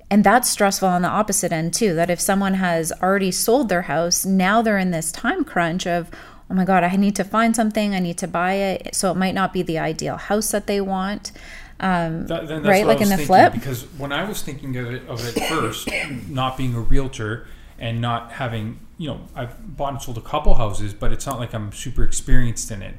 And 0.09 0.23
that's 0.23 0.49
stressful 0.49 0.87
on 0.87 1.01
the 1.03 1.07
opposite 1.07 1.51
end 1.51 1.73
too. 1.73 1.93
That 1.93 2.09
if 2.09 2.19
someone 2.19 2.55
has 2.55 2.91
already 3.03 3.31
sold 3.31 3.69
their 3.69 3.83
house, 3.83 4.25
now 4.25 4.61
they're 4.61 4.77
in 4.77 4.91
this 4.91 5.11
time 5.11 5.43
crunch 5.43 5.85
of, 5.85 6.09
oh 6.49 6.53
my 6.53 6.65
God, 6.65 6.83
I 6.83 6.95
need 6.95 7.15
to 7.17 7.23
find 7.23 7.55
something, 7.55 7.93
I 7.95 7.99
need 7.99 8.17
to 8.19 8.27
buy 8.27 8.53
it. 8.53 8.93
So 8.95 9.11
it 9.11 9.15
might 9.15 9.33
not 9.33 9.51
be 9.53 9.61
the 9.61 9.79
ideal 9.79 10.17
house 10.17 10.51
that 10.51 10.67
they 10.67 10.79
want. 10.81 11.31
Um, 11.79 12.27
That- 12.27 12.47
then 12.47 12.63
that's 12.63 12.69
right, 12.69 12.85
like 12.87 13.01
in 13.01 13.09
the 13.09 13.17
flip. 13.17 13.53
Because 13.53 13.83
when 13.97 14.11
I 14.11 14.23
was 14.23 14.41
thinking 14.41 14.75
of 14.77 14.85
it, 14.93 15.07
of 15.07 15.25
it 15.27 15.43
first, 15.45 15.89
not 16.29 16.57
being 16.57 16.73
a 16.75 16.79
realtor 16.79 17.47
and 17.79 17.99
not 17.99 18.31
having, 18.33 18.79
you 18.97 19.09
know, 19.09 19.21
I've 19.35 19.75
bought 19.75 19.93
and 19.93 20.01
sold 20.01 20.17
a 20.17 20.21
couple 20.21 20.53
houses, 20.55 20.93
but 20.93 21.11
it's 21.11 21.25
not 21.25 21.39
like 21.39 21.53
I'm 21.53 21.71
super 21.73 22.03
experienced 22.03 22.71
in 22.71 22.81
it. 22.81 22.95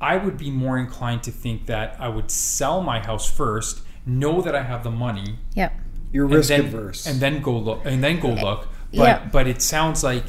I 0.00 0.16
would 0.16 0.36
be 0.36 0.50
more 0.50 0.76
inclined 0.78 1.22
to 1.24 1.30
think 1.30 1.66
that 1.66 1.96
I 1.98 2.08
would 2.08 2.30
sell 2.30 2.82
my 2.82 3.00
house 3.00 3.28
first, 3.28 3.80
know 4.06 4.40
that 4.42 4.54
I 4.54 4.62
have 4.62 4.84
the 4.84 4.90
money, 4.90 5.38
Yep. 5.54 5.72
You're 6.12 6.26
and 6.26 6.34
risk 6.34 6.48
then, 6.50 6.60
adverse. 6.66 7.06
and 7.06 7.18
then 7.20 7.40
go 7.40 7.56
look, 7.58 7.80
and 7.86 8.04
then 8.04 8.20
go 8.20 8.28
look. 8.28 8.68
But 8.92 9.02
Yeah. 9.02 9.28
but 9.32 9.48
it 9.48 9.60
sounds 9.62 10.04
like 10.04 10.24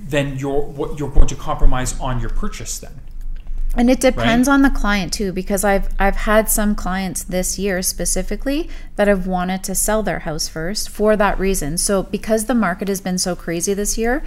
then 0.00 0.36
you're 0.38 0.60
what 0.62 0.98
you're 0.98 1.10
going 1.10 1.26
to 1.28 1.34
compromise 1.34 1.98
on 2.00 2.20
your 2.20 2.30
purchase 2.30 2.78
then. 2.78 2.92
And 3.76 3.90
it 3.90 4.00
depends 4.00 4.48
Right. 4.48 4.54
on 4.54 4.62
the 4.62 4.70
client 4.70 5.12
too, 5.12 5.32
because 5.32 5.62
I've 5.62 5.88
I've 5.98 6.16
had 6.16 6.48
some 6.48 6.74
clients 6.74 7.22
this 7.22 7.58
year 7.58 7.82
specifically 7.82 8.68
that 8.96 9.08
have 9.08 9.26
wanted 9.26 9.62
to 9.64 9.74
sell 9.74 10.02
their 10.02 10.20
house 10.20 10.48
first 10.48 10.88
for 10.88 11.16
that 11.16 11.38
reason. 11.38 11.76
So 11.78 12.04
because 12.04 12.46
the 12.46 12.54
market 12.54 12.88
has 12.88 13.00
been 13.00 13.18
so 13.18 13.36
crazy 13.36 13.74
this 13.74 13.98
year, 13.98 14.22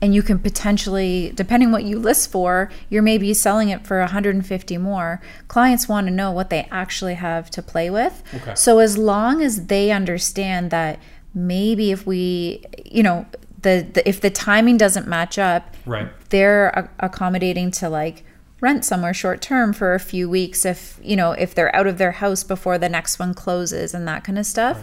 and 0.00 0.14
you 0.14 0.22
can 0.22 0.38
potentially, 0.38 1.32
depending 1.34 1.72
what 1.72 1.82
you 1.84 1.98
list 1.98 2.30
for, 2.30 2.70
you're 2.90 3.02
maybe 3.02 3.32
selling 3.34 3.70
it 3.70 3.86
for 3.86 3.98
150 3.98 4.78
more. 4.78 5.20
Clients 5.48 5.88
want 5.88 6.06
to 6.06 6.12
know 6.12 6.30
what 6.30 6.50
they 6.50 6.68
actually 6.70 7.14
have 7.14 7.50
to 7.50 7.62
play 7.62 7.88
with. 7.90 8.22
Okay. 8.34 8.54
So 8.54 8.78
as 8.78 8.96
long 8.98 9.42
as 9.42 9.66
they 9.66 9.90
understand 9.90 10.70
that 10.70 10.98
maybe 11.34 11.90
if 11.92 12.06
we, 12.06 12.62
you 12.84 13.02
know, 13.02 13.26
the, 13.66 13.86
the 13.94 14.08
if 14.08 14.20
the 14.20 14.30
timing 14.30 14.76
doesn't 14.76 15.06
match 15.08 15.36
up, 15.38 15.74
Right. 15.84 16.08
they're 16.30 16.68
a- 16.68 16.90
accommodating 17.00 17.70
to 17.72 17.88
like 17.88 18.24
rent 18.60 18.84
somewhere 18.84 19.12
short 19.12 19.40
term 19.42 19.72
for 19.72 19.94
a 19.94 20.00
few 20.00 20.30
weeks 20.30 20.64
if 20.64 20.98
you 21.02 21.16
know 21.16 21.32
if 21.32 21.54
they're 21.54 21.74
out 21.76 21.86
of 21.86 21.98
their 21.98 22.12
house 22.12 22.42
before 22.44 22.78
the 22.78 22.88
next 22.88 23.18
one 23.18 23.34
closes 23.34 23.92
and 23.92 24.08
that 24.08 24.24
kind 24.24 24.38
of 24.38 24.46
stuff 24.46 24.76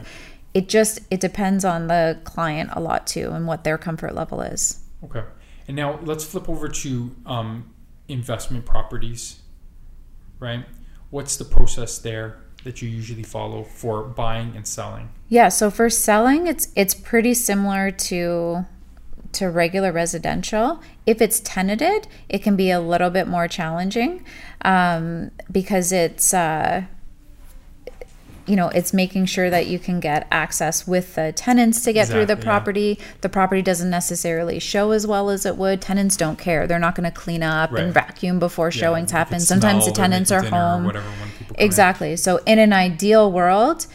it 0.53 0.69
just 0.69 0.99
it 1.09 1.19
depends 1.19 1.65
on 1.65 1.87
the 1.87 2.19
client 2.23 2.69
a 2.73 2.79
lot 2.79 3.07
too 3.07 3.31
and 3.31 3.47
what 3.47 3.63
their 3.63 3.77
comfort 3.77 4.13
level 4.13 4.41
is 4.41 4.79
Okay. 5.03 5.23
And 5.67 5.75
now 5.75 5.99
let's 6.03 6.23
flip 6.23 6.47
over 6.47 6.67
to 6.83 7.15
um, 7.25 7.73
investment 8.07 8.65
properties, 8.65 9.39
right? 10.39 10.65
What's 11.09 11.35
the 11.37 11.45
process 11.45 11.97
there 11.97 12.37
that 12.63 12.81
you 12.81 12.89
usually 12.89 13.23
follow 13.23 13.63
for 13.63 14.03
buying 14.03 14.53
and 14.55 14.67
selling? 14.67 15.09
Yeah, 15.29 15.49
so 15.49 15.69
for 15.69 15.89
selling, 15.89 16.47
it's 16.47 16.67
it's 16.75 16.93
pretty 16.93 17.33
similar 17.33 17.91
to 17.91 18.65
to 19.33 19.49
regular 19.49 19.91
residential. 19.91 20.81
If 21.05 21.21
it's 21.21 21.39
tenanted, 21.39 22.07
it 22.29 22.43
can 22.43 22.55
be 22.55 22.69
a 22.71 22.79
little 22.79 23.09
bit 23.09 23.27
more 23.27 23.47
challenging 23.47 24.23
um, 24.61 25.31
because 25.51 25.91
it's 25.91 26.33
uh, 26.33 26.83
you 28.45 28.55
know 28.55 28.67
it's 28.69 28.93
making 28.93 29.25
sure 29.25 29.49
that 29.49 29.67
you 29.67 29.79
can 29.79 29.99
get 29.99 30.27
access 30.31 30.85
with 30.87 31.15
the 31.15 31.31
tenants 31.31 31.83
to 31.83 31.93
get 31.93 32.07
through 32.07 32.25
the 32.25 32.33
Exactly, 32.33 32.43
yeah. 32.45 32.49
property. 32.51 32.99
The 33.21 33.29
property 33.29 33.61
doesn't 33.61 33.89
necessarily 33.89 34.59
show 34.59 34.91
as 34.91 35.07
well 35.07 35.29
as 35.29 35.45
it 35.45 35.57
would. 35.57 35.81
Tenants 35.81 36.17
don't 36.17 36.37
care; 36.37 36.67
they're 36.67 36.79
not 36.79 36.95
going 36.95 37.09
to 37.09 37.17
clean 37.17 37.43
up 37.43 37.71
Right. 37.71 37.83
and 37.85 37.93
vacuum 37.93 38.39
before 38.39 38.67
Yeah, 38.67 38.79
showings 38.81 39.11
happen. 39.11 39.39
Sometimes 39.39 39.85
the 39.85 39.91
tenants 39.91 40.31
are 40.31 40.41
home. 40.43 40.83
whatever 40.85 41.05
come 41.05 41.29
in. 41.49 41.55
Exactly. 41.63 42.15
So 42.17 42.37
in 42.45 42.59
an 42.59 42.73
ideal 42.73 43.31
world, 43.31 43.87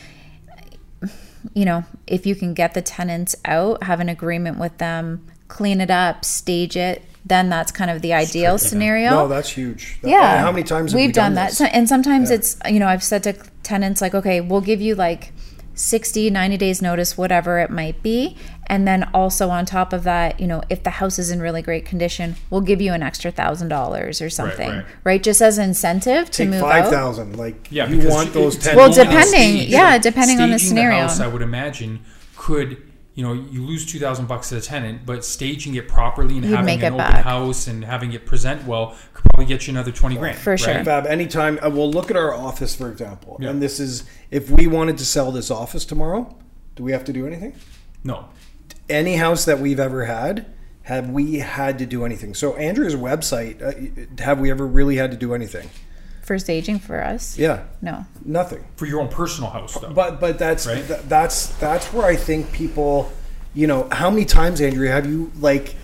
you 1.55 1.65
know, 1.65 1.85
if 2.07 2.27
you 2.27 2.35
can 2.35 2.55
get 2.55 2.75
the 2.75 2.83
tenants 2.83 3.37
out, 3.45 3.83
have 3.85 4.01
an 4.01 4.09
agreement 4.09 4.59
with 4.59 4.79
them, 4.79 5.27
clean 5.49 5.81
it 5.81 5.91
up, 5.91 6.25
stage 6.25 6.77
it, 6.77 7.03
then 7.25 7.49
that's 7.51 7.71
kind 7.73 7.91
of 7.91 8.01
the 8.03 8.13
ideal 8.15 8.57
tricky 8.59 8.69
scenario. 8.69 9.11
No, 9.11 9.29
that's 9.29 9.51
huge. 9.51 9.99
That- 10.03 10.11
yeah. 10.11 10.39
How 10.41 10.51
many 10.53 10.65
times 10.65 10.93
have 10.93 10.99
we've 10.99 11.09
we 11.09 11.13
done, 11.13 11.33
done, 11.33 11.35
that? 11.35 11.51
this? 11.51 11.61
And 11.61 11.89
sometimes 11.89 12.31
Yeah. 12.31 12.37
it's 12.37 12.57
you 12.69 12.79
know, 12.79 12.87
I've 12.89 13.03
said 13.05 13.23
to 13.25 13.35
tenants 13.63 14.01
like, 14.01 14.15
okay, 14.15 14.41
we'll 14.41 14.61
give 14.63 14.81
you 14.81 14.95
like 14.95 15.33
60, 15.75 16.31
90 16.31 16.57
days 16.57 16.83
notice, 16.83 17.17
whatever 17.17 17.61
it 17.61 17.71
might 17.71 18.03
be. 18.03 18.37
And 18.67 18.87
then 18.87 19.09
also 19.15 19.49
on 19.49 19.65
top 19.65 19.93
of 19.93 20.03
that, 20.05 20.41
you 20.41 20.47
know, 20.47 20.63
if 20.69 20.83
the 20.83 20.91
house 20.91 21.19
is 21.19 21.31
in 21.31 21.41
really 21.41 21.63
great 21.63 21.87
condition, 21.87 22.35
we'll 22.51 22.61
give 22.63 22.81
you 22.81 22.93
an 22.93 23.03
extra 23.03 23.31
thousand 23.31 23.69
dollars 23.69 24.21
or 24.21 24.29
something. 24.29 24.69
right. 24.71 24.85
Right, 25.05 25.23
Just 25.23 25.41
as 25.41 25.57
an 25.59 25.69
incentive 25.69 26.31
to 26.33 26.39
Take 26.43 26.49
move 26.51 26.61
five 26.63 26.87
out. 26.87 26.91
thousand. 26.93 27.37
Like 27.37 27.69
Yeah, 27.71 27.87
you 27.89 28.09
want 28.09 28.33
those 28.33 28.57
it's 28.57 28.65
ten. 28.67 28.77
Well, 28.77 28.93
depending- 28.93 29.27
stage- 29.29 29.69
yeah, 29.69 29.99
depending 29.99 30.41
on 30.41 30.51
the 30.51 30.59
staging 30.59 30.69
scenario. 30.77 31.01
house, 31.03 31.21
I 31.21 31.29
would 31.29 31.43
imagine 31.43 32.01
could 32.37 32.77
you 33.19 33.25
know 33.25 33.33
you 33.33 33.67
lose 33.67 33.85
two 33.85 33.99
thousand 33.99 34.27
bucks 34.29 34.53
as 34.53 34.65
a 34.65 34.69
tenant, 34.69 35.05
but 35.05 35.25
staging 35.25 35.75
it 35.75 35.89
properly 35.89 36.37
and 36.37 36.45
You'd 36.45 36.55
having 36.55 36.79
an 36.85 36.93
open 36.93 36.99
back. 36.99 37.25
house 37.25 37.67
and 37.67 37.85
having 37.85 38.13
it 38.13 38.25
present 38.27 38.65
well 38.65 38.97
could 39.13 39.25
probably 39.35 39.47
get 39.47 39.67
you 39.67 39.73
another 39.73 39.91
twenty 39.91 40.17
grand. 40.17 40.39
For 40.39 40.57
sure. 40.57 40.73
right? 40.73 40.85
Fab, 40.85 41.05
anytime. 41.05 41.59
Uh, 41.61 41.69
well, 41.69 41.91
look 41.91 42.13
at 42.13 42.17
our 42.17 42.33
office, 42.33 42.77
for 42.77 42.89
example. 42.93 43.37
Yeah. 43.41 43.51
And 43.51 43.61
this 43.61 43.81
is 43.81 44.05
if 44.31 44.51
we 44.51 44.69
wanted 44.69 44.99
to 44.99 45.05
sell 45.05 45.33
this 45.33 45.51
office 45.51 45.85
tomorrow, 45.85 46.33
do 46.77 46.85
we 46.85 46.93
have 46.93 47.03
to 47.07 47.13
do 47.13 47.27
anything? 47.27 47.57
No. 48.05 48.29
Any 48.89 49.17
house 49.17 49.45
that 49.47 49.59
we've 49.59 49.81
ever 49.81 50.05
had, 50.05 50.47
have 50.83 51.11
we 51.11 51.41
had 51.41 51.77
to 51.81 51.87
do 51.87 52.05
anything? 52.05 52.35
So 52.35 52.55
Andrea's 52.55 52.95
website, 52.95 53.61
uh, 53.61 54.23
have 54.23 54.39
we 54.39 54.49
ever 54.53 54.65
really 54.65 54.95
had 54.95 55.11
to 55.11 55.17
do 55.17 55.35
anything? 55.35 55.69
For 56.29 56.39
staging 56.39 56.79
for 56.79 57.03
us. 57.03 57.37
Yeah, 57.39 57.63
No. 57.83 58.05
nothing. 58.25 58.63
For 58.77 58.87
your 58.87 59.01
own 59.01 59.09
personal 59.09 59.51
house 59.51 59.75
though. 59.81 59.91
But 59.91 60.21
but 60.21 60.39
that's 60.39 60.67
Right. 60.67 60.87
th- 60.87 61.01
that's 61.09 61.47
that's 61.59 61.87
where 61.93 62.07
I 62.07 62.15
think 62.15 62.53
people, 62.53 63.11
you 63.55 63.67
know, 63.67 63.89
how 63.91 64.11
many 64.11 64.25
times 64.25 64.61
Andrea 64.61 64.93
have 64.93 65.07
you 65.07 65.33
like, 65.41 65.75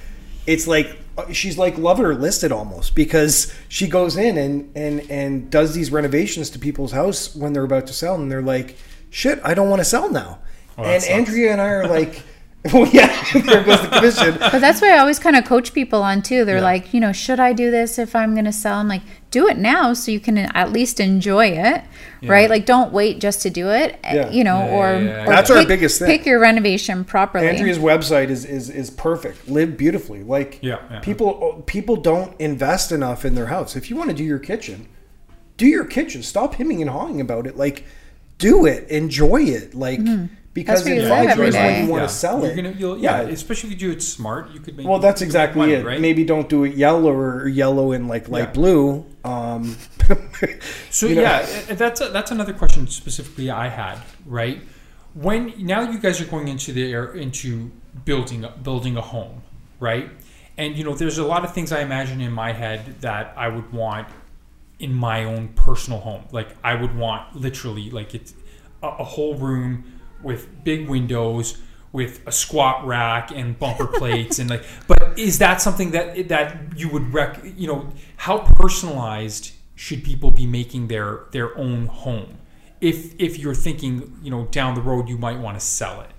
it's 0.47 0.67
like 0.69 0.99
uh, 1.17 1.33
she's 1.33 1.57
like 1.57 1.79
love 1.79 1.99
it 2.01 2.05
or 2.05 2.15
list 2.15 2.45
almost 2.53 2.95
because 2.95 3.53
she 3.69 3.87
goes 3.89 4.17
in 4.17 4.37
and 4.39 4.71
and 4.77 5.11
and 5.11 5.51
does 5.51 5.75
these 5.75 5.91
renovations 5.91 6.51
to 6.51 6.59
people's 6.59 6.93
house 6.93 7.35
when 7.35 7.53
they're 7.53 7.65
about 7.65 7.87
to 7.87 7.93
sell 7.93 8.15
and 8.17 8.31
they're 8.31 8.43
like, 8.43 8.77
shit, 9.11 9.41
I 9.45 9.55
don't 9.55 9.71
want 9.71 9.81
to 9.81 9.85
sell 9.85 10.11
now. 10.11 10.39
That 10.77 10.87
and 10.87 11.03
sucks. 11.03 11.13
Andrea 11.15 11.53
and 11.53 11.61
I 11.61 11.69
are 11.69 11.89
like, 11.89 12.23
well, 12.73 12.87
yeah, 12.89 13.09
there 13.35 13.63
goes 13.63 13.83
the 13.83 13.89
commission. 13.89 14.37
But 14.41 14.61
that's 14.61 14.81
why 14.81 14.95
I 14.95 14.99
always 14.99 15.19
kind 15.19 15.37
of 15.37 15.45
coach 15.45 15.75
people 15.75 16.03
on 16.03 16.23
too. 16.23 16.47
They're 16.47 16.57
Yeah. 16.57 16.63
like, 16.63 16.95
you 16.95 17.01
know, 17.01 17.13
should 17.13 17.39
I 17.39 17.53
do 17.53 17.71
this 17.71 17.99
if 17.99 18.17
I'm 18.17 18.33
going 18.35 18.47
to 18.47 18.53
sell? 18.53 18.79
I'm 18.79 18.89
like, 18.89 19.03
do 19.31 19.47
it 19.49 19.59
now 19.59 19.93
so 19.93 20.11
you 20.11 20.19
can 20.21 20.39
at 20.39 20.73
least 20.73 20.99
enjoy 20.99 21.49
it, 21.49 21.83
right? 22.23 22.49
Like, 22.49 22.65
don't 22.65 22.91
wait 22.93 23.21
just 23.21 23.43
to 23.43 23.51
do 23.51 23.69
it, 23.69 23.99
eh, 24.03 24.15
Yeah. 24.15 24.31
you 24.31 24.45
know, 24.45 24.59
Yeah, 24.61 24.71
or, 24.77 24.93
yeah, 24.95 25.01
yeah, 25.05 25.25
or 25.25 25.27
That's 25.27 25.51
our 25.51 25.67
biggest 25.67 25.99
thing. 25.99 26.09
Pick 26.09 26.25
your 26.25 26.39
renovation 26.41 27.05
properly. 27.05 27.49
Andrea's 27.49 27.79
website 27.79 28.31
is, 28.31 28.47
is 28.47 28.71
is 28.71 28.89
perfect. 28.91 29.47
Live 29.47 29.77
beautifully. 29.77 30.23
Like 30.23 30.59
Yeah, 30.63 30.79
yeah. 30.91 31.01
people 31.01 31.63
people 31.67 31.97
don't 31.97 32.35
invest 32.41 32.93
enough 32.93 33.27
in 33.27 33.35
their 33.35 33.47
house. 33.47 33.77
If 33.77 33.91
you 33.91 33.97
want 33.97 34.09
to 34.09 34.17
do 34.17 34.25
your 34.25 34.39
kitchen, 34.39 34.89
do 35.59 35.67
your 35.67 35.85
kitchen. 35.85 36.23
Stop 36.23 36.55
hemming 36.55 36.81
and 36.81 36.91
hawing 36.91 37.21
about 37.21 37.47
it. 37.47 37.57
Like 37.59 37.85
do 38.39 38.65
it. 38.65 38.89
Enjoy 38.89 39.43
it. 39.43 39.75
Like 39.75 40.01
because 40.55 40.87
you 40.89 40.95
in 40.95 41.01
live 41.03 41.09
five 41.11 41.29
every 41.31 41.45
years 41.47 41.55
when 41.57 41.85
you 41.85 41.91
want 41.91 42.03
Yeah. 42.03 42.07
to 42.07 42.13
sell 42.13 42.41
You're 42.43 42.53
it. 42.53 42.57
gonna, 42.57 42.71
you'll, 42.79 42.99
yeah, 42.99 43.23
yeah. 43.23 43.29
especially 43.29 43.71
if 43.71 43.75
you 43.83 43.89
do 43.89 43.93
it 43.93 44.03
smart, 44.03 44.51
you 44.53 44.61
could 44.61 44.77
make. 44.77 44.87
well, 44.87 44.99
that's 45.01 45.21
you 45.21 45.27
could 45.27 45.35
make 45.35 45.43
exactly 45.43 45.59
money, 45.61 45.73
it. 45.75 45.85
Right? 45.85 46.01
Maybe 46.01 46.25
don't 46.25 46.49
do 46.49 46.65
it 46.65 46.75
yellow 46.77 47.13
or 47.13 47.47
yellow 47.49 47.93
and 47.93 48.09
like 48.09 48.29
light 48.29 48.45
Yeah. 48.49 48.51
blue. 48.53 49.07
Um, 49.25 49.77
So 50.91 51.07
you 51.07 51.17
know. 51.17 51.23
yeah, 51.23 51.75
that's 51.75 52.01
that's 52.01 52.31
another 52.31 52.53
question 52.53 52.87
specifically 52.89 53.51
I 53.51 53.69
had. 53.69 53.99
Right 54.27 54.61
when 55.15 55.53
now 55.59 55.81
you 55.91 55.99
guys 55.99 56.21
are 56.21 56.27
going 56.27 56.49
into 56.49 56.73
the 56.73 56.93
air 56.93 57.13
into 57.15 57.71
building 58.05 58.45
building 58.63 58.97
a 58.97 59.01
home, 59.01 59.43
right? 59.81 60.11
And 60.57 60.77
you 60.77 60.85
know, 60.85 60.95
there's 60.95 61.19
a 61.19 61.25
lot 61.25 61.45
of 61.45 61.53
things 61.55 61.73
I 61.73 61.81
imagine 61.81 62.21
in 62.21 62.33
my 62.33 62.53
head 62.53 63.01
that 63.01 63.33
I 63.37 63.49
would 63.49 63.73
want 63.73 64.09
in 64.79 64.93
my 64.93 65.25
own 65.25 65.49
personal 65.55 66.01
home. 66.01 66.25
Like 66.33 66.49
I 66.63 66.75
would 66.75 66.95
want 66.97 67.35
literally 67.35 67.91
like 67.91 68.15
it's 68.15 68.35
a, 68.83 68.89
a 68.89 69.05
whole 69.05 69.35
room 69.37 69.85
with 70.25 70.65
big 70.65 70.89
windows 70.89 71.59
with 71.93 72.21
a 72.27 72.33
squat 72.33 72.85
rack 72.85 73.31
and 73.31 73.57
bumper 73.59 73.87
plates 73.87 74.39
and 74.41 74.51
like 74.51 74.65
but 74.89 75.17
is 75.19 75.39
that 75.39 75.61
something 75.63 75.93
that 75.93 76.29
that 76.29 76.57
you 76.77 76.89
would 76.89 77.13
rec 77.15 77.41
you 77.57 77.69
know 77.69 77.89
how 78.17 78.39
personalized 78.39 79.53
should 79.77 80.03
people 80.03 80.31
be 80.31 80.47
making 80.47 80.89
their 80.89 81.21
their 81.33 81.57
own 81.57 81.87
home 81.87 82.39
if 82.81 83.15
if 83.21 83.39
you're 83.39 83.55
thinking 83.55 84.17
you 84.23 84.31
know 84.31 84.47
down 84.47 84.75
the 84.75 84.81
road 84.81 85.09
you 85.09 85.17
might 85.17 85.39
want 85.39 85.59
to 85.59 85.65
sell 85.65 86.01
it 86.01 86.11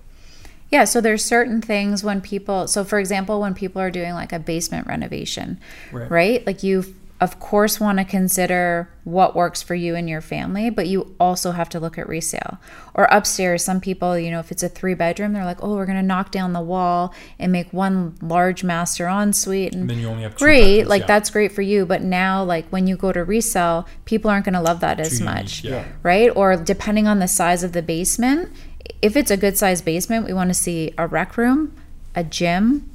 Yeah, 0.70 0.84
so 0.84 1.00
there's 1.00 1.24
certain 1.24 1.60
things 1.62 2.02
when 2.02 2.20
people 2.20 2.66
so 2.68 2.82
for 2.84 2.98
example 2.98 3.40
when 3.40 3.54
people 3.54 3.80
are 3.80 3.90
doing 3.90 4.14
like 4.14 4.32
a 4.32 4.38
basement 4.38 4.86
renovation, 4.86 5.60
Right. 5.92 6.10
right? 6.10 6.46
Like 6.46 6.62
you 6.62 6.82
of 7.20 7.40
course 7.40 7.80
want 7.80 7.98
to 7.98 8.04
consider 8.04 8.90
what 9.04 9.34
works 9.34 9.62
for 9.62 9.74
you 9.74 9.94
and 9.94 10.08
your 10.08 10.20
family, 10.20 10.68
but 10.68 10.86
you 10.86 11.14
also 11.18 11.52
have 11.52 11.68
to 11.70 11.80
look 11.80 11.96
at 11.96 12.08
resale. 12.08 12.58
Or 12.92 13.04
upstairs, 13.10 13.64
some 13.64 13.80
people, 13.80 14.18
you 14.18 14.30
know, 14.30 14.38
if 14.38 14.52
it's 14.52 14.62
a 14.62 14.68
three 14.68 14.94
bedroom, 14.94 15.32
they're 15.32 15.44
like, 15.44 15.62
"Oh, 15.62 15.76
we're 15.76 15.86
going 15.86 15.98
to 15.98 16.02
knock 16.02 16.30
down 16.30 16.52
the 16.52 16.60
wall 16.60 17.14
and 17.38 17.50
make 17.52 17.72
one 17.72 18.16
large 18.20 18.64
master 18.64 19.06
ensuite." 19.06 19.72
And, 19.72 19.82
and 19.82 19.90
then 19.90 19.98
you 19.98 20.08
only 20.08 20.24
have 20.24 20.36
two 20.36 20.44
great, 20.44 20.60
bedrooms, 20.60 20.88
like 20.90 21.00
yeah. 21.02 21.06
that's 21.06 21.30
great 21.30 21.52
for 21.52 21.62
you, 21.62 21.86
but 21.86 22.02
now 22.02 22.44
like 22.44 22.66
when 22.68 22.86
you 22.86 22.96
go 22.96 23.12
to 23.12 23.24
resell, 23.24 23.86
people 24.04 24.30
aren't 24.30 24.44
going 24.44 24.54
to 24.54 24.60
love 24.60 24.80
that 24.80 25.00
as 25.00 25.18
Too 25.18 25.24
unique, 25.24 25.34
much 25.34 25.64
yeah. 25.64 25.86
right? 26.02 26.30
Or 26.36 26.56
depending 26.56 27.06
on 27.06 27.18
the 27.18 27.28
size 27.28 27.62
of 27.62 27.72
the 27.72 27.82
basement, 27.82 28.52
if 29.00 29.16
it's 29.16 29.30
a 29.30 29.36
good 29.36 29.56
sized 29.56 29.84
basement, 29.84 30.26
we 30.26 30.32
want 30.32 30.50
to 30.50 30.54
see 30.54 30.92
a 30.98 31.06
rec 31.06 31.36
room, 31.36 31.74
a 32.14 32.24
gym, 32.24 32.90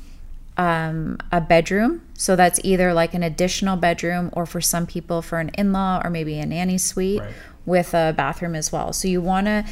um, 0.58 1.18
a 1.32 1.42
bedroom. 1.42 2.02
So 2.22 2.36
that's 2.36 2.60
either 2.64 2.94
like 2.94 3.16
an 3.16 3.24
additional 3.24 3.78
bedroom 3.78 4.30
or 4.34 4.46
for 4.46 4.62
some 4.62 4.86
people 4.86 5.24
for 5.24 5.40
an 5.40 5.50
in 5.58 5.74
law 5.74 6.02
or 6.04 6.12
maybe 6.12 6.38
a 6.38 6.46
nanny 6.46 6.78
suite 6.78 7.20
Right. 7.20 7.34
with 7.66 7.96
a 7.96 8.14
bathroom 8.16 8.54
as 8.54 8.72
well. 8.72 8.94
So 8.94 9.08
you 9.08 9.22
want 9.22 9.48
to, 9.48 9.66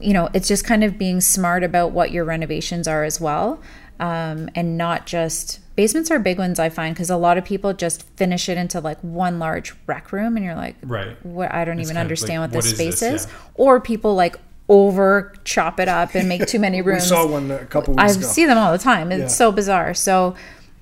you 0.00 0.14
know, 0.14 0.30
it's 0.32 0.48
just 0.48 0.64
kind 0.64 0.82
of 0.82 0.96
being 0.96 1.20
smart 1.20 1.62
about 1.62 1.92
what 1.92 2.10
your 2.10 2.24
renovations 2.24 2.88
are 2.88 3.04
as 3.04 3.20
well. 3.20 3.60
Um, 4.00 4.48
and 4.54 4.78
not 4.78 5.04
just 5.04 5.60
basements 5.76 6.10
are 6.10 6.18
big 6.18 6.38
ones 6.38 6.58
I 6.58 6.70
find 6.70 6.94
because 6.94 7.10
a 7.10 7.18
lot 7.18 7.36
of 7.36 7.44
people 7.44 7.74
just 7.74 8.02
finish 8.16 8.48
it 8.48 8.56
into 8.56 8.80
like 8.80 8.98
one 9.02 9.38
large 9.38 9.74
rec 9.86 10.12
room 10.12 10.36
and 10.36 10.44
you're 10.44 10.54
like, 10.54 10.76
Right. 10.82 11.22
what 11.22 11.52
I 11.52 11.66
don't 11.66 11.78
It's 11.78 11.90
even 11.90 11.98
understand 12.00 12.40
like, 12.40 12.50
what 12.52 12.62
this 12.62 12.64
what 12.72 12.72
is 12.80 12.96
space 12.96 13.00
this? 13.00 13.24
is. 13.24 13.26
Yeah. 13.30 13.36
Or 13.56 13.78
people 13.78 14.14
like 14.14 14.36
over 14.70 15.34
chop 15.44 15.78
it 15.80 15.88
up 15.88 16.14
and 16.14 16.28
make 16.28 16.46
too 16.46 16.58
many 16.58 16.80
we 16.82 16.92
rooms. 16.92 17.06
saw 17.06 17.26
one 17.26 17.50
a 17.50 17.64
couple 17.66 17.94
I 18.00 18.04
weeks 18.06 18.16
ago. 18.16 18.26
see 18.26 18.46
them 18.46 18.56
all 18.58 18.72
the 18.72 18.78
time. 18.78 19.12
It's 19.12 19.20
Yeah. 19.20 19.28
so 19.28 19.52
bizarre. 19.52 19.92
So, 19.94 20.34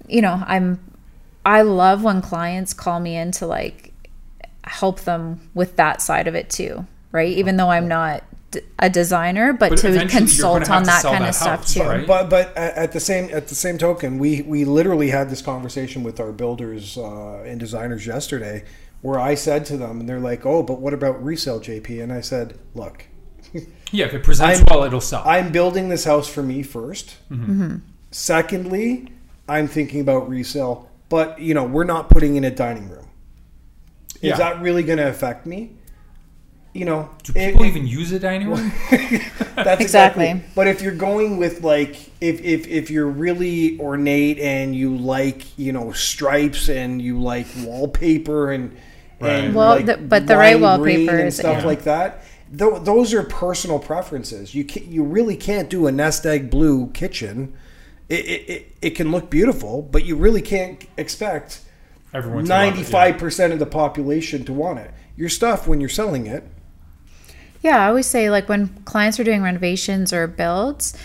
you 0.09 0.23
know, 0.23 0.43
I'm 0.47 0.79
I 1.47 1.63
love 1.63 2.03
when 2.03 2.23
clients 2.23 2.73
call 2.73 3.01
me 3.01 3.17
in 3.17 3.31
to 3.33 3.47
like 3.47 3.93
help 4.65 5.01
them 5.01 5.41
with 5.55 5.77
that 5.77 6.01
side 6.01 6.27
of 6.27 6.35
it 6.35 6.49
too, 6.51 6.87
right? 7.13 7.29
Even 7.37 7.57
though 7.57 7.71
I'm 7.71 7.87
not 7.89 8.23
a 8.79 8.89
designer, 8.89 9.53
but, 9.53 9.71
But 9.71 9.79
to 9.81 10.07
consult 10.07 10.71
on 10.71 10.85
that 10.85 11.03
kind 11.03 11.25
that 11.25 11.29
of 11.31 11.35
stuff 11.35 11.61
house, 11.61 11.75
too. 11.75 11.83
right? 11.83 12.07
But 12.07 12.31
but 12.31 12.57
at 12.57 12.75
at 12.77 12.93
the 12.93 13.01
same 13.01 13.29
at 13.35 13.49
the 13.49 13.55
same 13.55 13.79
token, 13.79 14.19
we 14.19 14.43
we 14.43 14.65
literally 14.65 15.11
had 15.11 15.29
this 15.29 15.43
conversation 15.43 16.03
with 16.05 16.21
our 16.21 16.31
builders 16.33 16.97
uh, 16.97 17.43
and 17.45 17.59
designers 17.59 18.07
yesterday, 18.07 18.65
where 19.03 19.19
I 19.19 19.35
said 19.35 19.65
to 19.67 19.77
them, 19.77 19.99
and 20.01 20.09
they're 20.09 20.21
like, 20.21 20.47
"Oh, 20.47 20.63
but 20.63 20.81
what 20.81 20.95
about 20.95 21.23
resale, 21.23 21.61
JP?" 21.61 22.01
And 22.03 22.13
I 22.13 22.21
said, 22.21 22.57
"Look, 22.77 23.07
yeah 23.91 24.07
if 24.07 24.15
it 24.15 24.23
presents 24.25 24.59
I'm- 24.61 24.67
well 24.71 24.85
it'll 24.85 25.01
sell 25.01 25.23
I'm 25.27 25.53
building 25.53 25.89
this 25.89 26.05
house 26.05 26.27
for 26.29 26.43
me 26.43 26.63
1st 26.65 27.15
Mm-hmm. 27.31 27.77
Secondly, 28.11 29.09
I'm 29.49 29.67
thinking 29.69 30.01
about 30.01 30.29
resale, 30.29 30.89
but 31.09 31.39
you 31.41 31.55
know, 31.55 31.65
we're 31.65 31.85
not 31.85 32.09
putting 32.09 32.37
in 32.37 32.45
a 32.45 32.51
dining 32.51 32.89
room. 32.89 33.07
Is 34.17 34.31
Yeah. 34.31 34.37
that 34.37 34.61
really 34.63 34.83
going 34.83 34.99
to 34.99 35.09
affect 35.09 35.45
me? 35.47 35.73
You 36.73 36.87
know, 36.87 37.09
Do 37.23 37.33
people 37.35 37.63
it- 37.63 37.69
even 37.69 37.87
use 37.87 38.11
a 38.13 38.19
dining 38.19 38.49
room? 38.49 38.73
That's 38.91 39.81
Exactly. 39.81 40.25
exactly. 40.31 40.43
But 40.57 40.67
if 40.67 40.83
you're 40.83 40.95
going 40.95 41.37
with 41.37 41.63
like 41.63 41.97
if, 42.21 42.41
if 42.41 42.67
if 42.67 42.91
you're 42.91 43.07
really 43.07 43.79
ornate 43.79 44.39
and 44.41 44.75
you 44.75 44.97
like 44.97 45.57
you 45.57 45.71
know 45.73 45.93
stripes 45.93 46.69
and 46.69 47.01
you 47.01 47.21
like 47.21 47.47
wallpaper 47.65 48.51
and 48.53 48.77
Right. 49.21 49.31
and 49.45 49.55
Well, 49.55 49.77
like 49.77 49.87
the- 49.87 49.97
but 49.99 50.27
the 50.27 50.37
right 50.37 50.53
green 50.55 50.63
wallpaper 50.63 51.17
and 51.17 51.33
stuff 51.33 51.59
yeah. 51.61 51.67
like 51.67 51.85
that. 51.85 52.25
Th- 52.57 52.83
those 52.83 53.15
are 53.15 53.23
personal 53.23 53.79
preferences. 53.79 54.55
You 54.55 54.65
can, 54.65 54.91
you 54.91 55.05
really 55.05 55.37
can't 55.37 55.71
do 55.71 55.87
a 55.87 55.93
nest 55.93 56.27
egg 56.27 56.51
blue 56.51 56.89
kitchen. 56.89 57.53
It, 58.09 58.25
it, 58.27 58.51
it, 58.51 58.77
it 58.83 58.91
can 58.91 59.11
look 59.11 59.31
beautiful, 59.31 59.83
but 59.83 60.05
you 60.05 60.17
really 60.17 60.43
can't 60.43 60.85
expect 60.97 61.63
Everyone's 62.13 62.49
love 62.49 62.61
it, 62.61 62.65
yeah. 62.65 62.71
ninety 62.71 62.83
five 62.85 63.19
percent 63.19 63.53
of 63.53 63.59
the 63.59 63.67
population 63.67 64.45
to 64.45 64.53
want 64.53 64.79
it. 64.79 64.91
Your 65.17 65.29
stuff 65.29 65.67
when 65.67 65.81
you're 65.81 65.89
selling 65.89 66.27
it, 66.27 66.45
Yeah, 67.63 67.79
I 67.85 67.89
always 67.89 68.07
say 68.07 68.31
like 68.31 68.49
when 68.49 68.69
clients 68.85 69.19
are 69.19 69.25
doing 69.25 69.43
renovations 69.43 70.13
or 70.13 70.27
builds, 70.27 70.97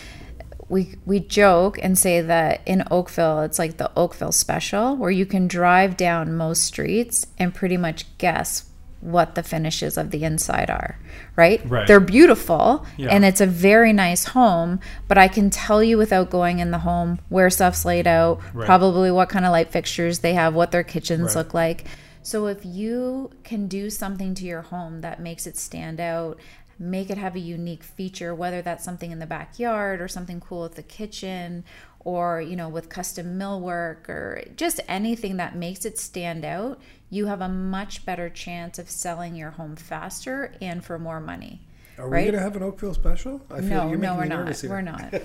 we 0.68 0.96
we 1.06 1.20
joke 1.20 1.80
and 1.82 1.98
say 1.98 2.22
that 2.22 2.62
in 2.66 2.84
Oakville 2.92 3.42
it's 3.42 3.58
like 3.60 3.78
the 3.78 3.92
Oakville 3.96 4.32
special 4.32 4.96
where 4.96 5.12
you 5.12 5.26
can 5.26 5.48
drive 5.48 5.98
down 5.98 6.36
most 6.36 6.64
streets 6.64 7.26
and 7.40 7.56
pretty 7.56 7.78
much 7.78 8.06
guess 8.18 8.69
what 9.02 9.36
the 9.36 9.44
finishes 9.44 9.98
of 9.98 10.12
the 10.12 10.24
inside 10.24 10.70
are, 10.70 11.00
right? 11.36 11.62
Right. 11.70 11.88
They're 11.88 12.00
beautiful 12.02 12.86
Yeah. 12.98 13.10
and 13.10 13.24
it's 13.24 13.40
a 13.42 13.46
very 13.46 13.94
nice 13.94 14.26
home, 14.26 14.80
but 15.08 15.18
I 15.18 15.28
can 15.28 15.50
tell 15.50 15.82
you 15.82 15.98
without 15.98 16.30
going 16.30 16.60
in 16.60 16.72
the 16.72 16.80
home 16.80 17.20
where 17.30 17.50
stuff's 17.50 17.86
laid 17.86 18.08
out, 18.08 18.42
Right. 18.54 18.66
probably 18.66 19.10
what 19.12 19.30
kind 19.30 19.46
of 19.46 19.52
light 19.52 19.72
fixtures 19.72 20.20
they 20.20 20.34
have, 20.34 20.54
what 20.54 20.72
their 20.72 20.84
kitchens 20.84 21.28
Right. 21.28 21.36
look 21.38 21.54
like. 21.54 21.86
So 22.22 22.48
if 22.48 22.66
you 22.66 23.32
can 23.44 23.68
do 23.68 23.90
something 23.90 24.36
to 24.36 24.44
your 24.46 24.64
home 24.64 25.00
that 25.02 25.22
makes 25.22 25.48
it 25.48 25.56
stand 25.58 26.02
out, 26.02 26.38
make 26.78 27.10
it 27.10 27.18
have 27.18 27.36
a 27.36 27.40
unique 27.40 27.84
feature, 27.84 28.36
whether 28.36 28.62
that's 28.62 28.84
something 28.84 29.12
in 29.12 29.20
the 29.20 29.26
backyard 29.26 30.02
or 30.02 30.08
something 30.08 30.40
cool 30.40 30.64
with 30.64 30.76
the 30.76 30.84
kitchen 30.84 31.64
or, 32.02 32.42
you 32.42 32.56
know, 32.56 32.70
with 32.70 32.88
custom 32.90 33.38
millwork 33.38 34.08
or 34.08 34.42
just 34.56 34.80
anything 34.88 35.38
that 35.38 35.56
makes 35.56 35.84
it 35.86 35.98
stand 35.98 36.46
out, 36.46 36.80
you 37.10 37.26
have 37.26 37.42
a 37.42 37.50
much 37.50 38.06
better 38.06 38.30
chance 38.30 38.78
of 38.80 38.90
selling 38.90 39.36
your 39.36 39.52
home 39.52 39.76
faster 39.76 40.54
and 40.62 40.84
for 40.84 41.00
more 41.00 41.20
money. 41.20 41.62
are 41.98 42.08
Right? 42.08 42.26
we 42.26 42.32
going 42.32 42.36
to 42.36 42.40
have 42.42 42.56
an 42.56 42.64
Oakville 42.64 42.94
special? 42.94 43.42
I 43.52 43.60
No, 43.60 43.90
you're 43.90 43.98
no, 43.98 44.16
we're 44.16 44.26
not. 44.26 44.56
here. 44.56 44.70
We're 44.70 44.82
not. 44.82 45.12
Well, 45.12 45.20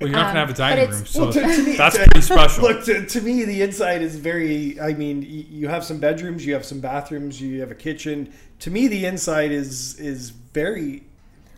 you're 0.00 0.08
not 0.10 0.26
Um, 0.28 0.34
gonna 0.34 0.40
have 0.40 0.50
a 0.50 0.54
dining 0.54 0.84
it's- 0.84 0.96
room, 0.98 1.06
so 1.06 1.20
Well, 1.24 1.32
to- 1.32 1.40
to 1.40 1.62
me- 1.62 1.76
that's 1.76 1.96
pretty 1.96 2.20
special. 2.32 2.62
Look, 2.64 2.84
to, 2.86 3.06
to 3.06 3.20
me, 3.20 3.44
the 3.44 3.62
inside 3.62 4.02
is 4.02 4.16
very. 4.16 4.80
I 4.80 4.94
mean, 4.94 5.22
you 5.28 5.68
have 5.68 5.84
some 5.84 5.98
bedrooms, 5.98 6.44
you 6.44 6.54
have 6.54 6.64
some 6.64 6.80
bathrooms, 6.80 7.40
you 7.40 7.60
have 7.60 7.70
a 7.70 7.74
kitchen. 7.76 8.32
To 8.60 8.70
me, 8.70 8.88
the 8.88 9.06
inside 9.06 9.52
is 9.52 9.94
is 10.00 10.30
very. 10.30 11.04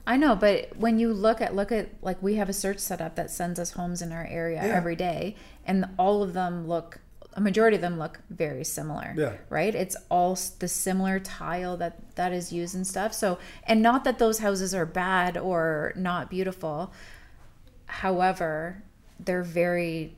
I 0.06 0.16
know, 0.16 0.34
but 0.36 0.76
when 0.76 0.98
you 0.98 1.12
look 1.14 1.40
at 1.40 1.54
look 1.54 1.70
at 1.72 1.88
like 2.02 2.22
we 2.22 2.34
have 2.34 2.48
a 2.48 2.52
search 2.54 2.78
setup 2.80 3.14
that 3.16 3.30
sends 3.30 3.58
us 3.60 3.70
homes 3.72 4.02
in 4.02 4.10
our 4.12 4.26
area 4.26 4.60
Yeah. 4.62 4.74
every 4.74 4.96
day, 4.96 5.36
and 5.66 5.86
all 5.98 6.22
of 6.22 6.32
them 6.34 6.66
look 6.68 6.98
a 7.34 7.40
majority 7.40 7.76
of 7.76 7.80
them 7.80 7.98
look 7.98 8.20
very 8.30 8.64
similar. 8.64 9.14
Yeah. 9.16 9.34
Right? 9.48 9.74
It's 9.74 9.96
all 10.10 10.38
the 10.58 10.68
similar 10.68 11.20
tile 11.20 11.76
that 11.76 12.16
that 12.16 12.32
is 12.32 12.52
used 12.52 12.74
and 12.74 12.86
stuff. 12.86 13.12
So, 13.12 13.38
and 13.64 13.82
not 13.82 14.04
that 14.04 14.18
those 14.18 14.38
houses 14.40 14.74
are 14.74 14.86
bad 14.86 15.36
or 15.36 15.92
not 15.96 16.30
beautiful. 16.30 16.92
However, 17.86 18.82
they're 19.18 19.42
very 19.42 20.16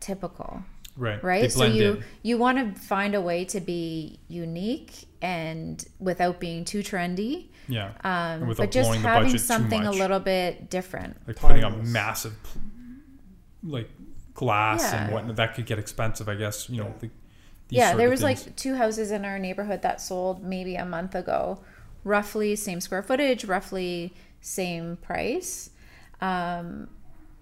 typical 0.00 0.64
right. 0.96 1.22
right 1.22 1.42
They 1.42 1.48
so 1.48 1.64
you 1.64 1.92
in. 1.94 2.04
you 2.22 2.38
want 2.38 2.58
to 2.74 2.80
find 2.80 3.14
a 3.14 3.20
way 3.20 3.44
to 3.46 3.60
be 3.60 4.18
unique 4.28 5.06
and 5.20 5.84
without 6.00 6.40
being 6.40 6.64
too 6.64 6.80
trendy 6.80 7.48
Yeah. 7.68 7.92
um, 8.02 8.52
but 8.56 8.70
just 8.70 8.92
having 8.96 9.38
something 9.38 9.82
a 9.86 9.92
little 9.92 10.20
bit 10.20 10.70
different 10.70 11.16
like 11.26 11.36
putting 11.36 11.62
a 11.62 11.70
massive 11.70 12.34
like 13.62 13.88
glass 14.34 14.92
and 14.92 15.08
Yeah. 15.08 15.14
whatnot 15.14 15.36
that 15.36 15.54
could 15.54 15.66
get 15.66 15.78
expensive 15.78 16.28
i 16.28 16.34
guess 16.34 16.68
you 16.70 16.78
know 16.82 16.94
the, 17.00 17.08
these 17.68 17.76
yeah 17.78 17.94
there 17.94 18.08
was 18.08 18.20
things. 18.22 18.46
like 18.46 18.56
two 18.56 18.74
houses 18.76 19.10
in 19.10 19.24
our 19.24 19.38
neighborhood 19.38 19.82
that 19.82 20.00
sold 20.00 20.42
maybe 20.42 20.74
a 20.76 20.84
month 20.86 21.14
ago 21.14 21.60
roughly 22.04 22.56
same 22.56 22.80
square 22.80 23.02
footage 23.02 23.44
roughly 23.44 24.14
same 24.40 24.96
price 24.98 25.70
um, 26.20 26.88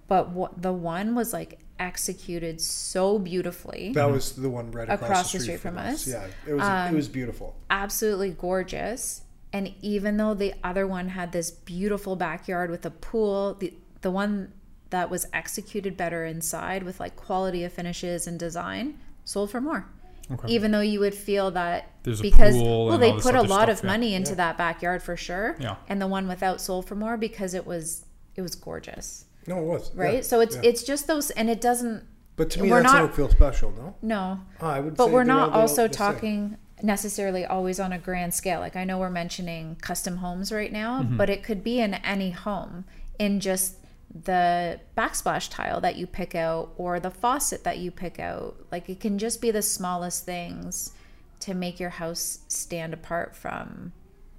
but 0.09 0.31
what 0.31 0.61
the 0.63 0.73
one 0.73 1.15
was 1.15 1.33
like 1.33 1.59
executed 1.79 2.61
so 2.61 3.19
beautifully 3.19 3.93
That 3.95 4.11
was 4.11 4.33
the 4.33 4.51
one 4.51 4.71
right 4.73 4.89
across, 4.89 5.03
Across 5.03 5.33
the 5.33 5.39
the 5.39 5.45
street, 5.45 5.57
street 5.59 5.61
from, 5.63 5.75
from 5.77 5.87
us. 5.87 5.95
us. 5.95 6.09
Yeah, 6.09 6.27
it 6.47 6.53
was 6.55 6.63
Um, 6.63 6.93
it 6.95 6.97
was 6.97 7.09
beautiful. 7.09 7.57
absolutely 7.71 8.31
gorgeous. 8.31 9.23
And 9.53 9.75
even 9.83 10.17
though 10.19 10.35
the 10.35 10.55
other 10.63 10.87
one 10.87 11.09
had 11.09 11.33
this 11.33 11.51
beautiful 11.51 12.17
backyard 12.17 12.71
with 12.71 12.85
a 12.87 12.91
pool, 12.91 13.55
the 13.55 13.73
the 14.03 14.11
one 14.11 14.53
that 14.91 15.09
was 15.11 15.27
executed 15.33 15.97
better 15.97 16.25
inside 16.25 16.83
with 16.83 17.01
like 17.01 17.17
quality 17.17 17.65
of 17.65 17.73
finishes 17.73 18.27
and 18.27 18.39
design 18.39 18.99
sold 19.25 19.51
for 19.51 19.61
more. 19.61 19.87
Okay. 20.33 20.49
Even 20.49 20.71
though 20.71 20.81
you 20.81 21.01
would 21.01 21.15
feel 21.15 21.51
that 21.53 21.91
There's 22.05 22.21
because 22.21 22.55
well 22.55 22.99
they 22.99 23.13
put 23.13 23.35
a 23.35 23.43
lot 23.43 23.65
stuff, 23.65 23.79
of 23.79 23.85
yeah. 23.85 23.91
money 23.91 24.15
into 24.15 24.31
Yeah. 24.33 24.37
that 24.37 24.59
backyard 24.59 25.03
for 25.03 25.17
sure. 25.17 25.57
Yeah. 25.59 25.77
And 25.89 26.01
the 26.01 26.07
one 26.07 26.29
without 26.29 26.61
sold 26.61 26.87
for 26.87 26.95
more 26.95 27.17
because 27.17 27.55
it 27.55 27.67
was 27.67 28.05
it 28.37 28.43
was 28.43 28.55
gorgeous. 28.55 29.25
No, 29.47 29.59
it 29.59 29.65
was 29.65 29.95
Right? 29.95 30.15
yeah, 30.17 30.21
so 30.21 30.41
it's 30.41 30.55
yeah. 30.57 30.63
it's 30.65 30.83
just 30.85 31.07
those 31.09 31.31
and 31.31 31.51
it 31.51 31.61
doesn't 31.61 32.05
But 32.37 32.51
to 32.51 32.63
me, 32.63 32.71
we're 32.71 32.81
that's 32.83 32.93
not- 32.93 33.03
an 33.05 33.09
Oakville 33.11 33.31
special, 33.31 33.73
no? 33.73 33.95
no. 34.03 34.41
Oh, 34.61 34.67
I 34.69 34.79
would. 34.81 34.97
But 34.97 35.07
say 35.07 35.13
we're 35.13 35.25
not 35.25 35.53
also 35.53 35.83
all 35.83 35.89
same. 35.89 35.91
talking 35.91 36.57
necessarily 36.83 37.45
always 37.45 37.79
on 37.81 37.93
a 37.93 37.99
grand 37.99 38.33
scale. 38.33 38.61
Like 38.61 38.77
I 38.77 38.85
know 38.85 38.99
we're 38.99 39.11
mentioning 39.11 39.77
custom 39.83 40.19
homes 40.19 40.53
right 40.53 40.73
now, 40.73 41.03
Mm-hmm. 41.03 41.17
but 41.17 41.29
it 41.29 41.43
could 41.43 41.63
be 41.65 41.81
in 41.81 41.95
any 41.95 42.31
home 42.31 42.85
in 43.19 43.41
just 43.41 43.75
the 44.13 44.81
backsplash 44.97 45.49
tile 45.51 45.81
that 45.81 45.97
you 45.97 46.07
pick 46.07 46.35
out 46.35 46.73
or 46.77 46.99
the 46.99 47.11
faucet 47.11 47.65
that 47.65 47.79
you 47.79 47.91
pick 47.91 48.19
out. 48.19 48.57
Like 48.73 48.89
it 48.89 49.01
can 49.01 49.19
just 49.19 49.41
be 49.41 49.51
the 49.51 49.63
smallest 49.63 50.25
things 50.25 50.93
to 51.41 51.55
make 51.55 51.79
your 51.79 51.91
house 51.91 52.41
stand 52.49 52.93
apart 52.93 53.37
from 53.37 53.93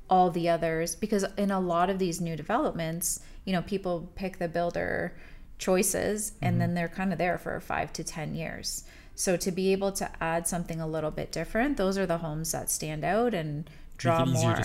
all 0.09 0.29
the 0.29 0.49
others 0.49 0.95
because 0.95 1.25
in 1.37 1.51
a 1.51 1.59
lot 1.59 1.89
of 1.89 1.99
these 1.99 2.19
new 2.19 2.35
developments, 2.35 3.21
you 3.45 3.53
know, 3.53 3.61
people 3.61 4.09
pick 4.15 4.37
the 4.39 4.47
builder 4.49 5.15
choices 5.57 6.33
and 6.41 6.53
Mm-hmm. 6.53 6.59
then 6.59 6.73
they're 6.73 6.89
kind 6.89 7.11
of 7.13 7.17
there 7.17 7.37
for 7.37 7.59
5 7.59 7.93
to 7.93 8.03
10 8.03 8.35
years. 8.35 8.83
So 9.15 9.37
to 9.37 9.51
be 9.51 9.71
able 9.71 9.91
to 9.93 10.09
add 10.21 10.47
something 10.47 10.81
a 10.81 10.87
little 10.87 11.11
bit 11.11 11.31
different, 11.31 11.77
those 11.77 11.97
are 11.97 12.05
the 12.05 12.17
homes 12.17 12.51
that 12.51 12.69
stand 12.69 13.03
out 13.05 13.33
and 13.33 13.69
draw 13.97 14.25
make 14.25 14.35
it 14.35 14.37
easier 14.37 14.47
more. 14.49 14.63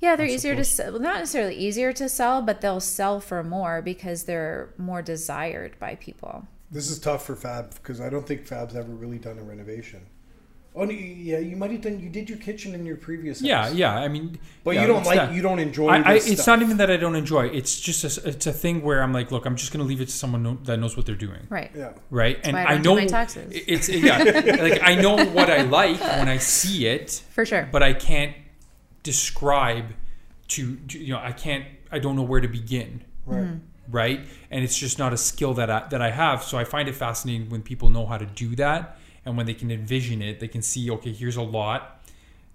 To 0.00 0.04
sell 0.04 0.10
Yeah, 0.10 0.16
they're 0.16 0.26
easier 0.26 0.54
to 0.56 0.64
sell. 0.64 0.92
Well, 0.92 1.00
not 1.02 1.18
necessarily 1.18 1.56
easier 1.56 1.92
to 1.92 2.08
sell, 2.08 2.42
but 2.42 2.60
they'll 2.60 2.80
sell 2.80 3.20
for 3.20 3.42
more 3.42 3.82
because 3.82 4.24
they're 4.24 4.70
more 4.78 5.02
desired 5.02 5.78
by 5.78 5.94
people. 5.96 6.46
This 6.70 6.90
is 6.90 6.98
tough 6.98 7.24
for 7.26 7.36
Fab 7.36 7.74
because 7.74 8.00
I 8.00 8.10
don't 8.10 8.26
think 8.26 8.44
Fab's 8.46 8.74
ever 8.74 8.92
really 8.92 9.18
done 9.18 9.38
a 9.38 9.42
renovation. 9.42 10.00
Oh 10.78 10.84
yeah, 10.90 11.38
you 11.38 11.56
might 11.56 11.70
have 11.70 11.80
done. 11.80 12.00
You 12.00 12.10
did 12.10 12.28
your 12.28 12.36
kitchen 12.36 12.74
in 12.74 12.84
your 12.84 12.96
previous. 12.96 13.40
yeah 13.40 13.62
house. 13.62 13.72
yeah 13.74 13.94
i 13.94 14.08
mean 14.08 14.38
But 14.62 14.74
yeah, 14.74 14.82
you 14.82 14.86
don't 14.88 15.06
like. 15.06 15.16
that. 15.16 15.32
You 15.32 15.40
don't 15.40 15.58
enjoy. 15.58 15.88
I, 15.88 16.00
I, 16.02 16.14
it's 16.16 16.26
stuff. 16.42 16.46
not 16.48 16.62
even 16.62 16.76
that 16.76 16.90
I 16.90 16.98
don't 16.98 17.16
enjoy. 17.16 17.46
it. 17.46 17.54
It's 17.54 17.80
just 17.80 18.04
a, 18.04 18.28
it's 18.28 18.46
a 18.46 18.52
thing 18.52 18.82
where 18.82 19.02
I'm 19.02 19.14
like, 19.14 19.32
look, 19.32 19.46
I'm 19.46 19.56
just 19.56 19.72
going 19.72 19.82
to 19.82 19.86
leave 19.88 20.02
it 20.02 20.06
to 20.06 20.12
someone 20.12 20.42
know, 20.42 20.58
that 20.64 20.76
knows 20.78 20.94
what 20.94 21.06
they're 21.06 21.14
doing, 21.14 21.46
Right. 21.48 21.70
Yeah. 21.74 21.92
right? 22.10 22.38
And 22.44 22.52
why 22.54 22.64
I 22.64 22.66
I 22.66 22.74
don't 22.74 22.82
do 22.82 22.88
know 22.90 22.96
my 22.96 23.06
taxes. 23.06 23.50
it's 23.54 23.88
yeah, 23.88 24.18
like 24.60 24.82
I 24.82 24.96
know 24.96 25.16
what 25.24 25.48
I 25.48 25.62
like 25.62 25.98
when 26.00 26.28
I 26.28 26.36
see 26.36 26.86
it, 26.86 27.22
For 27.30 27.46
sure. 27.46 27.66
but 27.72 27.82
I 27.82 27.94
can't 27.94 28.34
describe 29.06 29.94
to, 30.48 30.76
to 30.88 30.98
you 30.98 31.14
know 31.14 31.20
I 31.22 31.32
can't 31.32 31.64
I 31.90 31.98
don't 32.00 32.16
know 32.16 32.22
where 32.22 32.40
to 32.40 32.48
begin, 32.48 33.04
Right. 33.24 33.44
Mm-hmm. 33.44 33.56
right? 33.90 34.20
And 34.50 34.64
it's 34.64 34.76
just 34.76 34.98
not 34.98 35.12
a 35.12 35.16
skill 35.16 35.54
that 35.54 35.70
I, 35.70 35.86
that 35.88 36.02
I 36.02 36.10
have. 36.10 36.42
So 36.42 36.58
I 36.58 36.64
find 36.64 36.88
it 36.88 36.94
fascinating 36.96 37.48
when 37.48 37.62
people 37.62 37.88
know 37.88 38.04
how 38.04 38.18
to 38.18 38.26
do 38.26 38.56
that 38.56 38.98
and 39.24 39.36
when 39.36 39.46
they 39.46 39.54
can 39.54 39.70
envision 39.70 40.20
it, 40.22 40.40
they 40.40 40.48
can 40.48 40.62
see 40.62 40.90
okay, 40.90 41.12
here's 41.12 41.36
a 41.36 41.42
lot. 41.42 42.02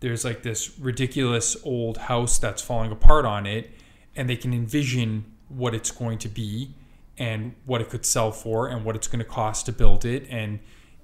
There's 0.02 0.26
like 0.26 0.44
this 0.44 0.78
ridiculous 0.80 1.56
old 1.64 1.98
house 1.98 2.38
that's 2.38 2.62
falling 2.62 2.92
apart 2.92 3.26
on 3.26 3.46
it, 3.46 3.72
and 4.16 4.30
they 4.30 4.36
can 4.36 4.54
envision 4.54 5.26
what 5.48 5.74
it's 5.74 5.92
going 5.92 6.18
to 6.20 6.30
be 6.30 6.74
and 7.18 7.54
what 7.66 7.82
it 7.82 7.90
could 7.90 8.06
sell 8.06 8.32
for 8.32 8.68
and 8.68 8.84
what 8.84 8.96
it's 8.96 9.08
going 9.08 9.20
to 9.20 9.26
cost 9.26 9.66
to 9.68 9.72
build 9.72 10.06
it 10.06 10.26
and 10.30 10.60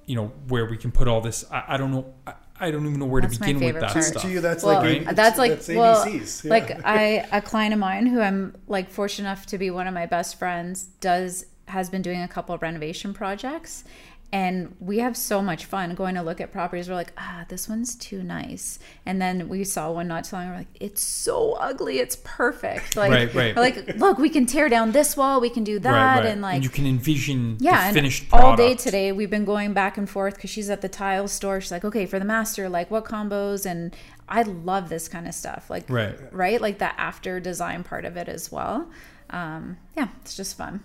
you 0.06 0.16
know 0.16 0.32
where 0.48 0.66
we 0.66 0.78
can 0.78 0.89
put 0.89 1.06
all 1.06 1.20
this 1.20 1.43
i, 1.52 1.64
I 1.74 1.78
don't 1.78 1.91
know 1.91 2.14
I, 2.26 2.34
I 2.60 2.72
don't 2.72 2.86
even 2.86 2.99
know 2.99 3.05
where 3.05 3.22
That's 3.22 3.36
to 3.38 3.39
begin 3.39 3.60
with 3.60 3.80
that 3.80 3.91
part. 3.91 4.03
stuff 4.05 4.22
To 4.24 4.30
you, 4.30 4.41
that's 4.41 4.64
well, 4.64 4.82
like 4.82 5.16
that's 5.16 5.38
like 5.38 5.51
that's 5.51 5.68
well, 5.68 6.05
ABCs. 6.05 6.43
yeah. 6.43 6.49
like 6.49 6.86
I 6.86 7.28
a 7.32 7.41
client 7.41 7.74
of 7.74 7.80
mine 7.80 8.08
who 8.08 8.20
I'm 8.20 8.55
like 8.68 8.89
fortunate 8.89 9.28
enough 9.30 9.45
to 9.47 9.58
be 9.58 9.70
one 9.70 9.88
of 9.88 9.93
my 9.93 10.05
best 10.05 10.38
friends 10.39 10.86
does 11.01 11.45
has 11.68 11.89
been 11.89 12.01
doing 12.01 12.22
a 12.22 12.28
couple 12.28 12.55
of 12.55 12.62
renovation 12.62 13.14
projects, 13.14 13.84
and 14.32 14.75
we 14.82 14.99
have 14.99 15.15
so 15.15 15.41
much 15.41 15.63
fun 15.65 15.95
going 15.95 16.15
to 16.15 16.21
look 16.21 16.41
at 16.41 16.51
properties. 16.51 16.89
We're 16.89 16.95
like, 16.95 17.13
ah, 17.17 17.45
this 17.47 17.69
one's 17.69 17.95
too 17.95 18.21
nice. 18.23 18.78
And 19.05 19.21
then 19.21 19.47
we 19.47 19.63
saw 19.63 19.89
one 19.91 20.09
not 20.09 20.25
too 20.25 20.36
long. 20.36 20.49
We're 20.49 20.55
like, 20.57 20.67
it's 20.82 21.01
so 21.01 21.53
ugly. 21.53 21.99
It's 21.99 22.17
perfect. 22.23 22.97
Like, 22.97 23.09
Right, 23.11 23.34
right. 23.34 23.55
we're 23.55 23.61
like, 23.61 23.95
look, 23.97 24.17
we 24.17 24.30
can 24.30 24.45
tear 24.45 24.67
down 24.67 24.91
this 24.91 25.15
wall. 25.15 25.39
We 25.39 25.49
can 25.49 25.63
do 25.63 25.80
that. 25.80 26.25
And 26.25 26.41
like, 26.41 26.55
and 26.55 26.63
you 26.63 26.69
can 26.69 26.86
envision 26.86 27.55
yeah, 27.61 27.89
finished 27.93 28.25
all 28.34 28.57
day 28.57 28.75
today 28.75 29.13
we've 29.13 29.30
been 29.30 29.45
going 29.45 29.71
back 29.71 29.97
and 29.97 30.09
forth 30.09 30.36
because 30.36 30.49
she's 30.49 30.69
at 30.69 30.82
the 30.82 30.89
tile 30.89 31.30
store. 31.30 31.61
She's 31.61 31.71
like, 31.71 31.86
okay, 31.86 32.05
for 32.05 32.19
the 32.19 32.25
master, 32.25 32.67
like 32.67 32.91
what 32.91 33.05
combos? 33.05 33.65
And 33.65 33.95
I 34.28 34.41
love 34.41 34.89
this 34.89 35.07
kind 35.07 35.25
of 35.25 35.36
stuff. 35.36 35.69
Like, 35.69 35.89
Right. 35.89 36.17
right, 36.34 36.59
like 36.59 36.80
the 36.80 36.99
after 36.99 37.39
design 37.39 37.86
part 37.86 38.03
of 38.03 38.17
it 38.17 38.28
as 38.28 38.51
well. 38.51 38.89
Um, 39.30 39.78
yeah, 39.95 40.09
it's 40.21 40.36
just 40.36 40.57
fun. 40.57 40.84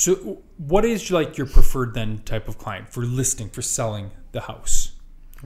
So, 0.00 0.38
what 0.56 0.86
is 0.86 1.10
like 1.10 1.36
your 1.36 1.46
preferred 1.46 1.92
then 1.92 2.20
type 2.20 2.48
of 2.48 2.56
client 2.56 2.88
for 2.88 3.02
listing 3.02 3.50
for 3.50 3.60
selling 3.60 4.12
the 4.32 4.40
house? 4.40 4.92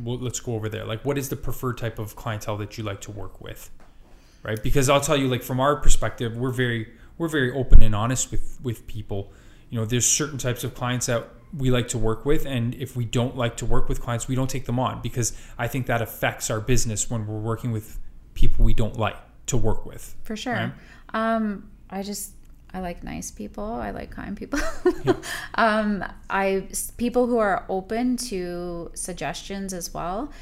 Well, 0.01 0.17
let's 0.17 0.39
go 0.39 0.55
over 0.55 0.69
there. 0.69 0.85
Like, 0.85 1.05
what 1.05 1.19
is 1.19 1.29
the 1.29 1.35
preferred 1.35 1.77
type 1.77 1.99
of 1.99 2.15
clientele 2.15 2.57
that 2.59 2.79
you 2.79 2.85
like 2.85 3.01
to 3.01 3.11
work 3.11 3.41
with? 3.41 3.69
Right? 4.45 4.63
Because 4.63 4.89
I'll 4.89 5.01
tell 5.01 5.17
you, 5.17 5.27
like 5.27 5.43
from 5.43 5.59
our 5.59 5.75
perspective, 5.75 6.37
we're 6.37 6.53
very 6.53 6.87
we're 7.19 7.27
very 7.27 7.51
open 7.51 7.83
and 7.83 7.97
honest 7.97 8.31
with 8.31 8.61
with 8.63 8.87
people. 8.87 9.33
You 9.71 9.81
know, 9.81 9.87
there's 9.87 10.07
certain 10.07 10.39
types 10.39 10.63
of 10.63 10.77
clients 10.77 11.07
that 11.07 11.27
we 11.53 11.73
like 11.73 11.89
to 11.89 11.99
work 11.99 12.25
with, 12.25 12.47
and 12.47 12.77
if 12.77 12.95
we 12.95 13.05
don't 13.05 13.37
like 13.37 13.57
to 13.57 13.67
work 13.67 13.89
with 13.89 14.01
clients, 14.01 14.29
we 14.29 14.37
don't 14.37 14.49
take 14.49 14.67
them 14.67 14.79
on 14.79 15.03
because 15.03 15.33
I 15.59 15.67
think 15.67 15.87
that 15.87 16.01
affects 16.01 16.49
our 16.49 16.61
business 16.61 17.11
when 17.11 17.27
we're 17.27 17.41
working 17.41 17.73
with 17.73 17.99
people 18.35 18.65
we 18.65 18.73
don't 18.73 18.97
like 19.01 19.17
to 19.47 19.57
work 19.57 19.85
with. 19.85 20.15
For 20.23 20.37
sure. 20.37 20.55
Right. 20.55 20.73
Um, 21.13 21.73
I 21.91 22.05
just 22.05 22.35
I 22.75 22.81
like 22.81 23.05
nice 23.05 23.31
people. 23.31 23.65
I 23.65 23.93
like 23.93 24.11
kind 24.11 24.37
people. 24.37 24.59
um, 25.55 26.05
I 26.29 26.67
people 26.99 27.29
who 27.29 27.39
are 27.39 27.65
open 27.69 28.17
to 28.17 28.91
suggestions 28.95 29.73
as 29.73 29.95
well. 29.95 30.33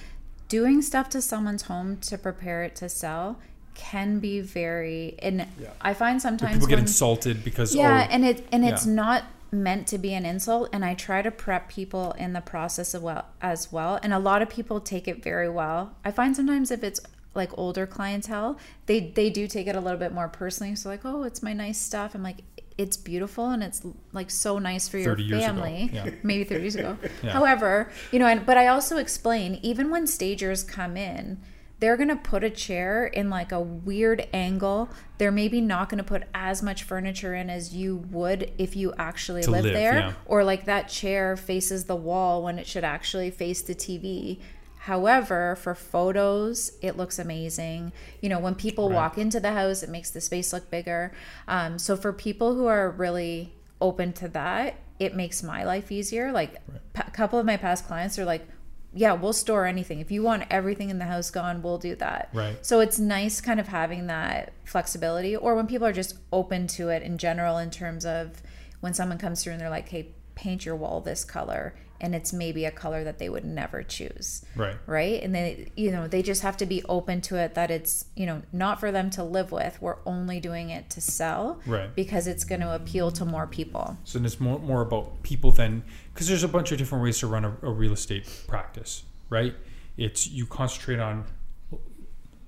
Doing 0.48 0.80
stuff 0.80 1.10
to 1.10 1.20
someone's 1.20 1.62
home 1.62 1.98
to 1.98 2.16
prepare 2.16 2.64
it 2.64 2.74
to 2.76 2.88
sell 2.88 3.38
can 3.74 4.18
be 4.18 4.40
very 4.40 5.14
and 5.20 5.46
I 5.80 5.94
find 5.94 6.20
sometimes 6.20 6.54
People 6.54 6.68
get 6.68 6.74
when- 6.76 6.84
insulted 6.84 7.44
because 7.44 7.74
yeah, 7.74 8.06
oh, 8.06 8.12
and 8.12 8.24
it 8.24 8.46
and 8.50 8.64
it's 8.64 8.86
yeah. 8.86 8.92
not 8.92 9.24
meant 9.50 9.86
to 9.86 9.98
be 9.98 10.14
an 10.14 10.24
insult 10.24 10.70
and 10.72 10.84
I 10.84 10.94
try 10.94 11.20
to 11.20 11.30
prep 11.30 11.68
people 11.68 12.12
in 12.12 12.32
the 12.32 12.40
process 12.40 12.94
of 12.94 13.02
well 13.02 13.26
as 13.42 13.70
well. 13.70 13.98
And 14.02 14.14
a 14.14 14.18
lot 14.18 14.40
of 14.40 14.48
people 14.48 14.80
take 14.80 15.06
it 15.06 15.22
very 15.22 15.48
well. 15.48 15.94
I 16.04 16.10
find 16.10 16.34
sometimes 16.34 16.70
if 16.70 16.82
it's 16.82 17.00
like 17.34 17.56
older 17.58 17.86
clientele, 17.86 18.58
they 18.86 19.00
they 19.00 19.30
do 19.30 19.46
take 19.46 19.66
it 19.66 19.76
a 19.76 19.80
little 19.80 19.98
bit 19.98 20.12
more 20.12 20.28
personally. 20.28 20.74
So 20.74 20.88
like, 20.88 21.04
"Oh, 21.04 21.22
it's 21.24 21.42
my 21.42 21.52
nice 21.52 21.78
stuff." 21.78 22.14
I'm 22.14 22.22
like, 22.22 22.42
"It's 22.76 22.96
beautiful 22.96 23.50
and 23.50 23.62
it's 23.62 23.82
like 24.12 24.30
so 24.30 24.58
nice 24.58 24.88
for 24.88 24.98
your 24.98 25.12
30 25.12 25.22
years 25.22 25.44
ago, 25.44 25.46
family." 25.46 25.90
yeah. 25.92 26.10
Maybe 26.22 26.44
30 26.44 26.60
years 26.60 26.76
ago. 26.76 26.98
Yeah. 27.22 27.30
However, 27.32 27.90
you 28.10 28.18
know, 28.18 28.26
and 28.26 28.44
but 28.44 28.56
I 28.58 28.66
also 28.66 28.96
explain 28.98 29.58
even 29.62 29.90
when 29.90 30.06
stagers 30.06 30.64
come 30.64 30.96
in, 30.96 31.40
they're 31.82 31.96
going 31.96 32.08
to 32.10 32.16
put 32.16 32.44
a 32.44 32.50
chair 32.50 33.06
in 33.06 33.28
like 33.28 33.50
a 33.50 33.60
weird 33.60 34.28
angle. 34.32 34.88
They're 35.18 35.32
maybe 35.32 35.60
not 35.60 35.88
going 35.88 35.98
to 35.98 36.04
put 36.04 36.24
as 36.34 36.62
much 36.62 36.84
furniture 36.84 37.34
in 37.34 37.50
as 37.50 37.74
you 37.74 37.96
would 38.10 38.52
if 38.56 38.76
you 38.76 38.94
actually 38.98 39.42
live, 39.42 39.64
live, 39.64 39.72
there. 39.72 39.94
yeah. 39.94 40.12
Or 40.26 40.44
like 40.44 40.66
that 40.66 40.88
chair 40.88 41.36
faces 41.36 41.84
the 41.84 41.96
wall 41.96 42.42
when 42.44 42.58
it 42.60 42.66
should 42.68 42.84
actually 42.84 43.30
face 43.32 43.62
the 43.62 43.74
TV. 43.74 44.38
However, 44.86 45.54
for 45.60 45.76
photos, 45.76 46.72
it 46.82 46.96
looks 46.96 47.20
amazing. 47.20 47.92
You 48.20 48.28
know, 48.28 48.40
when 48.40 48.56
people 48.56 48.88
Right. 48.88 48.96
walk 48.96 49.16
into 49.16 49.38
the 49.38 49.52
house, 49.52 49.84
it 49.84 49.88
makes 49.88 50.10
the 50.10 50.20
space 50.20 50.52
look 50.52 50.70
bigger. 50.72 51.12
Um, 51.46 51.78
so 51.78 51.96
for 51.96 52.12
people 52.12 52.54
who 52.56 52.66
are 52.66 52.90
really 52.90 53.54
open 53.80 54.12
to 54.14 54.26
that, 54.28 54.74
it 54.98 55.14
makes 55.14 55.40
my 55.40 55.62
life 55.62 55.92
easier. 55.92 56.32
Like 56.32 56.56
a 56.96 57.10
couple 57.12 57.38
of 57.38 57.46
my 57.46 57.56
past 57.56 57.86
clients 57.86 58.18
are 58.18 58.24
like, 58.24 58.44
yeah, 58.92 59.12
we'll 59.12 59.32
store 59.32 59.66
anything. 59.66 60.00
If 60.00 60.10
you 60.10 60.24
want 60.24 60.44
everything 60.50 60.90
in 60.90 60.98
the 60.98 61.04
house 61.04 61.30
gone, 61.30 61.62
we'll 61.62 61.78
do 61.78 61.94
that. 61.96 62.30
Right. 62.32 62.56
So 62.66 62.80
it's 62.80 62.98
nice 62.98 63.40
kind 63.40 63.60
of 63.60 63.68
having 63.68 64.08
that 64.08 64.52
flexibility 64.64 65.36
or 65.36 65.54
when 65.54 65.68
people 65.68 65.86
are 65.86 65.92
just 65.92 66.16
open 66.32 66.66
to 66.78 66.88
it 66.88 67.02
in 67.04 67.18
general 67.18 67.56
in 67.58 67.70
terms 67.70 68.04
of 68.04 68.42
when 68.80 68.94
someone 68.94 69.16
comes 69.18 69.44
through 69.44 69.52
and 69.52 69.62
they're 69.62 69.70
like, 69.70 69.88
"Hey, 69.90 70.08
paint 70.34 70.66
your 70.66 70.74
wall 70.74 71.00
this 71.00 71.24
color." 71.24 71.72
And 72.02 72.14
it's 72.16 72.32
maybe 72.32 72.64
a 72.64 72.70
color 72.72 73.04
that 73.04 73.18
they 73.18 73.28
would 73.28 73.44
never 73.44 73.82
choose 73.84 74.44
right. 74.56 74.76
right 74.86 75.22
and 75.22 75.32
they 75.34 75.68
you 75.76 75.92
know 75.92 76.08
they 76.08 76.20
just 76.20 76.42
have 76.42 76.56
to 76.56 76.66
be 76.66 76.82
open 76.88 77.20
to 77.22 77.36
it 77.36 77.54
that 77.54 77.70
it's 77.70 78.06
you 78.16 78.26
know 78.26 78.42
not 78.52 78.80
for 78.80 78.90
them 78.90 79.08
to 79.10 79.22
live 79.22 79.52
with 79.52 79.80
we're 79.80 79.98
only 80.04 80.40
doing 80.40 80.70
it 80.70 80.90
to 80.90 81.00
sell 81.00 81.60
Right. 81.64 81.94
because 81.94 82.26
it's 82.26 82.42
going 82.44 82.60
to 82.60 82.74
appeal 82.74 83.12
to 83.12 83.24
more 83.24 83.46
people 83.46 83.96
So 84.02 84.18
it's 84.20 84.40
more, 84.40 84.58
more 84.58 84.82
about 84.82 85.22
people 85.22 85.52
than 85.52 85.84
because 86.12 86.26
there's 86.26 86.42
a 86.42 86.48
bunch 86.48 86.72
of 86.72 86.78
different 86.78 87.04
ways 87.04 87.20
to 87.20 87.28
run 87.28 87.44
a, 87.44 87.56
a 87.62 87.70
real 87.70 87.92
estate 87.92 88.24
practice, 88.48 89.04
right? 89.30 89.54
It's 89.96 90.26
you 90.26 90.44
concentrate 90.46 90.98
on 90.98 91.24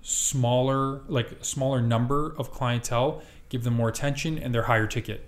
smaller, 0.03 1.01
like 1.09 1.31
a 1.33 1.45
smaller 1.45 1.81
number 1.81 2.35
of 2.37 2.51
clientele, 2.51 3.23
give 3.49 3.65
them 3.65 3.75
more 3.75 3.89
attention, 3.89 4.39
and 4.39 4.55
they're 4.55 4.65
higher 4.65 4.87
ticket 4.87 5.27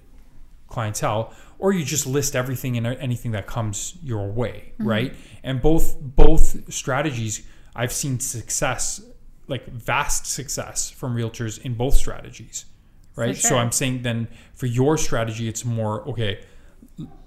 clientele, 0.68 1.33
or 1.59 1.72
you 1.72 1.84
just 1.84 2.07
list 2.07 2.36
everything 2.36 2.76
and 2.76 2.86
anything 2.86 3.32
that 3.32 3.46
comes 3.46 3.96
your 4.02 4.28
way, 4.28 4.72
mm-hmm. 4.74 4.88
right? 4.88 5.14
And 5.42 5.61
both 5.61 5.96
both 6.00 6.72
strategies, 6.72 7.46
I've 7.74 7.92
seen 7.92 8.20
success, 8.20 9.00
like 9.48 9.66
vast 9.68 10.26
success 10.26 10.90
from 10.90 11.16
realtors 11.16 11.61
in 11.61 11.74
both 11.74 11.94
strategies, 11.94 12.66
right? 13.14 13.36
So. 13.36 13.57
I'm 13.57 13.72
saying 13.72 14.02
then 14.02 14.28
for 14.54 14.66
your 14.66 14.98
strategy, 14.98 15.48
it's 15.48 15.64
more 15.64 16.02
okay. 16.09 16.44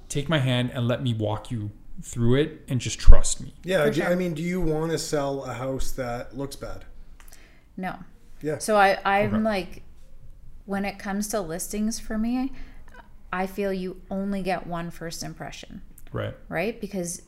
Take 0.10 0.28
my 0.30 0.40
hand 0.40 0.72
and 0.74 0.88
let 0.88 1.04
me 1.04 1.14
walk 1.14 1.52
you 1.52 1.72
through 2.02 2.36
it, 2.36 2.62
and 2.70 2.80
just 2.80 2.98
trust 2.98 3.42
me. 3.42 3.54
Yeah, 3.64 3.92
sure. 3.92 4.06
I 4.06 4.16
mean, 4.16 4.34
do 4.34 4.42
you 4.42 4.62
want 4.62 4.92
to 4.92 4.98
sell 4.98 5.44
a 5.44 5.54
house 5.54 5.92
that 5.92 6.36
looks 6.36 6.56
bad? 6.56 6.86
no 7.80 7.96
Yeah. 8.42 8.58
so 8.58 8.76
i 8.76 9.00
i'm 9.06 9.36
Okay. 9.36 9.44
like 9.44 9.84
when 10.66 10.86
it 10.86 11.00
comes 11.00 11.30
to 11.30 11.42
listings 11.42 12.00
for 12.00 12.18
me 12.18 12.52
i 13.32 13.46
feel 13.46 13.72
you 13.72 14.02
only 14.10 14.42
get 14.42 14.68
one 14.68 14.92
first 14.92 15.24
impression. 15.24 15.82
Right. 16.12 16.36
right? 16.48 16.80
Because 16.80 17.22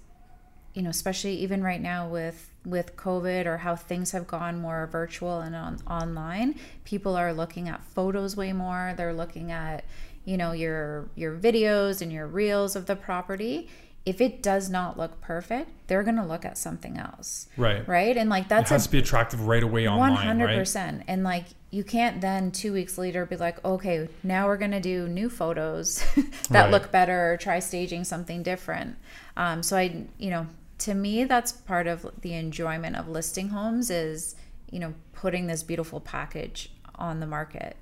you 0.73 0.81
know 0.81 0.89
especially 0.89 1.35
even 1.35 1.61
right 1.63 1.81
now 1.81 2.07
with 2.07 2.49
with 2.65 2.95
covid 2.95 3.45
or 3.45 3.57
how 3.57 3.75
things 3.75 4.11
have 4.11 4.25
gone 4.25 4.57
more 4.57 4.87
virtual 4.89 5.41
and 5.41 5.53
on, 5.53 5.79
online 5.85 6.55
people 6.85 7.17
are 7.17 7.33
looking 7.33 7.67
at 7.67 7.83
photos 7.83 8.35
way 8.35 8.53
more. 8.53 8.93
They're 8.95 9.13
looking 9.13 9.51
at 9.51 9.83
you 10.25 10.37
know 10.37 10.51
your 10.51 11.09
your 11.15 11.35
videos 11.37 12.01
and 12.01 12.11
your 12.11 12.27
reels 12.27 12.75
of 12.75 12.85
the 12.85 12.95
property 12.95 13.69
if 14.05 14.19
it 14.19 14.41
does 14.41 14.69
not 14.69 14.97
look 14.97 15.21
perfect 15.21 15.69
they're 15.87 16.03
going 16.03 16.15
to 16.15 16.23
look 16.25 16.43
at 16.45 16.57
something 16.57 16.97
else 16.97 17.47
Right. 17.57 17.87
right 17.87 18.17
and 18.17 18.29
like 18.29 18.47
that's 18.49 18.71
It 18.71 18.73
has 18.73 18.83
a 18.85 18.87
to 18.87 18.91
be 18.91 18.97
attractive 18.99 19.45
right 19.47 19.61
away 19.63 19.87
one 19.87 19.99
online, 20.11 20.25
hundred 20.25 20.45
right? 20.47 20.57
percent, 20.57 21.03
and 21.07 21.23
like 21.23 21.45
you 21.69 21.83
can't 21.83 22.19
then 22.19 22.51
two 22.51 22.73
weeks 22.73 22.97
later 22.97 23.25
be 23.25 23.37
like, 23.37 23.63
okay, 23.63 24.09
now 24.23 24.47
we're 24.47 24.57
gonna 24.57 24.81
do 24.81 25.07
new 25.07 25.29
photos 25.29 26.03
that 26.49 26.63
Right. 26.63 26.71
look 26.71 26.91
better, 26.91 27.31
or 27.33 27.37
try 27.37 27.59
staging 27.59 28.03
something 28.03 28.43
different. 28.43 28.97
Um, 29.37 29.63
so 29.63 29.77
I, 29.77 30.03
you 30.17 30.29
know, 30.31 30.47
to 30.79 30.93
me, 30.93 31.23
that's 31.23 31.53
part 31.53 31.87
of 31.87 32.05
the 32.21 32.33
enjoyment 32.33 32.97
of 32.97 33.07
listing 33.07 33.49
homes 33.49 33.89
is, 33.89 34.35
you 34.69 34.79
know, 34.79 34.93
putting 35.13 35.47
this 35.47 35.63
beautiful 35.63 36.01
package 36.01 36.71
on 36.95 37.21
the 37.21 37.27
market 37.27 37.77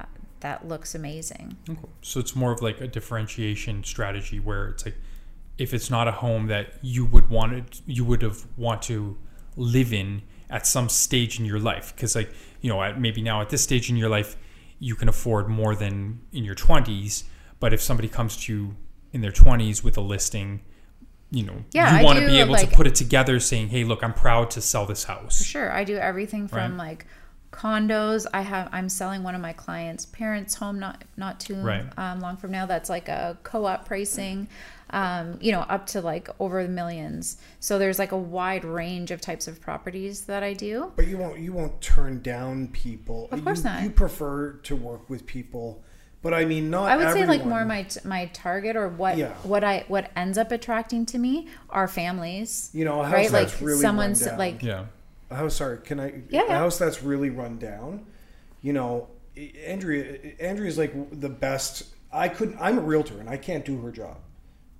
uh, 0.00 0.04
that 0.40 0.66
looks 0.66 0.94
amazing. 0.94 1.56
Okay. 1.68 1.80
So 2.00 2.20
it's 2.20 2.34
more 2.34 2.52
of 2.52 2.62
like 2.62 2.80
a 2.80 2.86
differentiation 2.88 3.84
strategy 3.84 4.40
where 4.40 4.68
it's 4.68 4.86
like 4.86 4.96
if 5.58 5.72
it's 5.72 5.90
not 5.90 6.08
a 6.08 6.12
home 6.12 6.46
that 6.48 6.74
you 6.82 7.04
would 7.04 7.30
want 7.30 7.52
it, 7.52 7.80
you 7.86 8.04
would 8.04 8.22
have 8.22 8.44
want 8.56 8.82
to 8.82 9.16
live 9.56 9.92
in 9.92 10.22
at 10.50 10.66
some 10.66 10.88
stage 10.88 11.38
in 11.38 11.44
your 11.46 11.60
life 11.60 11.94
because 11.94 12.14
like 12.16 12.30
you 12.60 12.68
know 12.68 12.82
at 12.82 13.00
maybe 13.00 13.22
now 13.22 13.40
at 13.40 13.48
this 13.50 13.62
stage 13.62 13.88
in 13.88 13.96
your 13.96 14.08
life 14.08 14.36
you 14.80 14.94
can 14.94 15.08
afford 15.08 15.48
more 15.48 15.74
than 15.76 16.20
in 16.32 16.44
your 16.44 16.54
20s 16.56 17.22
but 17.60 17.72
if 17.72 17.80
somebody 17.80 18.08
comes 18.08 18.36
to 18.36 18.52
you 18.52 18.76
in 19.12 19.20
their 19.20 19.30
20s 19.32 19.82
with 19.84 19.96
a 19.96 20.00
listing 20.00 20.60
you 21.30 21.44
know 21.44 21.64
Yeah, 21.72 21.98
you 21.98 22.04
want 22.04 22.18
to 22.18 22.26
be 22.26 22.40
able 22.40 22.52
like- 22.52 22.68
to 22.68 22.76
put 22.76 22.86
it 22.86 22.94
together 22.96 23.38
saying 23.40 23.68
hey 23.68 23.84
look 23.84 24.02
i'm 24.02 24.12
proud 24.12 24.50
to 24.50 24.60
sell 24.60 24.86
this 24.86 25.04
house 25.04 25.42
Sure, 25.42 25.72
I 25.72 25.84
do 25.84 25.96
everything 25.96 26.46
from 26.48 26.72
Right. 26.72 26.88
like 26.88 27.06
condos. 27.52 28.26
I 28.34 28.40
have 28.42 28.68
I'm 28.72 28.88
selling 28.88 29.22
one 29.22 29.34
of 29.36 29.40
my 29.40 29.52
clients' 29.52 30.06
parents' 30.06 30.56
home 30.56 30.78
not 30.80 31.04
not 31.16 31.38
too 31.40 31.54
Right. 31.62 31.84
um, 31.96 32.20
long 32.20 32.36
from 32.36 32.50
now. 32.50 32.66
That's 32.66 32.90
like 32.90 33.08
a 33.08 33.38
co-op 33.44 33.86
pricing, 33.86 34.48
um, 34.94 35.38
you 35.40 35.50
know, 35.50 35.60
up 35.60 35.86
to 35.88 36.00
like 36.00 36.28
over 36.38 36.62
the 36.62 36.68
millions. 36.68 37.36
So 37.58 37.78
there's 37.78 37.98
like 37.98 38.12
a 38.12 38.16
wide 38.16 38.64
range 38.64 39.10
of 39.10 39.20
types 39.20 39.48
of 39.48 39.60
properties 39.60 40.22
that 40.26 40.42
I 40.44 40.52
do. 40.52 40.92
But 40.94 41.08
you 41.08 41.18
won't 41.18 41.40
you 41.40 41.52
won't 41.52 41.80
turn 41.80 42.22
down 42.22 42.68
people. 42.68 43.28
Of 43.32 43.42
course 43.44 43.58
you, 43.58 43.64
not. 43.70 43.82
You 43.82 43.90
prefer 43.90 44.52
to 44.52 44.76
work 44.76 45.10
with 45.10 45.26
people, 45.26 45.82
but 46.22 46.32
I 46.32 46.44
mean 46.44 46.70
not. 46.70 46.88
I 46.90 46.96
would 46.96 47.12
say 47.12 47.26
like 47.26 47.44
more 47.44 47.64
my 47.64 47.82
t- 47.82 48.00
my 48.04 48.26
target 48.32 48.76
or 48.76 48.88
what 48.88 49.16
Yeah. 49.18 49.32
what 49.42 49.64
I 49.64 49.84
what 49.88 50.12
ends 50.14 50.38
up 50.38 50.52
attracting 50.52 51.06
to 51.06 51.18
me 51.18 51.48
are 51.70 51.88
families. 51.88 52.70
You 52.72 52.84
know, 52.84 53.00
a 53.00 53.04
house 53.04 53.12
right? 53.14 53.32
Like 53.32 53.48
that's 53.48 53.60
really 53.60 53.80
someone's 53.80 54.20
run 54.22 54.30
down. 54.30 54.38
like 54.38 54.62
yeah 54.62 54.84
a 55.30 55.34
house. 55.36 55.56
Sorry, 55.56 55.78
can 55.78 55.98
I? 55.98 56.22
Yeah, 56.30 56.42
A 56.42 56.46
yeah. 56.48 56.58
house 56.58 56.78
that's 56.78 57.02
really 57.02 57.30
run 57.30 57.58
down. 57.58 58.06
You 58.62 58.72
know, 58.74 59.08
Andrea. 59.66 60.18
Andrea's 60.38 60.78
like 60.78 60.92
the 61.20 61.28
best. 61.28 61.84
I 62.12 62.28
couldn't. 62.28 62.58
I'm 62.60 62.78
a 62.78 62.82
realtor 62.82 63.18
and 63.18 63.28
I 63.28 63.36
can't 63.38 63.64
do 63.64 63.80
her 63.82 63.90
job, 63.90 64.18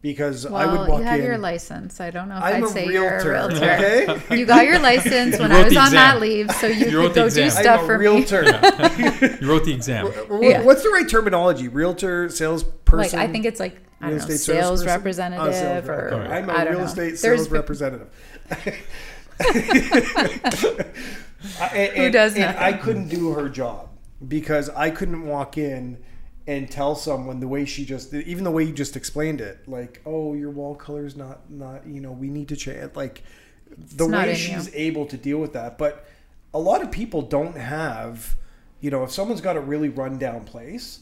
because 0.05 0.45
Well, 0.47 0.57
I 0.57 0.67
would 0.67 0.87
walk 0.87 0.99
you 0.99 1.05
have 1.07 1.21
in. 1.21 1.25
your 1.25 1.39
license. 1.39 1.99
I 1.99 2.11
don't 2.11 2.29
know 2.29 2.37
if 2.37 2.43
I'm 2.45 2.57
I'd 2.57 2.63
a 2.65 2.69
say 2.69 2.87
realtor, 2.87 2.93
you're 2.93 3.19
a 3.35 3.49
realtor. 3.49 3.57
okay? 3.57 4.37
You 4.37 4.45
got 4.45 4.67
your 4.67 4.79
license 4.79 5.39
when 5.39 5.51
You 5.51 5.57
I 5.57 5.65
was 5.65 5.77
on 5.79 5.93
that 5.93 6.21
leave, 6.21 6.51
so 6.53 6.67
you, 6.67 6.89
You 6.91 6.99
wrote 6.99 7.15
could 7.15 7.15
the 7.15 7.21
go 7.23 7.31
do 7.31 7.43
exam. 7.45 7.51
stuff 7.51 7.79
I'm 7.81 7.85
a 7.85 7.87
for 7.87 7.99
me. 7.99 8.05
realtor. 8.07 8.45
You 9.41 9.49
wrote 9.51 9.65
the 9.65 9.73
exam. 9.73 10.13
Yeah. 10.43 10.61
What's 10.61 10.83
the 10.83 10.91
right 10.91 11.09
terminology? 11.09 11.69
Realtor, 11.69 12.29
salesperson. 12.29 13.19
Like 13.19 13.29
I 13.29 13.33
think 13.33 13.47
it's 13.47 13.59
like 13.59 13.79
I 14.03 14.09
real 14.11 14.19
don't 14.19 14.29
know, 14.29 14.35
estate 14.35 14.55
sales 14.55 14.85
representative 14.85 15.47
Oh, 15.47 15.53
sales 15.53 15.89
rep. 15.89 15.99
or 16.13 16.23
I'm 16.31 16.51
a 16.51 16.53
I 16.53 16.65
don't 16.65 16.73
real 16.75 16.79
know. 16.81 16.85
estate 16.85 17.19
There's 17.19 17.21
sales 17.21 17.49
pe- 17.49 17.55
representative. 17.55 18.09
Who 21.97 22.11
does 22.11 22.37
and 22.37 22.57
I 22.59 22.75
couldn't 22.75 23.09
do 23.09 23.33
her 23.33 23.49
job 23.49 23.89
because 24.27 24.71
I 24.71 24.91
couldn't 24.91 25.27
walk 25.27 25.59
in 25.59 25.99
and 26.47 26.71
tell 26.71 26.95
someone 26.95 27.41
the 27.41 27.49
way 27.49 27.65
she 27.65 27.85
just, 27.85 28.13
even 28.13 28.45
the 28.45 28.51
way 28.51 28.65
you 28.65 28.73
just 28.73 28.97
explained 28.97 29.41
it, 29.41 29.67
like, 29.67 30.03
oh, 30.05 30.35
your 30.35 30.51
wall 30.51 30.75
color 30.75 31.07
is 31.07 31.17
not, 31.17 31.51
not, 31.51 31.87
you 31.87 32.01
know, 32.01 32.13
we 32.13 32.29
need 32.29 32.49
to 32.49 32.57
change. 32.57 32.95
Like 32.95 33.23
the 33.77 34.05
It's 34.05 34.13
way 34.13 34.35
she's 34.35 34.67
you. 34.67 34.73
able 34.75 35.07
to 35.07 35.17
deal 35.17 35.39
with 35.39 35.55
that, 35.55 35.79
but 35.79 36.07
a 36.53 36.59
lot 36.59 36.83
of 36.83 36.91
people 36.91 37.23
don't 37.23 37.57
have, 37.57 38.37
you 38.81 38.91
know, 38.91 39.05
if 39.05 39.11
someone's 39.11 39.41
got 39.41 39.57
a 39.57 39.61
really 39.61 39.89
rundown 39.89 40.45
place 40.45 41.01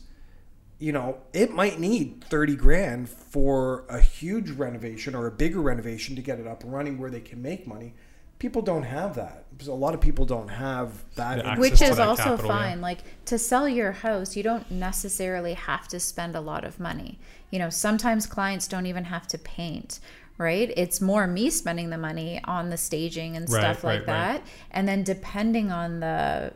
you 0.83 0.91
know, 0.91 1.19
it 1.33 1.53
might 1.53 1.79
need 1.79 2.25
30 2.25 2.57
grand 2.57 3.09
for 3.09 3.85
a 3.89 4.01
huge 4.01 4.51
renovation 4.51 5.15
or 5.15 5.29
a 5.29 5.31
bigger 5.31 5.61
renovation 5.61 6.17
to 6.17 6.23
get 6.23 6.41
it 6.41 6.47
up 6.49 6.65
and 6.65 6.73
running 6.73 6.99
where 6.99 7.09
they 7.09 7.21
can 7.21 7.41
make 7.41 7.69
money. 7.69 7.95
People 8.41 8.63
don't 8.63 8.83
have 8.83 9.15
that. 9.15 9.42
Because 9.53 9.69
a 9.69 9.75
lot 9.75 9.95
of 9.95 10.01
people 10.01 10.25
don't 10.25 10.49
have 10.49 10.91
that. 11.17 11.39
Access 11.39 11.59
which 11.59 11.79
to 11.79 11.85
is 11.85 11.97
that 11.97 12.09
also 12.09 12.23
capital, 12.25 12.47
yeah. 12.47 12.57
fine 12.59 12.81
like 12.81 12.99
to 13.27 13.39
sell 13.39 13.69
your 13.69 13.93
house 13.93 14.37
you 14.37 14.43
don't 14.43 14.71
necessarily 14.71 15.55
have 15.55 15.87
to 15.89 16.01
spend 16.01 16.35
a 16.37 16.41
lot 16.41 16.65
of 16.65 16.81
money 16.81 17.19
you 17.51 17.59
know 17.59 17.71
sometimes 17.71 18.27
clients 18.27 18.67
don't 18.67 18.87
even 18.87 19.05
have 19.05 19.27
to 19.29 19.39
paint 19.39 20.01
right 20.39 20.73
it's 20.77 21.01
more 21.01 21.27
me 21.27 21.51
spending 21.51 21.91
the 21.91 21.99
money 21.99 22.41
on 22.45 22.71
the 22.71 22.77
staging 22.77 23.37
and 23.37 23.49
Right, 23.51 23.61
stuff 23.61 23.85
like 23.85 24.07
right, 24.07 24.09
right. 24.09 24.33
that 24.39 24.43
and 24.71 24.89
then 24.89 25.03
depending 25.05 25.71
on 25.71 26.01
the 26.01 26.53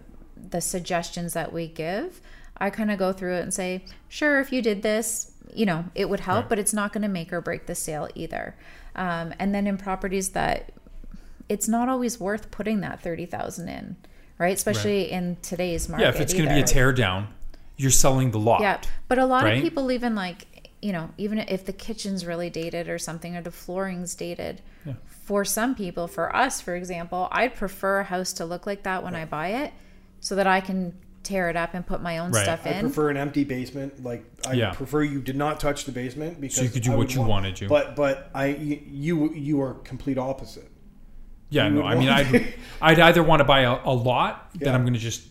the 0.51 0.61
suggestions 0.61 1.32
that 1.34 1.53
we 1.53 1.66
give 1.68 2.20
i 2.57 2.70
kind 2.70 2.90
of 2.90 2.99
go 2.99 3.12
through 3.12 3.34
it 3.34 3.42
and 3.42 3.53
say 3.55 3.84
sure 4.09 4.40
if 4.40 4.53
you 4.53 4.62
did 4.62 4.82
this 4.82 5.32
you 5.55 5.66
know 5.66 5.84
it 5.94 6.09
would 6.09 6.20
help 6.20 6.44
Right. 6.44 6.49
but 6.51 6.59
it's 6.59 6.72
not 6.74 6.92
going 6.92 7.03
to 7.03 7.09
make 7.09 7.32
or 7.32 7.40
break 7.40 7.66
the 7.66 7.74
sale 7.74 8.09
either 8.14 8.55
um, 8.97 9.34
and 9.38 9.55
then 9.55 9.66
in 9.66 9.76
properties 9.76 10.30
that 10.30 10.72
it's 11.49 11.68
not 11.68 11.88
always 11.88 12.18
worth 12.20 12.51
putting 12.51 12.80
that 12.80 13.01
30,000 13.01 13.68
in, 13.68 13.97
right? 14.38 14.55
Especially 14.55 15.11
in 15.11 15.36
today's 15.42 15.88
market. 15.88 16.05
Yeah, 16.05 16.09
if 16.11 16.20
it's 16.20 16.32
going 16.32 16.44
to 16.47 16.51
be 16.51 16.57
a 16.57 16.59
either. 16.62 16.66
tear 16.72 16.92
down, 16.92 17.28
you're 17.76 17.90
selling 17.90 18.30
the 18.30 18.38
lot. 18.38 18.61
Yeah, 18.61 18.80
but 19.09 19.18
a 19.18 19.26
lot 19.26 19.44
right? 19.44 19.57
of 19.59 19.62
people 19.62 19.90
even 19.92 20.14
like, 20.14 20.47
you 20.82 20.92
know, 20.92 21.11
even 21.18 21.38
if 21.38 21.64
the 21.64 21.72
kitchen's 21.72 22.26
really 22.26 22.51
dated 22.51 22.88
or 22.88 22.99
something 22.99 23.36
or 23.36 23.42
the 23.42 23.51
flooring's 23.51 24.14
dated, 24.14 24.61
Yeah. 24.84 24.94
for 25.24 25.44
some 25.44 25.74
people, 25.74 26.07
for 26.09 26.34
us, 26.34 26.61
for 26.61 26.74
example, 26.74 27.28
I'd 27.32 27.55
prefer 27.55 28.01
a 28.01 28.05
house 28.05 28.32
to 28.34 28.44
look 28.44 28.66
like 28.66 28.82
that 28.84 29.03
when 29.05 29.14
I 29.14 29.24
buy 29.24 29.49
it 29.49 29.72
so 30.20 30.34
that 30.36 30.47
I 30.47 30.61
can 30.61 30.94
tear 31.22 31.51
it 31.51 31.57
up 31.57 31.74
and 31.74 31.84
put 31.84 32.01
my 32.01 32.18
own 32.18 32.30
Right. 32.30 32.44
stuff 32.44 32.66
in. 32.66 32.74
I 32.76 32.80
prefer 32.82 33.11
an 33.11 33.16
empty 33.16 33.42
basement. 33.42 34.05
Like 34.05 34.24
I 34.47 34.53
Yeah. 34.53 34.72
prefer 34.72 35.03
you 35.03 35.20
did 35.20 35.34
not 35.36 35.59
touch 35.59 35.84
the 35.84 35.90
basement 35.92 36.40
because 36.40 36.62
you 36.62 36.68
could 36.68 36.82
do 36.84 36.92
I 36.92 36.97
what 36.97 37.12
you 37.14 37.20
want- 37.20 37.30
wanted 37.30 37.57
to. 37.57 37.68
But 37.68 37.97
but 37.97 38.30
I 38.32 38.47
you 38.47 39.32
you 39.34 39.61
are 39.61 39.74
complete 39.74 40.18
opposite. 40.18 40.70
Yeah, 41.49 41.68
no, 41.68 41.82
I 41.84 41.94
mean, 41.94 42.09
I'd, 42.09 42.55
I'd 42.82 42.99
either 42.99 43.22
want 43.22 43.40
to 43.40 43.44
buy 43.44 43.61
a, 43.61 43.78
a 43.84 43.92
lot 43.94 44.51
that 44.61 44.74
I'm 44.74 44.82
going 44.82 44.94
to 44.94 44.99
just, 45.01 45.26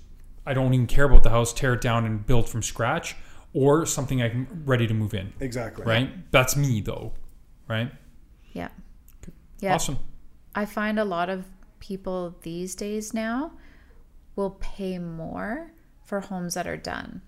I 0.46 0.54
don't 0.54 0.74
even 0.74 0.88
care 0.88 1.06
about 1.06 1.24
the 1.24 1.30
house, 1.30 1.54
tear 1.54 1.74
it 1.74 1.82
down 1.82 2.06
and 2.06 2.26
build 2.26 2.48
from 2.50 2.64
scratch, 2.64 3.16
or 3.54 3.86
something 3.86 4.22
I'm 4.22 4.48
ready 4.66 4.88
to 4.88 4.94
move 4.94 5.14
in. 5.14 5.34
Exactly. 5.40 5.86
Right? 5.86 6.32
That's 6.32 6.56
me, 6.56 6.82
though. 6.82 7.14
Right? 7.68 7.92
yeah. 8.54 8.70
Yeah. 9.60 9.76
Awesome. 9.76 9.98
I 10.54 10.66
find 10.66 11.00
a 11.00 11.06
lot 11.06 11.30
of 11.30 11.46
people 11.80 12.36
these 12.42 12.76
days 12.76 13.14
now 13.14 13.52
will 14.36 14.58
pay 14.62 15.00
more 15.00 15.72
for 16.06 16.20
homes 16.20 16.54
that 16.54 16.68
are 16.68 16.78
done 16.78 17.22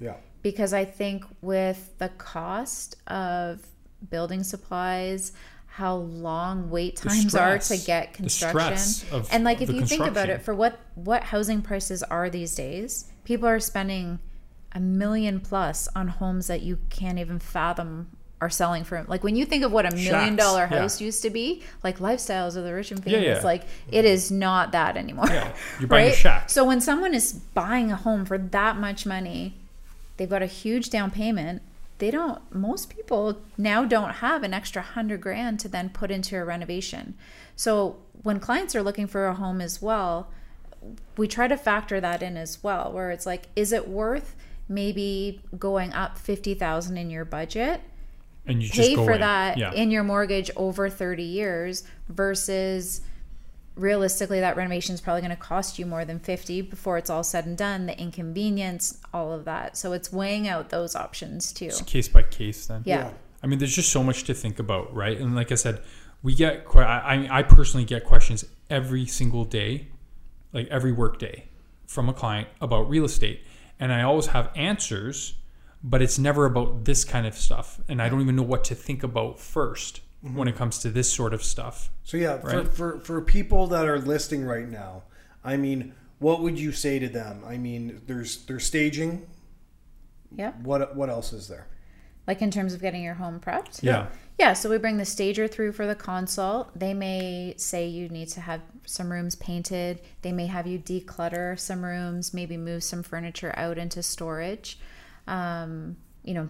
Yeah. 0.00 0.16
because 0.42 0.72
I 0.72 0.84
think 0.84 1.24
with 1.42 1.96
the 1.98 2.08
cost 2.10 2.96
of 3.06 3.66
building 4.10 4.42
supplies, 4.42 5.32
how 5.76 5.96
long 5.96 6.70
wait 6.70 6.94
times 6.94 7.34
are 7.34 7.58
to 7.58 7.76
get 7.78 8.14
construction, 8.14 9.08
of- 9.10 9.28
and 9.32 9.42
like 9.42 9.60
if 9.60 9.68
you 9.68 9.84
think 9.84 10.06
about 10.06 10.28
it, 10.28 10.40
for 10.40 10.54
what 10.54 10.78
what 10.94 11.24
housing 11.24 11.62
prices 11.62 12.00
are 12.04 12.30
these 12.30 12.54
days, 12.54 13.06
people 13.24 13.48
are 13.48 13.58
spending 13.58 14.20
a 14.70 14.78
million 14.78 15.40
plus 15.40 15.88
on 15.96 16.06
homes 16.06 16.46
that 16.46 16.62
you 16.62 16.78
can't 16.90 17.18
even 17.18 17.40
fathom 17.40 18.08
are 18.40 18.50
selling 18.50 18.84
for. 18.84 19.04
Like 19.08 19.24
when 19.24 19.34
you 19.34 19.44
think 19.44 19.64
of 19.64 19.72
what 19.72 19.84
a 19.84 19.96
million 19.96 20.36
dollar 20.36 20.60
dollar 20.60 20.68
yeah. 20.70 20.82
house 20.82 21.00
used 21.00 21.22
to 21.22 21.30
be, 21.30 21.64
like 21.82 21.98
lifestyles 21.98 22.54
of 22.54 22.62
the 22.62 22.72
rich 22.72 22.92
and 22.92 23.02
famous, 23.02 23.24
yeah. 23.24 23.40
like 23.42 23.64
it 23.90 24.04
is 24.04 24.30
not 24.30 24.70
that 24.72 24.96
anymore. 24.96 25.26
Yeah, 25.26 25.52
you're 25.80 25.88
buying 25.88 26.12
a 26.12 26.14
shack. 26.14 26.50
So 26.50 26.64
when 26.64 26.80
someone 26.80 27.14
is 27.14 27.32
buying 27.32 27.90
a 27.90 27.96
home 27.96 28.24
for 28.24 28.38
that 28.38 28.76
much 28.76 29.06
money, 29.06 29.54
they've 30.18 30.30
got 30.30 30.42
a 30.42 30.46
huge 30.46 30.90
down 30.90 31.10
payment. 31.10 31.62
They 31.98 32.10
don't. 32.10 32.40
Most 32.52 32.90
people 32.90 33.40
now 33.56 33.84
don't 33.84 34.14
have 34.16 34.42
an 34.42 34.52
extra 34.52 34.82
hundred 34.82 35.20
grand 35.20 35.60
to 35.60 35.68
then 35.68 35.90
put 35.90 36.10
into 36.10 36.36
a 36.36 36.44
renovation. 36.44 37.14
So 37.56 37.98
when 38.22 38.40
clients 38.40 38.74
are 38.74 38.82
looking 38.82 39.06
for 39.06 39.26
a 39.26 39.34
home 39.34 39.60
as 39.60 39.80
well, 39.80 40.28
we 41.16 41.28
try 41.28 41.46
to 41.48 41.56
factor 41.56 42.00
that 42.00 42.22
in 42.22 42.36
as 42.36 42.62
well. 42.62 42.92
Where 42.92 43.10
it's 43.10 43.26
like, 43.26 43.46
is 43.54 43.72
it 43.72 43.88
worth 43.88 44.34
maybe 44.68 45.40
going 45.58 45.92
up 45.92 46.18
fifty 46.18 46.54
thousand 46.54 46.96
in 46.96 47.10
your 47.10 47.24
budget? 47.24 47.80
And 48.46 48.62
you 48.62 48.68
just 48.68 48.78
pay 48.90 48.94
go 48.94 49.04
for 49.04 49.12
in. 49.12 49.20
that 49.20 49.56
Yeah. 49.56 49.72
in 49.72 49.90
your 49.90 50.04
mortgage 50.04 50.50
over 50.54 50.90
30 50.90 51.22
years 51.22 51.82
versus 52.10 53.00
realistically 53.76 54.40
that 54.40 54.56
renovation 54.56 54.94
is 54.94 55.00
probably 55.00 55.20
going 55.20 55.30
to 55.30 55.36
cost 55.36 55.78
you 55.78 55.86
more 55.86 56.04
than 56.04 56.18
50 56.20 56.62
before 56.62 56.96
it's 56.96 57.10
all 57.10 57.24
said 57.24 57.44
and 57.46 57.58
done 57.58 57.86
the 57.86 57.98
inconvenience 58.00 59.00
all 59.12 59.32
of 59.32 59.44
that 59.46 59.76
so 59.76 59.92
it's 59.92 60.12
weighing 60.12 60.46
out 60.46 60.70
those 60.70 60.94
options 60.94 61.52
too 61.52 61.66
It's 61.66 61.82
case 61.82 62.08
by 62.08 62.22
case 62.22 62.66
then. 62.66 62.82
yeah, 62.84 62.98
Yeah. 63.06 63.10
I 63.42 63.46
mean, 63.46 63.58
there's 63.58 63.74
just 63.74 63.92
so 63.92 64.02
much 64.02 64.24
to 64.24 64.32
think 64.32 64.58
about, 64.58 64.94
right? 64.94 65.18
And 65.18 65.34
like 65.36 65.52
I 65.52 65.56
said, 65.56 65.82
we 66.22 66.34
get, 66.34 66.66
que- 66.66 66.80
I, 66.80 67.28
I 67.40 67.42
personally 67.42 67.84
get 67.84 68.02
questions 68.04 68.42
every 68.70 69.04
single 69.04 69.44
day, 69.44 69.88
like 70.54 70.66
every 70.68 70.92
work 70.92 71.18
day 71.18 71.48
from 71.86 72.08
a 72.08 72.14
client 72.14 72.48
about 72.62 72.88
real 72.88 73.04
estate. 73.04 73.42
And 73.78 73.92
I 73.92 74.00
always 74.02 74.28
have 74.28 74.50
answers, 74.56 75.34
but 75.82 76.00
it's 76.00 76.18
never 76.18 76.46
about 76.46 76.86
this 76.86 77.04
kind 77.04 77.26
of 77.26 77.34
stuff. 77.34 77.80
And 77.86 78.00
I 78.00 78.08
don't 78.08 78.22
even 78.22 78.34
know 78.34 78.42
what 78.42 78.64
to 78.64 78.74
think 78.74 79.02
about 79.02 79.38
1st 80.24 80.34
when 80.34 80.48
it 80.48 80.56
comes 80.56 80.78
to 80.80 80.90
this 80.90 81.12
sort 81.12 81.34
of 81.34 81.42
stuff. 81.42 81.90
So 82.04 82.16
yeah, 82.16 82.40
Right. 82.42 82.66
for, 82.66 82.70
for 82.70 83.00
for 83.00 83.20
people 83.20 83.66
that 83.68 83.86
are 83.86 83.98
listing 83.98 84.44
right 84.44 84.68
now, 84.68 85.02
I 85.44 85.56
mean, 85.56 85.94
what 86.18 86.40
would 86.42 86.58
you 86.58 86.72
say 86.72 86.98
to 86.98 87.08
them? 87.08 87.42
I 87.46 87.58
mean, 87.58 88.00
there's 88.06 88.44
there's 88.46 88.64
staging. 88.64 89.26
yeah 90.36 90.52
What 90.62 90.96
what 90.96 91.08
else 91.10 91.32
is 91.32 91.48
there? 91.48 91.66
like 92.26 92.40
in 92.40 92.50
terms 92.50 92.72
of 92.72 92.80
getting 92.80 93.02
your 93.02 93.14
home 93.14 93.38
prepped 93.38 93.82
Yeah. 93.82 94.06
Yeah, 94.38 94.54
so 94.54 94.68
we 94.70 94.78
bring 94.78 94.96
the 94.96 95.04
stager 95.04 95.46
through 95.46 95.72
for 95.72 95.86
the 95.86 95.94
consult. 95.94 96.76
They 96.76 96.92
may 96.94 97.54
say 97.56 97.86
you 97.86 98.08
need 98.08 98.28
to 98.30 98.40
have 98.40 98.62
some 98.84 99.12
rooms 99.12 99.36
painted. 99.36 100.00
They 100.22 100.32
may 100.32 100.46
have 100.46 100.66
you 100.66 100.78
declutter 100.78 101.56
some 101.56 101.84
rooms, 101.84 102.34
maybe 102.34 102.56
move 102.56 102.82
some 102.82 103.02
furniture 103.04 103.52
out 103.56 103.78
into 103.78 104.02
storage. 104.02 104.78
Um, 105.28 105.98
you 106.24 106.34
know, 106.34 106.48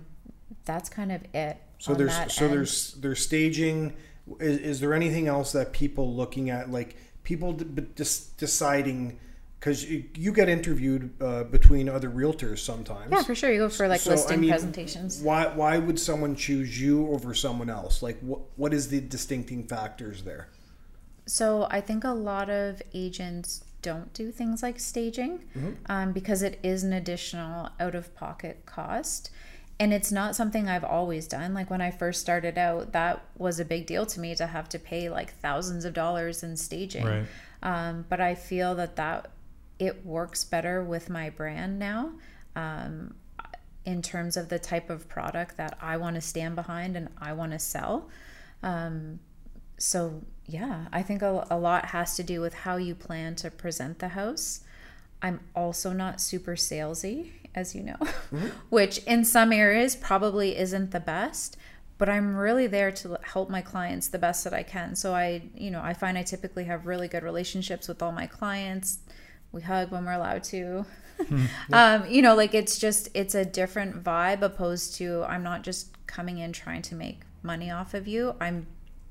that's 0.65 0.89
kind 0.89 1.13
of 1.13 1.23
it. 1.35 1.59
So 1.79 1.95
there's 1.95 2.15
so 2.33 2.47
end. 2.47 2.55
there's 2.55 2.95
there's 2.95 3.23
staging. 3.23 3.95
Is, 4.41 4.59
is 4.59 4.81
there 4.81 4.95
anything 4.95 5.29
else 5.29 5.53
that 5.53 5.73
people 5.73 6.15
looking 6.15 6.51
at 6.51 6.71
like 6.71 6.97
people 7.25 7.53
d- 7.53 7.65
b- 7.65 7.87
just 7.95 8.39
deciding 8.39 9.19
because 9.61 9.85
you, 9.91 10.05
you 10.15 10.33
get 10.33 10.49
interviewed 10.49 11.11
uh, 11.23 11.45
between 11.45 11.89
other 11.89 12.11
realtors 12.11 12.59
sometimes. 12.59 13.11
yeah, 13.11 13.23
for 13.23 13.35
sure. 13.35 13.51
You 13.51 13.61
go 13.61 13.69
for 13.71 13.89
like 13.89 14.01
So, 14.01 14.11
I 14.11 14.15
listing 14.15 14.41
mean, 14.41 14.51
presentations. 14.51 15.23
Why 15.23 15.47
why 15.47 15.79
would 15.79 15.99
someone 15.99 16.37
choose 16.37 16.81
you 16.81 17.09
over 17.09 17.35
someone 17.35 17.71
else? 17.71 18.03
Like 18.03 18.19
what 18.21 18.41
what 18.57 18.75
is 18.75 18.89
the 18.89 19.01
distincting 19.01 19.65
factors 19.67 20.23
there? 20.23 20.49
So 21.27 21.67
I 21.71 21.81
think 21.81 22.05
a 22.05 22.11
lot 22.11 22.51
of 22.51 22.83
agents 22.93 23.65
don't 23.81 24.13
do 24.15 24.31
things 24.31 24.63
like 24.63 24.81
staging 24.81 25.45
um, 25.87 26.13
because 26.13 26.43
it 26.43 26.59
is 26.63 26.85
an 26.85 26.93
additional 26.93 27.71
out 27.79 27.95
of 27.95 28.15
pocket 28.15 28.65
cost. 28.67 29.31
And 29.81 29.93
it's 29.93 30.13
not 30.13 30.37
something 30.37 30.69
I've 30.69 30.85
always 30.85 31.27
done. 31.27 31.53
Like 31.53 31.69
when 31.69 31.81
I 31.81 31.91
first 31.91 32.21
started 32.21 32.57
out, 32.57 32.93
that 32.93 33.25
was 33.37 33.59
a 33.59 33.65
big 33.65 33.87
deal 33.87 34.07
to 34.07 34.21
me 34.21 34.35
to 34.37 34.47
have 34.47 34.69
to 34.71 34.79
pay 34.79 35.09
like 35.09 35.35
thousands 35.41 35.85
of 35.85 35.95
dollars 35.95 36.43
in 36.43 36.57
staging. 36.57 37.05
Right. 37.05 37.25
Um, 37.63 38.05
but 38.09 38.21
I 38.21 38.35
feel 38.35 38.75
that 38.77 38.97
that 38.97 39.31
it 39.79 40.07
works 40.07 40.45
better 40.45 40.83
with 40.85 41.11
my 41.11 41.31
brand 41.31 41.79
now. 41.79 42.13
Um, 42.55 43.15
in 43.85 44.01
terms 44.01 44.37
of 44.37 44.49
the 44.49 44.59
type 44.59 44.91
of 44.91 45.09
product 45.09 45.57
that 45.57 45.77
I 45.81 45.97
want 45.97 46.15
to 46.15 46.21
stand 46.21 46.57
behind 46.57 46.97
and 46.97 47.09
I 47.19 47.33
want 47.33 47.53
to 47.53 47.59
sell. 47.59 48.09
Um, 48.63 49.19
so 49.79 50.23
yeah, 50.47 50.87
I 50.93 51.03
think 51.03 51.23
a, 51.23 51.47
a 51.51 51.59
lot 51.59 51.87
has 51.87 52.17
to 52.17 52.23
do 52.23 52.41
with 52.41 52.55
how 52.55 52.77
you 52.77 52.95
plan 52.95 53.35
to 53.37 53.51
present 53.51 53.99
the 53.99 54.09
house. 54.09 54.61
I'm 55.21 55.41
also 55.55 55.93
not 55.93 56.21
super 56.21 56.53
salesy, 56.53 57.33
as 57.55 57.75
you 57.75 57.83
know, 57.83 57.99
which 58.71 58.99
in 58.99 59.25
some 59.25 59.53
areas 59.53 59.97
probably 59.97 60.57
isn't 60.57 60.91
the 60.91 61.01
best. 61.01 61.57
but 61.97 62.09
I'm 62.09 62.35
really 62.35 62.67
there 62.67 62.91
to 62.91 63.19
help 63.23 63.49
my 63.49 63.63
clients 63.63 64.09
the 64.09 64.19
best 64.19 64.43
that 64.45 64.53
I 64.53 64.65
can. 64.65 64.97
So 64.97 65.15
I, 65.15 65.43
you 65.55 65.71
know, 65.71 65.81
I 65.81 65.95
find 65.95 66.19
I 66.19 66.25
typically 66.25 66.65
have 66.65 66.87
really 66.87 67.07
good 67.07 67.23
relationships 67.23 67.87
with 67.87 68.03
all 68.03 68.11
my 68.11 68.27
clients. 68.27 68.99
We 69.53 69.63
hug 69.63 69.93
when 69.93 70.05
we're 70.05 70.13
allowed 70.13 70.43
to. 70.45 70.85
um, 71.73 72.05
you 72.09 72.23
know, 72.23 72.35
like 72.35 72.55
it's 72.55 72.79
just 72.79 73.09
it's 73.15 73.35
a 73.35 73.45
different 73.45 74.03
vibe 74.03 74.43
opposed 74.43 74.97
to 74.97 75.23
I'm 75.25 75.43
not 75.43 75.63
just 75.63 75.95
coming 76.07 76.39
in 76.39 76.53
trying 76.53 76.83
to 76.83 76.95
make 76.95 77.21
money 77.43 77.71
off 77.71 77.95
of 77.95 78.09
you. 78.09 78.35
I'm 78.41 78.67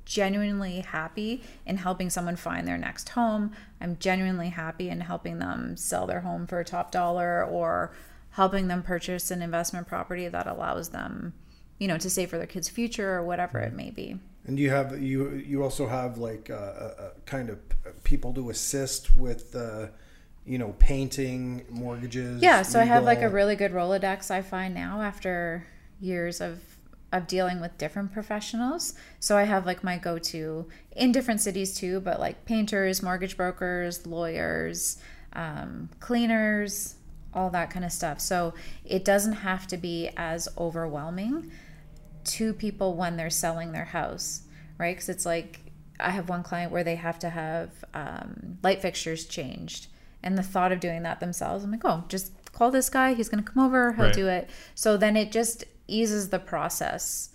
genuinely 0.06 0.82
happy 0.82 1.44
in 1.66 1.78
helping 1.78 2.10
someone 2.10 2.36
find 2.36 2.68
their 2.68 2.78
next 2.78 3.10
home. 3.10 3.52
I'm 3.80 3.98
genuinely 4.00 4.50
happy 4.50 4.90
in 4.90 5.02
helping 5.02 5.40
them 5.40 5.78
sell 5.78 6.08
their 6.08 6.22
home 6.22 6.46
for 6.46 6.60
a 6.60 6.66
top 6.66 6.92
dollar 6.92 7.44
or 7.46 7.94
helping 8.34 8.68
them 8.68 8.84
purchase 8.84 9.32
an 9.32 9.42
investment 9.42 9.88
property 9.88 10.28
that 10.28 10.48
allows 10.48 10.90
them 10.90 11.34
you 11.80 11.88
know 11.88 11.98
to 11.98 12.10
save 12.10 12.30
for 12.30 12.38
their 12.38 12.48
kids 12.48 12.70
future 12.70 13.14
or 13.14 13.24
whatever 13.24 13.60
it 13.60 13.74
may 13.74 13.90
be. 13.90 14.18
And 14.46 14.60
you 14.60 14.70
have 14.70 15.02
you 15.02 15.32
you 15.36 15.64
also 15.64 15.88
have 15.88 16.18
like 16.18 16.50
uh, 16.50 16.54
uh, 16.54 17.10
kind 17.26 17.50
of 17.50 17.60
people 18.04 18.34
to 18.34 18.50
assist 18.50 19.16
with 19.16 19.56
uh, 19.56 19.88
you 20.46 20.58
know 20.58 20.76
painting 20.80 21.66
mortgages. 21.70 22.42
yeah 22.42 22.62
so 22.62 22.80
i 22.80 22.84
have 22.84 23.06
like 23.06 23.22
a 23.22 23.30
really 23.30 23.56
good 23.56 23.72
rolodex 23.72 24.30
i 24.30 24.42
find 24.42 24.74
now 24.74 25.02
after 25.02 25.66
years 26.02 26.42
of 26.42 26.60
of 27.14 27.28
dealing 27.28 27.62
with 27.62 27.78
different 27.78 28.12
professionals. 28.12 28.96
So 29.20 29.38
i 29.38 29.44
have 29.44 29.66
like 29.66 29.84
my 29.84 29.98
go-to 29.98 30.68
in 30.96 31.12
different 31.12 31.40
cities 31.40 31.76
too 31.76 32.02
but 32.02 32.20
like 32.20 32.44
painters 32.46 33.02
mortgage 33.02 33.38
brokers 33.38 34.06
lawyers 34.06 34.98
um, 35.34 35.90
cleaners 36.00 36.96
all 37.34 37.50
that 37.50 37.70
kind 37.70 37.84
of 37.86 37.92
stuff 37.92 38.20
so 38.20 38.54
it 38.86 39.04
doesn't 39.06 39.34
have 39.34 39.66
to 39.68 39.78
be 39.78 40.10
as 40.18 40.48
overwhelming 40.58 41.52
to 42.24 42.54
people 42.54 42.96
when 42.96 43.18
they're 43.18 43.30
selling 43.30 43.72
their 43.74 43.86
house, 43.86 44.44
right? 44.78 44.96
Because 44.96 45.10
it's 45.10 45.26
like 45.26 45.60
I 46.00 46.12
have 46.12 46.30
one 46.30 46.44
client 46.44 46.72
where 46.72 46.84
they 46.84 46.96
have 46.96 47.20
to 47.20 47.30
have 47.30 47.70
um, 47.94 48.58
light 48.64 48.82
fixtures 48.82 49.26
changed, 49.26 49.88
and 50.22 50.38
the 50.38 50.44
thought 50.44 50.72
of 50.72 50.80
doing 50.80 51.04
that 51.04 51.20
themselves, 51.20 51.64
I'm 51.64 51.72
like, 51.72 51.84
oh, 51.84 52.06
just 52.08 52.32
call 52.54 52.72
this 52.72 52.90
guy. 52.90 53.14
He's 53.14 53.28
going 53.30 53.44
to 53.44 53.52
come 53.52 53.64
over. 53.64 53.94
He'll 53.94 54.06
Right. 54.06 54.14
do 54.14 54.28
it. 54.28 54.50
So 54.74 54.96
then 54.96 55.18
it 55.18 55.32
just 55.32 55.66
eases 55.88 56.30
the 56.30 56.40
process 56.40 57.30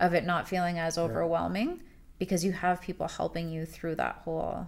of 0.00 0.14
it 0.14 0.24
not 0.26 0.48
feeling 0.48 0.78
as 0.78 0.98
overwhelming 0.98 1.80
because 2.18 2.44
you 2.44 2.50
have 2.52 2.80
people 2.80 3.06
helping 3.06 3.48
you 3.50 3.64
through 3.66 3.94
that 3.96 4.16
whole 4.24 4.66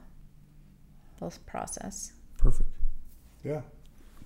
whole 1.19 1.33
process. 1.47 2.13
Perfect. 2.39 2.69
yeah 3.43 3.63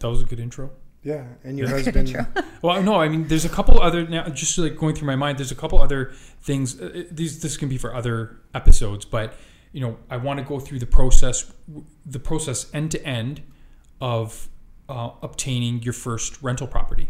That 0.01 0.09
was 0.09 0.22
a 0.22 0.24
good 0.24 0.40
intro. 0.40 0.70
yeah. 1.03 1.24
And 1.44 1.57
your 1.59 1.68
Good 1.68 1.94
husband. 1.94 2.26
Well, 2.62 2.82
no, 2.82 2.96
I 2.96 3.09
mean, 3.09 3.26
there's 3.28 3.46
a 3.46 3.48
couple 3.48 3.80
other 3.80 4.07
now. 4.07 4.28
Just 4.28 4.59
like 4.59 4.76
going 4.76 4.94
through 4.94 5.07
my 5.07 5.16
mind, 5.16 5.38
there's 5.38 5.51
a 5.53 5.55
couple 5.55 5.80
other 5.80 6.12
things. 6.42 6.78
uh, 6.78 6.84
uh, 6.94 7.03
These 7.11 7.40
this 7.40 7.57
can 7.57 7.68
be 7.70 7.78
for 7.78 7.94
other 7.94 8.36
episodes, 8.55 9.05
but 9.07 9.32
you 9.72 9.80
know, 9.80 9.96
I 10.11 10.16
want 10.18 10.40
to 10.40 10.44
go 10.44 10.59
through 10.61 10.80
the 10.80 10.86
process, 10.86 11.51
the 12.05 12.18
process 12.18 12.66
end 12.74 12.90
to 12.90 13.03
end 13.07 13.40
of 14.01 14.48
uh, 14.90 15.11
obtaining 15.22 15.82
your 15.82 15.92
first 15.94 16.42
rental 16.42 16.66
property 16.66 17.09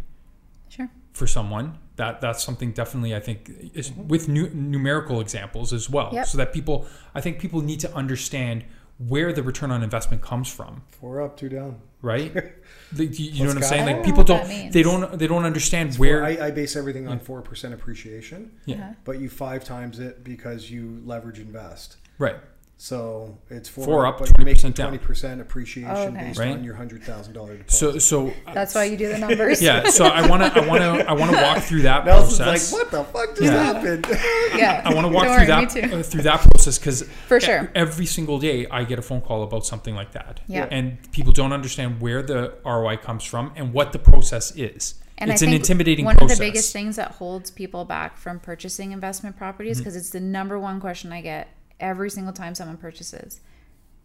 sure. 0.69 0.89
for 1.15 1.27
someone. 1.27 1.79
That 1.97 2.21
that's 2.21 2.43
something 2.45 2.71
definitely 2.73 3.15
I 3.17 3.21
think 3.21 3.51
is 3.75 3.91
with 3.93 4.29
nu- 4.29 4.51
numerical 4.55 5.21
examples 5.21 5.73
as 5.73 5.91
well, 5.91 6.11
Yep. 6.13 6.27
so 6.27 6.39
that 6.39 6.53
people 6.53 6.87
I 7.15 7.21
think 7.21 7.41
people 7.41 7.61
need 7.61 7.81
to 7.81 7.93
understand 7.95 8.65
where 8.99 9.33
the 9.33 9.43
return 9.43 9.71
on 9.73 9.83
investment 9.83 10.23
comes 10.23 10.49
from 10.53 10.83
four 10.89 11.21
up, 11.21 11.37
two 11.37 11.49
down. 11.49 11.81
Right? 12.03 12.33
The- 12.93 13.07
you 13.07 13.31
you 13.31 13.43
know 13.45 13.51
what 13.51 13.59
I'm 13.59 13.63
saying? 13.63 13.87
Like 13.87 14.05
people 14.05 14.25
don't, 14.25 14.49
they 14.73 14.83
don't, 14.83 15.17
they 15.17 15.29
don't 15.29 15.45
understand 15.45 15.95
where. 15.95 16.25
I, 16.25 16.47
I 16.47 16.51
base 16.51 16.75
everything 16.75 17.07
on 17.07 17.21
four 17.21 17.41
percent 17.41 17.73
appreciation, 17.73 18.51
yeah, 18.67 18.77
Uh-huh. 18.77 18.93
but 19.05 19.21
you 19.21 19.29
five 19.29 19.63
times 19.65 20.01
it 20.01 20.25
because 20.25 20.73
you 20.73 21.01
leverage 21.05 21.39
invest. 21.39 21.99
right. 22.19 22.35
So 22.83 23.37
it's 23.51 23.69
four, 23.69 23.85
four 23.85 24.07
up, 24.07 24.17
twenty 24.25 24.55
percent 24.55 24.75
down. 24.75 24.89
twenty 24.89 25.05
percent 25.05 25.39
appreciation 25.43 25.91
Okay. 26.17 26.29
based 26.29 26.39
Right. 26.39 26.53
on 26.53 26.65
your 26.65 26.75
hundred 26.77 27.03
thousand 27.03 27.35
dollar 27.35 27.59
deposit. 27.59 27.77
So, 27.79 27.99
so 27.99 28.33
That's 28.55 28.75
why 28.75 28.85
you 28.85 28.97
do 28.97 29.09
the 29.09 29.19
numbers. 29.19 29.61
yeah. 29.61 29.91
So 29.91 30.07
I 30.07 30.27
want 30.27 30.43
to, 30.43 30.63
I 30.63 30.67
want 30.67 30.81
to, 30.81 31.11
I 31.11 31.13
want 31.13 31.31
to 31.31 31.37
walk 31.43 31.59
through 31.63 31.83
that 31.83 32.07
Nelson's 32.07 32.39
process. 32.39 32.73
like, 32.73 32.81
what 32.83 32.91
the 32.91 33.05
fuck 33.13 33.29
just 33.37 33.43
Yeah. 33.43 33.65
happened? 33.65 34.07
yeah. 34.57 34.81
I 34.83 34.95
want 34.95 35.07
to 35.07 35.13
walk 35.13 35.25
Don't 35.25 35.35
through 35.47 35.83
worry, 35.83 35.91
that 35.91 35.93
uh, 35.93 36.03
through 36.03 36.23
that 36.23 36.41
process 36.41 36.79
because 36.79 37.03
For 37.29 37.39
sure. 37.39 37.71
every 37.75 38.07
single 38.07 38.39
day 38.39 38.67
I 38.71 38.85
get 38.85 38.99
a 38.99 39.03
phone 39.03 39.21
call 39.21 39.43
about 39.43 39.67
something 39.67 39.95
like 39.95 40.13
that. 40.13 40.41
Yeah. 40.47 40.67
And 40.71 40.97
people 41.13 41.33
don't 41.35 41.53
understand 41.53 42.01
where 42.01 42.23
the 42.23 42.55
ROI 42.65 42.97
comes 42.97 43.25
from 43.25 43.53
and 43.57 43.75
what 43.75 43.93
the 43.93 43.99
process 43.99 44.57
is. 44.57 44.95
And 45.19 45.31
it's 45.31 45.43
I 45.43 45.45
an 45.45 45.51
think 45.51 45.61
intimidating 45.61 46.07
one 46.07 46.17
process. 46.17 46.33
of 46.33 46.39
the 46.39 46.47
biggest 46.51 46.73
things 46.73 46.97
that 46.97 47.11
holds 47.11 47.51
people 47.51 47.85
back 47.85 48.17
from 48.17 48.41
purchasing 48.41 48.93
investment 48.93 49.37
properties 49.37 49.77
Mm-hmm. 49.77 49.81
because 49.85 49.97
it's 49.97 50.09
the 50.09 50.21
number 50.21 50.59
one 50.59 50.81
question 50.81 51.13
I 51.13 51.21
get 51.21 51.49
every 51.81 52.11
single 52.11 52.33
time 52.33 52.55
someone 52.55 52.77
purchases: 52.77 53.41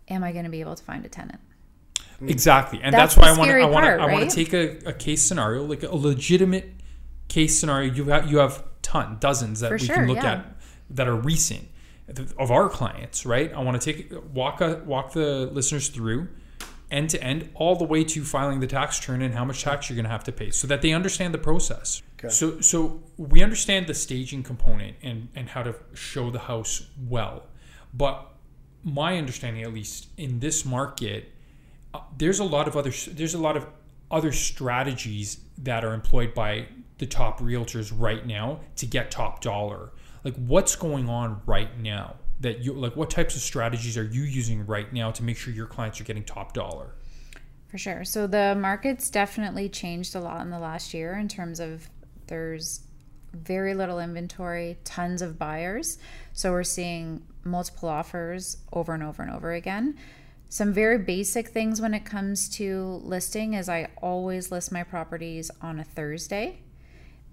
Am 0.07 0.23
I 0.23 0.31
going 0.31 0.45
to 0.45 0.51
be 0.51 0.61
able 0.61 0.75
to 0.75 0.83
find 0.83 1.05
a 1.05 1.09
tenant? 1.09 1.39
Hmm. 2.19 2.29
Exactly, 2.29 2.79
and 2.81 2.93
That's 2.93 3.15
that's, 3.15 3.27
why 3.27 3.33
I 3.33 3.37
want 3.37 3.51
to. 3.51 3.57
I 3.57 3.65
want 3.65 3.85
to. 3.85 3.89
part, 3.89 3.99
I 3.99 4.05
want 4.05 4.21
right? 4.23 4.29
to 4.29 4.35
take 4.35 4.53
a, 4.53 4.89
a 4.89 4.93
case 4.93 5.21
scenario, 5.21 5.63
like 5.63 5.83
a 5.83 5.95
legitimate 5.95 6.71
case 7.27 7.59
scenario. 7.59 7.93
You 7.93 8.05
have 8.05 8.29
you 8.29 8.37
have 8.37 8.63
ton 8.81 9.17
dozens 9.19 9.59
that 9.59 9.69
For 9.69 9.75
we 9.75 9.85
sure, 9.85 9.95
can 9.95 10.07
look 10.07 10.17
yeah. 10.17 10.33
at 10.33 10.45
that 10.91 11.07
are 11.07 11.15
recent 11.15 11.67
of 12.37 12.51
our 12.51 12.69
clients, 12.69 13.25
right? 13.25 13.51
I 13.53 13.61
want 13.61 13.81
to 13.81 13.93
take 13.93 14.13
walk 14.33 14.61
a, 14.61 14.81
walk 14.85 15.13
the 15.13 15.49
listeners 15.51 15.89
through 15.89 16.27
end 16.91 17.09
to 17.09 17.23
end, 17.23 17.49
all 17.55 17.75
the 17.75 17.83
way 17.83 18.03
to 18.03 18.23
filing 18.23 18.59
the 18.59 18.67
tax 18.67 18.99
return 18.99 19.21
and 19.21 19.33
how 19.33 19.43
much 19.43 19.63
tax 19.63 19.89
you're 19.89 19.95
going 19.95 20.05
to 20.05 20.11
have 20.11 20.23
to 20.23 20.31
pay, 20.31 20.51
so 20.51 20.67
that 20.67 20.81
they 20.81 20.93
understand 20.93 21.33
the 21.33 21.39
process. 21.39 22.01
Okay. 22.19 22.29
So 22.29 22.61
so 22.61 23.03
we 23.17 23.43
understand 23.43 23.87
the 23.87 23.93
staging 23.93 24.43
component 24.43 24.97
and 25.01 25.29
and 25.35 25.49
how 25.49 25.63
to 25.63 25.75
show 25.93 26.29
the 26.29 26.39
house 26.39 26.87
well, 27.07 27.47
but 27.95 28.31
my 28.83 29.17
understanding, 29.17 29.63
at 29.63 29.73
least 29.73 30.07
in 30.17 30.39
this 30.39 30.65
market, 30.65 31.31
uh, 31.93 32.01
there's 32.17 32.39
a 32.39 32.43
lot 32.43 32.67
of 32.67 32.77
other 32.77 32.91
there's 33.11 33.33
a 33.33 33.39
lot 33.39 33.57
of 33.57 33.65
other 34.11 34.31
strategies 34.31 35.39
that 35.57 35.83
are 35.83 35.93
employed 35.93 36.33
by 36.33 36.67
the 36.97 37.05
top 37.05 37.39
realtors 37.39 37.91
right 37.95 38.25
now 38.25 38.59
to 38.77 38.85
get 38.85 39.11
top 39.11 39.41
dollar. 39.41 39.91
Like 40.23 40.35
what's 40.35 40.75
going 40.75 41.09
on 41.09 41.41
right 41.45 41.79
now 41.79 42.15
that 42.39 42.59
you 42.59 42.73
like 42.73 42.95
what 42.95 43.09
types 43.09 43.35
of 43.35 43.41
strategies 43.41 43.97
are 43.97 44.03
you 44.03 44.23
using 44.23 44.65
right 44.65 44.91
now 44.93 45.11
to 45.11 45.23
make 45.23 45.37
sure 45.37 45.53
your 45.53 45.67
clients 45.67 45.99
are 45.99 46.03
getting 46.03 46.23
top 46.23 46.53
dollar? 46.53 46.95
For 47.67 47.77
sure. 47.77 48.05
So 48.05 48.27
the 48.27 48.55
market's 48.55 49.09
definitely 49.09 49.67
changed 49.69 50.15
a 50.15 50.19
lot 50.19 50.41
in 50.41 50.49
the 50.49 50.59
last 50.59 50.93
year 50.93 51.15
in 51.15 51.27
terms 51.27 51.59
of 51.59 51.89
there's 52.27 52.84
very 53.35 53.73
little 53.73 53.99
inventory, 53.99 54.77
tons 54.83 55.21
of 55.21 55.37
buyers. 55.37 55.97
So 56.33 56.51
we're 56.51 56.63
seeing 56.63 57.25
multiple 57.43 57.89
offers 57.89 58.57
over 58.73 58.93
and 58.93 59.03
over 59.03 59.21
and 59.21 59.31
over 59.31 59.53
again. 59.53 59.97
Some 60.49 60.73
very 60.73 60.97
basic 60.97 61.49
things 61.49 61.81
when 61.81 61.93
it 61.93 62.05
comes 62.05 62.49
to 62.57 63.01
listing 63.03 63.53
is 63.55 63.67
I 63.67 63.89
always 64.01 64.51
list 64.51 64.71
my 64.71 64.83
properties 64.83 65.51
on 65.61 65.79
a 65.79 65.83
Thursday 65.83 66.59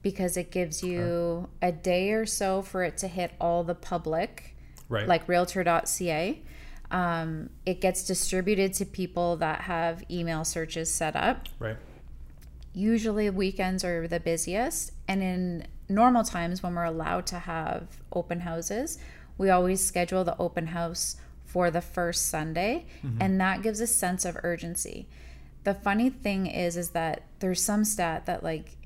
because 0.02 0.36
it 0.36 0.50
gives 0.50 0.82
you 0.82 1.48
a 1.60 1.70
day 1.70 2.10
or 2.10 2.26
so 2.26 2.62
for 2.62 2.82
it 2.82 2.96
to 2.98 3.08
hit 3.08 3.32
all 3.40 3.62
the 3.64 3.74
public 3.74 4.56
Right. 4.88 5.06
like 5.08 5.26
realtor.ca. 5.28 6.42
Um, 6.90 7.48
it 7.64 7.80
gets 7.80 8.04
distributed 8.04 8.74
to 8.74 8.84
people 8.84 9.36
that 9.38 9.62
have 9.62 10.02
email 10.10 10.44
searches 10.44 10.92
set 10.92 11.16
up. 11.16 11.48
right. 11.58 11.76
Usually, 12.74 13.28
weekends 13.30 13.84
are 13.84 14.08
the 14.08 14.18
busiest. 14.20 14.92
And 15.06 15.22
in 15.22 15.66
normal 15.94 16.24
times, 16.24 16.62
when 16.62 16.74
we're 16.74 16.84
allowed 16.84 17.26
to 17.26 17.38
have 17.38 17.86
open 18.12 18.40
houses, 18.40 18.98
we 19.38 19.50
always 19.50 19.84
schedule 19.84 20.24
the 20.24 20.36
open 20.38 20.68
house 20.68 21.16
for 21.44 21.70
the 21.70 21.80
first 21.80 22.28
Sunday. 22.28 22.86
Mm-hmm. 23.04 23.18
And 23.20 23.40
that 23.40 23.62
gives 23.62 23.80
a 23.80 23.86
sense 23.86 24.24
of 24.24 24.36
urgency. 24.42 25.06
The 25.64 25.74
funny 25.74 26.10
thing 26.10 26.46
is, 26.46 26.76
is 26.76 26.90
that 26.90 27.22
there's 27.38 27.62
some 27.62 27.84
stat 27.84 28.26
that 28.26 28.42
like 28.42 28.76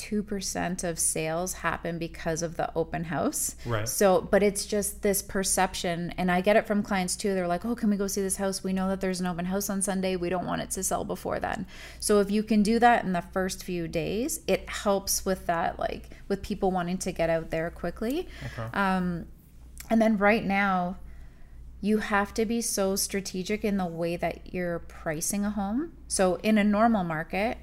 2% 0.00 0.82
of 0.82 0.98
sales 0.98 1.52
happen 1.52 1.98
because 1.98 2.40
of 2.42 2.56
the 2.56 2.74
open 2.74 3.04
house. 3.04 3.54
Right. 3.66 3.86
So, 3.86 4.22
but 4.22 4.42
it's 4.42 4.64
just 4.64 5.02
this 5.02 5.20
perception. 5.20 6.14
And 6.16 6.30
I 6.30 6.40
get 6.40 6.56
it 6.56 6.66
from 6.66 6.82
clients 6.82 7.16
too. 7.16 7.34
They're 7.34 7.46
like, 7.46 7.66
oh, 7.66 7.74
can 7.74 7.90
we 7.90 7.96
go 7.96 8.06
see 8.06 8.22
this 8.22 8.36
house? 8.36 8.64
We 8.64 8.72
know 8.72 8.88
that 8.88 9.02
there's 9.02 9.20
an 9.20 9.26
open 9.26 9.44
house 9.44 9.68
on 9.68 9.82
Sunday. 9.82 10.16
We 10.16 10.30
don't 10.30 10.46
want 10.46 10.62
it 10.62 10.70
to 10.72 10.82
sell 10.82 11.04
before 11.04 11.38
then. 11.38 11.66
So, 12.00 12.20
if 12.20 12.30
you 12.30 12.42
can 12.42 12.62
do 12.62 12.78
that 12.78 13.04
in 13.04 13.12
the 13.12 13.20
first 13.20 13.62
few 13.62 13.86
days, 13.88 14.40
it 14.46 14.68
helps 14.70 15.26
with 15.26 15.46
that, 15.46 15.78
like 15.78 16.08
with 16.28 16.42
people 16.42 16.70
wanting 16.70 16.98
to 16.98 17.12
get 17.12 17.28
out 17.28 17.50
there 17.50 17.70
quickly. 17.70 18.26
Um, 18.72 19.26
and 19.90 20.00
then 20.00 20.16
right 20.16 20.44
now, 20.44 20.96
you 21.82 21.98
have 21.98 22.32
to 22.34 22.46
be 22.46 22.60
so 22.60 22.96
strategic 22.96 23.64
in 23.64 23.76
the 23.76 23.86
way 23.86 24.16
that 24.16 24.52
you're 24.52 24.78
pricing 24.78 25.44
a 25.44 25.50
home. 25.50 25.92
So, 26.08 26.36
in 26.36 26.56
a 26.56 26.64
normal 26.64 27.04
market, 27.04 27.58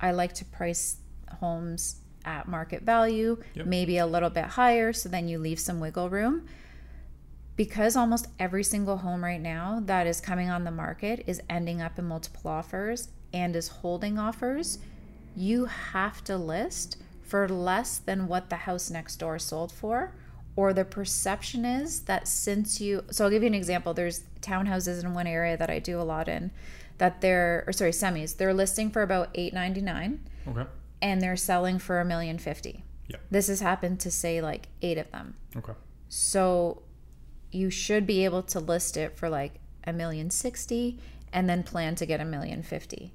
I 0.00 0.10
like 0.10 0.32
to 0.34 0.44
price 0.44 0.96
homes 1.40 1.96
at 2.24 2.46
market 2.48 2.82
value, 2.82 3.36
Yep. 3.54 3.66
maybe 3.66 3.98
a 3.98 4.06
little 4.06 4.30
bit 4.30 4.44
higher, 4.44 4.92
so 4.92 5.08
then 5.08 5.28
you 5.28 5.38
leave 5.38 5.58
some 5.58 5.80
wiggle 5.80 6.08
room. 6.10 6.46
Because 7.56 7.96
almost 7.96 8.28
every 8.38 8.64
single 8.64 8.98
home 8.98 9.22
right 9.22 9.40
now 9.40 9.82
that 9.84 10.06
is 10.06 10.20
coming 10.20 10.48
on 10.48 10.64
the 10.64 10.70
market 10.70 11.22
is 11.26 11.40
ending 11.50 11.82
up 11.82 11.98
in 11.98 12.06
multiple 12.06 12.50
offers 12.50 13.08
and 13.32 13.54
is 13.54 13.68
holding 13.68 14.18
offers, 14.18 14.78
you 15.36 15.66
have 15.66 16.24
to 16.24 16.36
list 16.36 16.96
for 17.22 17.48
less 17.48 17.98
than 17.98 18.26
what 18.26 18.50
the 18.50 18.56
house 18.56 18.90
next 18.90 19.16
door 19.16 19.38
sold 19.38 19.72
for 19.72 20.14
or 20.54 20.72
the 20.74 20.84
perception 20.84 21.64
is 21.64 22.00
that 22.02 22.28
since 22.28 22.78
you 22.80 23.02
so 23.10 23.24
I'll 23.24 23.30
give 23.30 23.42
you 23.42 23.46
an 23.46 23.54
example 23.54 23.94
there's 23.94 24.20
townhouses 24.42 25.02
in 25.02 25.14
one 25.14 25.26
area 25.26 25.56
that 25.56 25.70
I 25.70 25.78
do 25.78 25.98
a 25.98 26.02
lot 26.02 26.28
in 26.28 26.50
that 26.98 27.22
they're 27.22 27.64
or 27.66 27.72
sorry 27.72 27.92
semis 27.92 28.36
they're 28.36 28.52
listing 28.52 28.90
for 28.90 29.00
about 29.00 29.30
899 29.34 30.20
Okay. 30.48 30.68
And 31.02 31.20
they're 31.20 31.36
selling 31.36 31.78
for 31.78 32.00
a 32.00 32.04
million 32.04 32.38
fifty 32.38 32.84
Yeah. 33.08 33.16
this 33.30 33.48
has 33.48 33.60
happened 33.60 34.00
to 34.00 34.10
say 34.10 34.40
like 34.40 34.68
8 34.80 34.96
of 34.98 35.10
them 35.10 35.34
Okay. 35.56 35.74
so 36.08 36.82
you 37.50 37.68
should 37.68 38.06
be 38.06 38.24
able 38.24 38.42
to 38.44 38.60
list 38.60 38.96
it 38.96 39.16
for 39.18 39.28
like 39.28 39.60
a 39.84 39.92
million 39.92 40.30
sixty 40.30 40.98
and 41.32 41.48
then 41.48 41.62
plan 41.62 41.94
to 41.96 42.06
get 42.06 42.20
a 42.20 42.24
million 42.24 42.62
fifty. 42.62 43.12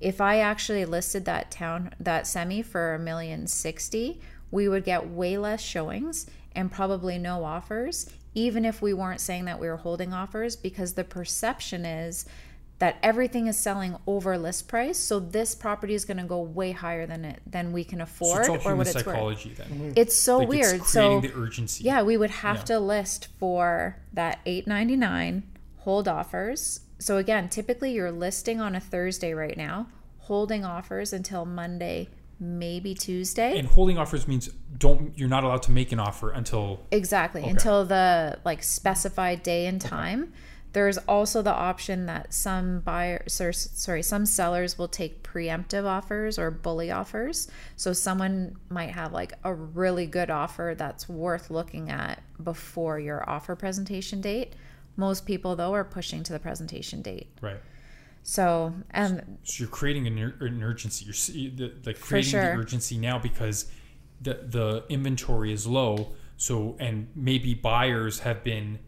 If 0.00 0.20
I 0.20 0.38
actually 0.40 0.84
listed 0.84 1.24
that 1.26 1.50
town 1.50 1.92
that 2.00 2.26
semi 2.26 2.62
for 2.62 2.94
a 2.94 2.98
million 2.98 3.46
sixty, 3.46 4.20
we 4.50 4.68
would 4.68 4.84
get 4.84 5.08
way 5.08 5.36
less 5.38 5.60
showings 5.60 6.26
and 6.52 6.72
probably 6.72 7.16
no 7.18 7.44
offers, 7.44 8.08
even 8.34 8.64
if 8.64 8.80
we 8.82 8.92
weren't 8.94 9.20
saying 9.20 9.44
that 9.44 9.60
we 9.60 9.68
were 9.68 9.76
holding 9.76 10.12
offers, 10.12 10.56
because 10.56 10.94
the 10.94 11.04
perception 11.04 11.84
is 11.84 12.24
that 12.78 12.96
everything 13.02 13.46
is 13.46 13.58
selling 13.58 13.96
over 14.06 14.36
list 14.36 14.68
price. 14.68 14.98
So 14.98 15.18
this 15.18 15.54
property 15.54 15.94
is 15.94 16.04
going 16.04 16.18
to 16.18 16.24
go 16.24 16.40
way 16.40 16.72
higher 16.72 17.06
than 17.06 17.24
it 17.24 17.40
than 17.46 17.72
we 17.72 17.84
can 17.84 18.00
So 18.00 18.02
afford 18.04 18.40
it's 18.40 18.48
all 18.50 18.56
or 18.56 18.60
human 18.60 18.78
what 18.78 18.86
it's 18.88 18.96
worth. 18.96 19.04
psychology 19.06 19.54
then. 19.56 19.66
Mm-hmm. 19.68 19.90
It's 19.96 20.14
so 20.14 20.38
Like, 20.38 20.48
weird. 20.48 20.74
It's 20.76 20.90
so 20.92 21.20
the 21.20 21.32
urgency. 21.34 21.84
yeah, 21.84 22.02
we 22.02 22.16
would 22.16 22.30
have 22.30 22.56
Yeah. 22.58 22.62
to 22.64 22.80
list 22.80 23.28
for 23.38 23.96
that 24.12 24.40
eight 24.44 24.66
ninety 24.66 24.96
nine 24.96 25.44
hold 25.78 26.06
offers. 26.08 26.80
So 26.98 27.16
again, 27.18 27.48
typically 27.48 27.92
you're 27.92 28.12
listing 28.12 28.60
on 28.60 28.74
a 28.74 28.80
Thursday 28.80 29.32
right 29.32 29.56
now, 29.56 29.86
holding 30.18 30.64
offers 30.64 31.12
until 31.12 31.44
Monday, 31.46 32.08
maybe 32.40 32.94
Tuesday. 32.94 33.58
And 33.58 33.68
holding 33.68 33.96
offers 33.96 34.28
means 34.28 34.50
don't 34.76 35.16
you're 35.16 35.28
not 35.28 35.44
allowed 35.44 35.62
to 35.62 35.70
make 35.70 35.92
an 35.92 35.98
offer 36.00 36.30
until 36.30 36.80
Exactly. 36.90 37.42
Until 37.44 37.86
the 37.86 38.38
like 38.44 38.62
specified 38.62 39.42
day 39.42 39.64
and 39.66 39.80
time. 39.80 40.32
There's 40.76 40.98
also 40.98 41.40
the 41.40 41.54
option 41.54 42.04
that 42.04 42.34
some 42.34 42.80
buyers, 42.80 43.40
or, 43.40 43.50
sorry, 43.50 44.02
some 44.02 44.26
sellers 44.26 44.76
will 44.76 44.88
take 44.88 45.22
preemptive 45.22 45.86
offers 45.86 46.38
or 46.38 46.50
bully 46.50 46.90
offers. 46.90 47.48
So 47.76 47.94
someone 47.94 48.58
might 48.68 48.90
have 48.90 49.10
like 49.14 49.32
a 49.42 49.54
really 49.54 50.06
good 50.06 50.28
offer 50.28 50.74
that's 50.76 51.08
worth 51.08 51.50
looking 51.50 51.88
at 51.88 52.22
before 52.44 53.00
your 53.00 53.26
offer 53.26 53.56
presentation 53.56 54.20
date. 54.20 54.52
Most 54.96 55.24
people 55.24 55.56
though 55.56 55.72
are 55.72 55.82
pushing 55.82 56.22
to 56.24 56.34
the 56.34 56.38
presentation 56.38 57.00
date. 57.00 57.28
right. 57.40 57.62
So, 58.22 58.74
and 58.90 59.38
So 59.44 59.62
you're 59.62 59.70
creating 59.70 60.06
an, 60.06 60.18
an 60.40 60.62
urgency. 60.62 61.06
You're 61.06 61.70
like 61.86 61.98
creating 61.98 62.32
sure. 62.32 62.52
the 62.54 62.60
urgency 62.60 62.98
now 62.98 63.18
because 63.18 63.64
the 64.20 64.40
the 64.46 64.84
inventory 64.90 65.54
is 65.54 65.66
low. 65.66 66.12
So 66.36 66.76
and 66.78 67.08
maybe 67.14 67.54
buyers 67.54 68.18
have 68.18 68.44
been 68.44 68.80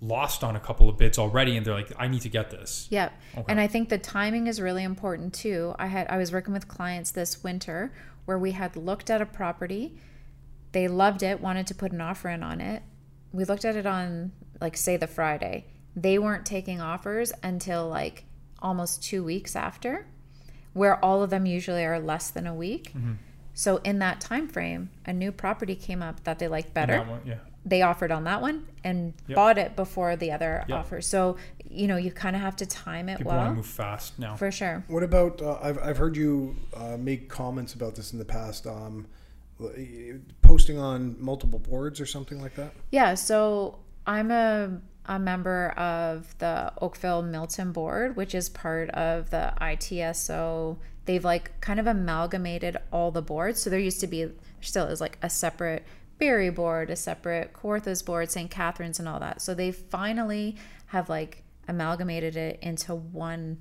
lost 0.00 0.44
on 0.44 0.56
a 0.56 0.60
couple 0.60 0.88
of 0.88 0.98
bids 0.98 1.18
already, 1.18 1.56
and 1.56 1.64
they're 1.64 1.74
like, 1.74 1.92
I 1.98 2.08
need 2.08 2.20
to 2.22 2.28
get 2.28 2.50
this. 2.50 2.86
Yep. 2.90 3.12
And 3.48 3.58
I 3.60 3.66
think 3.66 3.88
the 3.88 3.98
timing 3.98 4.46
is 4.46 4.60
really 4.60 4.84
important 4.84 5.32
too. 5.32 5.74
I 5.78 5.86
had 5.86 6.06
I 6.08 6.18
was 6.18 6.32
working 6.32 6.52
with 6.52 6.68
clients 6.68 7.10
this 7.10 7.42
winter 7.42 7.92
where 8.26 8.38
we 8.38 8.52
had 8.52 8.76
looked 8.76 9.08
at 9.10 9.22
a 9.22 9.26
property, 9.26 9.98
they 10.72 10.88
loved 10.88 11.22
it, 11.22 11.40
wanted 11.40 11.66
to 11.68 11.74
put 11.74 11.92
an 11.92 12.00
offer 12.00 12.28
in 12.28 12.42
on 12.42 12.60
it. 12.60 12.82
We 13.32 13.44
looked 13.44 13.64
at 13.64 13.76
it 13.76 13.86
on 13.86 14.32
like 14.60 14.76
say 14.76 14.96
the 14.96 15.06
Friday. 15.06 15.66
They 15.94 16.18
weren't 16.18 16.44
taking 16.44 16.80
offers 16.80 17.32
until 17.42 17.88
like 17.88 18.24
almost 18.60 19.02
2 19.04 19.22
weeks 19.24 19.56
after, 19.56 20.06
where 20.72 21.02
all 21.02 21.22
of 21.22 21.30
them 21.30 21.46
usually 21.46 21.84
are 21.84 22.00
less 22.00 22.30
than 22.30 22.46
a 22.46 22.54
week. 22.54 22.92
Mm-hmm. 22.92 23.12
So 23.54 23.78
in 23.78 23.98
that 24.00 24.20
time 24.20 24.48
frame, 24.48 24.90
a 25.06 25.12
new 25.14 25.32
property 25.32 25.74
came 25.74 26.02
up 26.02 26.24
that 26.24 26.38
they 26.38 26.48
liked 26.48 26.74
better 26.74 26.98
one- 27.02 27.20
yeah. 27.24 27.36
They 27.66 27.82
offered 27.82 28.12
on 28.12 28.24
that 28.24 28.40
one 28.40 28.64
and 28.84 29.12
Yep. 29.26 29.34
bought 29.36 29.58
it 29.58 29.74
before 29.76 30.14
the 30.16 30.30
other 30.30 30.64
Yep. 30.68 30.78
offer. 30.78 31.00
So, 31.00 31.36
you 31.68 31.88
know, 31.88 31.96
you 31.96 32.12
kind 32.12 32.36
of 32.36 32.40
have 32.42 32.54
to 32.56 32.66
time 32.66 33.08
it 33.08 33.18
People 33.18 33.32
want 33.32 33.40
to 33.40 33.46
well. 33.48 33.54
move 33.56 33.66
fast 33.66 34.18
now. 34.18 34.36
For 34.36 34.50
sure. 34.52 34.84
What 34.86 35.02
about? 35.02 35.42
Uh, 35.42 35.58
I've 35.60 35.78
I've 35.82 35.96
heard 35.98 36.16
you 36.16 36.54
uh, 36.74 36.96
make 36.96 37.28
comments 37.28 37.74
about 37.74 37.96
this 37.96 38.12
in 38.12 38.18
the 38.20 38.24
past. 38.24 38.66
Um, 38.66 39.06
posting 40.42 40.78
on 40.78 41.16
multiple 41.18 41.58
boards 41.58 42.00
or 42.00 42.06
something 42.06 42.40
like 42.40 42.54
that. 42.56 42.72
Yeah. 42.90 43.14
So 43.14 43.78
I'm 44.06 44.30
a, 44.30 44.80
a 45.06 45.18
member 45.18 45.70
of 45.70 46.36
the 46.38 46.72
Oakville 46.80 47.22
Milton 47.22 47.72
board, 47.72 48.16
which 48.16 48.34
is 48.34 48.48
part 48.48 48.90
of 48.90 49.30
the 49.30 49.52
ITSO. 49.60 50.76
They've 51.06 51.24
like 51.24 51.58
kind 51.60 51.80
of 51.80 51.86
amalgamated 51.86 52.76
all 52.92 53.10
the 53.10 53.22
boards. 53.22 53.60
So 53.60 53.70
there 53.70 53.78
used 53.80 54.00
to 54.00 54.06
be, 54.06 54.24
there 54.24 54.34
still 54.60 54.86
is 54.86 55.00
like 55.00 55.18
a 55.22 55.30
separate 55.30 55.84
Barrie 56.18 56.50
board, 56.50 56.90
a 56.90 56.96
separate 56.96 57.52
Kawarthas 57.52 58.04
board, 58.04 58.30
St. 58.30 58.50
Catharines, 58.50 58.98
and 58.98 59.08
all 59.08 59.20
that. 59.20 59.42
So 59.42 59.54
they 59.54 59.72
finally 59.72 60.56
have 60.86 61.08
like 61.08 61.42
amalgamated 61.68 62.36
it 62.36 62.58
into 62.62 62.94
one 62.94 63.58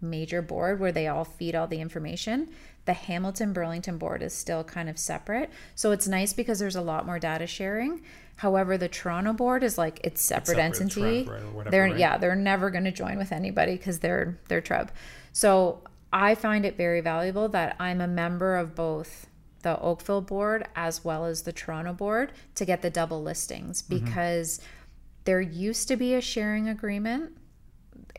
major 0.00 0.42
board 0.42 0.78
where 0.80 0.92
they 0.92 1.08
all 1.08 1.24
feed 1.24 1.54
all 1.54 1.66
the 1.66 1.80
information. 1.80 2.48
The 2.84 2.92
Hamilton 2.92 3.52
Burlington 3.52 3.98
board 3.98 4.22
is 4.22 4.32
still 4.32 4.62
kind 4.62 4.88
of 4.88 4.98
separate. 4.98 5.50
So 5.74 5.90
it's 5.90 6.06
nice 6.06 6.32
because 6.32 6.58
there's 6.58 6.76
a 6.76 6.82
lot 6.82 7.06
more 7.06 7.18
data 7.18 7.46
sharing. 7.46 8.02
However, 8.36 8.76
the 8.76 8.88
Toronto 8.88 9.32
board 9.32 9.62
is 9.62 9.78
like 9.78 10.00
its 10.04 10.22
separate, 10.22 10.56
separate, 10.56 10.80
entity. 10.80 11.24
Treb, 11.24 11.42
right, 11.42 11.52
whatever, 11.52 11.70
they're 11.70 11.84
right? 11.84 11.98
yeah, 11.98 12.18
they're 12.18 12.36
never 12.36 12.70
going 12.70 12.84
to 12.84 12.92
join 12.92 13.18
with 13.18 13.32
anybody 13.32 13.76
because 13.76 14.00
they're 14.00 14.38
they're 14.48 14.62
Trub. 14.62 14.90
So 15.32 15.82
I 16.12 16.34
find 16.34 16.64
it 16.64 16.76
very 16.76 17.00
valuable 17.00 17.48
that 17.48 17.76
I'm 17.80 18.00
a 18.00 18.06
member 18.06 18.56
of 18.56 18.74
both 18.74 19.26
the 19.66 19.80
Oakville 19.80 20.20
board 20.20 20.68
as 20.76 21.04
well 21.04 21.24
as 21.24 21.42
the 21.42 21.52
Toronto 21.52 21.92
board 21.92 22.30
to 22.54 22.64
get 22.64 22.82
the 22.82 22.90
double 22.90 23.20
listings 23.20 23.82
Mm-hmm. 23.82 24.04
because 24.04 24.60
there 25.24 25.40
used 25.40 25.88
to 25.88 25.96
be 25.96 26.14
a 26.14 26.20
sharing 26.20 26.68
agreement 26.68 27.36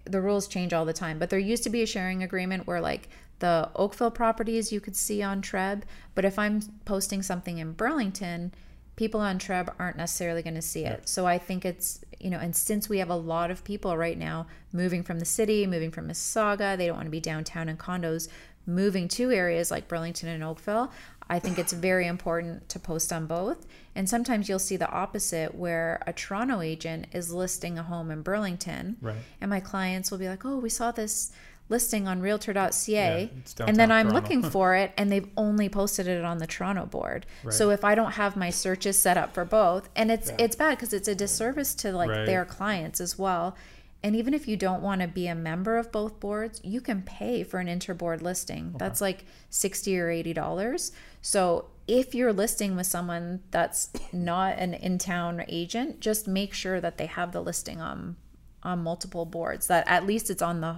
the 0.04 0.22
rules 0.22 0.48
change 0.48 0.74
all 0.74 0.86
the 0.86 0.94
time, 0.94 1.20
but 1.20 1.30
there 1.30 1.40
used 1.40 1.64
to 1.64 1.70
be 1.70 1.82
a 1.82 1.86
sharing 1.86 2.24
agreement 2.24 2.68
where 2.68 2.82
like 2.82 3.10
the 3.40 3.70
Oakville 3.76 4.12
properties 4.12 4.72
you 4.72 4.82
could 4.82 4.96
see 4.96 5.22
on 5.22 5.42
Treb, 5.42 5.86
but 6.16 6.26
if 6.26 6.38
I'm 6.38 6.62
posting 6.86 7.22
something 7.22 7.60
in 7.60 7.74
Burlington, 7.74 8.54
people 8.96 9.22
on 9.22 9.38
Treb 9.38 9.74
aren't 9.80 9.98
necessarily 9.98 10.42
going 10.42 10.56
to 10.56 10.62
see 10.62 10.86
it. 10.86 11.08
So 11.08 11.26
I 11.26 11.38
think 11.38 11.64
it's, 11.64 12.04
you 12.20 12.30
know, 12.30 12.40
and 12.40 12.56
since 12.56 12.90
we 12.90 12.98
have 12.98 13.10
a 13.10 13.16
lot 13.16 13.52
of 13.52 13.64
people 13.64 13.96
right 13.96 14.18
now 14.18 14.48
moving 14.74 15.04
from 15.04 15.20
the 15.20 15.26
city, 15.26 15.68
moving 15.68 15.92
from 15.92 16.08
Mississauga, 16.08 16.78
they 16.78 16.88
don't 16.88 16.96
want 16.96 17.08
to 17.08 17.12
be 17.12 17.20
downtown 17.20 17.70
in 17.70 17.78
condos, 17.78 18.28
moving 18.66 19.08
to 19.08 19.32
areas 19.32 19.72
like 19.72 19.88
Burlington 19.88 20.30
and 20.30 20.44
Oakville, 20.44 20.92
I 21.30 21.40
think 21.40 21.60
it's 21.60 21.74
very 21.74 22.08
important 22.08 22.70
to 22.70 22.80
post 22.80 23.12
on 23.12 23.26
both. 23.26 23.66
And 23.96 24.08
sometimes 24.08 24.48
you'll 24.48 24.60
see 24.60 24.78
the 24.78 24.90
opposite 24.90 25.56
where 25.56 26.02
a 26.08 26.14
Toronto 26.14 26.62
agent 26.62 27.08
is 27.14 27.34
listing 27.34 27.78
a 27.78 27.84
home 27.84 28.12
in 28.12 28.22
Burlington. 28.22 28.98
Right. 29.02 29.16
And 29.42 29.50
my 29.50 29.60
clients 29.60 30.12
will 30.12 30.20
be 30.20 30.30
like, 30.30 30.46
oh, 30.46 30.58
we 30.58 30.70
saw 30.70 30.92
this 30.92 31.32
listing 31.70 32.08
on 32.08 32.22
realtor.ca. 32.22 33.30
Yeah, 33.30 33.66
and 33.66 33.76
then 33.78 33.92
I'm 33.92 34.08
Toronto. 34.10 34.22
looking 34.22 34.44
for 34.52 34.76
it 34.76 34.94
and 34.98 35.12
they've 35.12 35.28
only 35.36 35.68
posted 35.68 36.08
it 36.08 36.24
on 36.24 36.38
the 36.38 36.48
Toronto 36.48 36.86
board. 36.86 37.26
So 37.50 37.72
if 37.72 37.84
I 37.84 37.94
don't 37.96 38.14
have 38.14 38.38
my 38.38 38.50
searches 38.52 38.98
set 38.98 39.18
up 39.18 39.34
for 39.34 39.44
both, 39.44 39.90
and 39.96 40.10
it's 40.12 40.32
it's 40.40 40.56
bad 40.56 40.78
because 40.78 40.94
it's 40.94 41.10
a 41.10 41.16
disservice 41.16 41.76
to 41.76 41.92
like 41.92 42.10
Right. 42.10 42.26
their 42.26 42.46
clients 42.46 43.02
as 43.02 43.20
well. 43.20 43.56
And 44.04 44.16
even 44.16 44.34
if 44.34 44.48
you 44.48 44.56
don't 44.56 44.82
want 44.82 45.02
to 45.02 45.08
be 45.08 45.28
a 45.28 45.36
member 45.36 45.78
of 45.78 45.92
both 45.92 46.20
boards, 46.20 46.62
you 46.64 46.82
can 46.82 47.02
pay 47.02 47.44
for 47.44 47.60
an 47.60 47.68
interboard 47.68 48.22
listing. 48.22 48.76
That's 48.78 49.02
like 49.02 49.26
60 49.50 50.00
or 50.00 50.10
80 50.10 50.34
dollars. 50.34 50.92
So 51.22 51.66
if 51.88 52.14
you're 52.14 52.34
listing 52.34 52.76
with 52.76 52.86
someone 52.86 53.42
that's 53.50 53.90
not 54.12 54.60
an 54.60 54.74
in-town 54.74 55.46
agent, 55.48 56.00
just 56.00 56.28
make 56.28 56.54
sure 56.54 56.80
that 56.80 56.98
they 56.98 57.08
have 57.08 57.32
the 57.32 57.42
listing 57.42 57.82
on 57.82 58.18
on 58.64 58.84
multiple 58.84 59.26
boards. 59.26 59.68
That 59.68 59.88
at 59.88 60.06
least 60.06 60.30
it's 60.30 60.42
on 60.42 60.62
the 60.62 60.78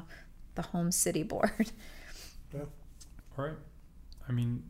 the 0.56 0.62
home 0.64 0.92
city 0.92 1.24
board. 1.24 1.72
Yeah. 2.52 2.62
All 3.38 3.46
right. 3.46 3.58
I 4.28 4.32
mean, 4.32 4.64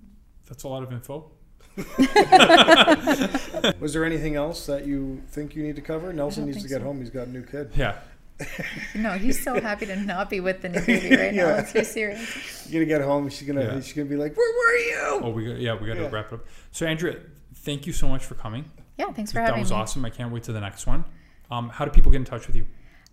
that's 0.50 0.64
a 0.64 0.68
lot 0.68 0.84
of 0.84 0.92
info. 0.92 1.32
Was 3.80 3.94
there 3.94 4.04
anything 4.04 4.36
else 4.36 4.66
that 4.66 4.86
you 4.86 5.22
think 5.30 5.56
you 5.56 5.64
need 5.64 5.78
to 5.78 5.82
cover? 5.82 6.12
Nelson 6.12 6.46
needs 6.46 6.62
to 6.62 6.68
get 6.68 6.80
so. 6.80 6.84
home. 6.84 7.00
He's 7.00 7.10
got 7.10 7.28
a 7.28 7.30
new 7.30 7.44
kid. 7.44 7.72
Yeah. 7.78 8.00
no, 8.96 9.12
he's 9.14 9.44
so 9.44 9.60
happy 9.60 9.86
to 9.88 9.96
not 9.96 10.30
be 10.30 10.40
with 10.40 10.62
the 10.62 10.70
new 10.70 10.82
baby 10.82 11.16
right 11.16 11.34
now. 11.34 11.48
Yeah. 11.48 11.56
Let's 11.56 11.74
be 11.74 11.84
serious. 11.84 12.20
She's 12.28 12.72
gonna 12.72 12.86
get 12.86 13.02
home. 13.02 13.30
She's 13.30 13.48
gonna 13.48 13.64
Yeah. 13.64 13.80
she's 13.82 13.94
gonna 13.94 14.08
be 14.10 14.16
like, 14.16 14.36
"Where 14.38 14.54
were 14.58 14.78
you?" 14.78 15.20
Oh, 15.26 15.30
we 15.32 15.46
got, 15.46 15.60
yeah, 15.60 15.76
we 15.80 15.88
got 15.88 15.96
to 15.96 16.02
Yeah. 16.04 16.10
wrap 16.12 16.32
it 16.32 16.36
up. 16.36 16.46
So, 16.72 16.86
Andrea, 16.86 17.18
thank 17.56 17.86
you 17.88 17.94
so 17.94 18.08
much 18.08 18.24
for 18.26 18.36
coming. 18.36 18.66
Yeah, 18.98 19.12
thanks 19.12 19.32
for 19.32 19.40
That 19.40 19.48
having 19.48 19.64
me. 19.64 19.70
That 19.70 19.76
was 19.76 19.82
awesome. 19.92 20.06
I 20.06 20.10
can't 20.10 20.32
wait 20.32 20.44
to 20.44 20.52
the 20.54 20.62
next 20.62 20.86
one. 20.88 21.04
Um, 21.52 21.70
how 21.70 21.86
do 21.86 21.92
people 21.92 22.12
get 22.12 22.20
in 22.20 22.26
touch 22.26 22.48
with 22.48 22.56
you? 22.56 22.66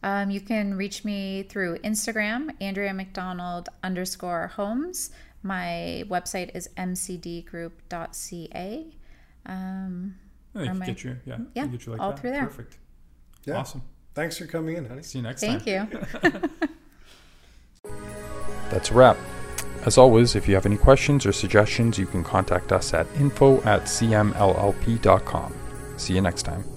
Um, 0.02 0.30
you 0.30 0.40
can 0.40 0.74
reach 0.74 1.04
me 1.04 1.42
through 1.44 1.78
Instagram, 1.78 2.50
Andrea 2.60 2.92
McDonald 2.94 3.68
underscore 3.82 4.48
homes. 4.48 5.10
My 5.42 6.04
website 6.08 6.54
is 6.54 6.68
mcdgroup.ca. 6.76 8.86
Um, 9.46 10.16
I 10.54 10.58
Or 10.60 10.64
can 10.66 10.78
my- 10.78 10.86
get 10.86 11.04
you. 11.04 11.16
Yeah. 11.24 11.38
yeah, 11.54 11.62
can 11.62 11.72
get 11.72 11.86
you 11.86 11.92
like 11.92 12.00
all 12.00 12.10
that. 12.10 12.20
through 12.20 12.30
there. 12.30 12.46
Perfect. 12.46 12.78
Yeah. 13.44 13.56
Awesome. 13.58 13.82
Thanks 14.16 14.38
for 14.38 14.46
coming 14.46 14.78
in, 14.78 14.86
honey. 14.86 15.02
See 15.02 15.18
you 15.18 15.24
next 15.24 15.42
thank 15.42 15.66
time. 15.66 15.88
Thank 15.88 16.24
you. 16.24 16.50
That's 18.70 18.90
a 18.90 18.94
wrap. 18.94 19.18
As 19.84 19.98
always, 19.98 20.34
if 20.34 20.48
you 20.48 20.54
have 20.54 20.64
any 20.64 20.78
questions 20.78 21.26
or 21.26 21.32
suggestions, 21.32 21.98
you 21.98 22.06
can 22.06 22.24
contact 22.24 22.72
us 22.72 22.94
at 22.94 23.06
info 23.16 23.60
at 23.64 23.82
cmllp.com. 23.82 25.54
See 25.98 26.14
you 26.14 26.22
next 26.22 26.44
time. 26.44 26.75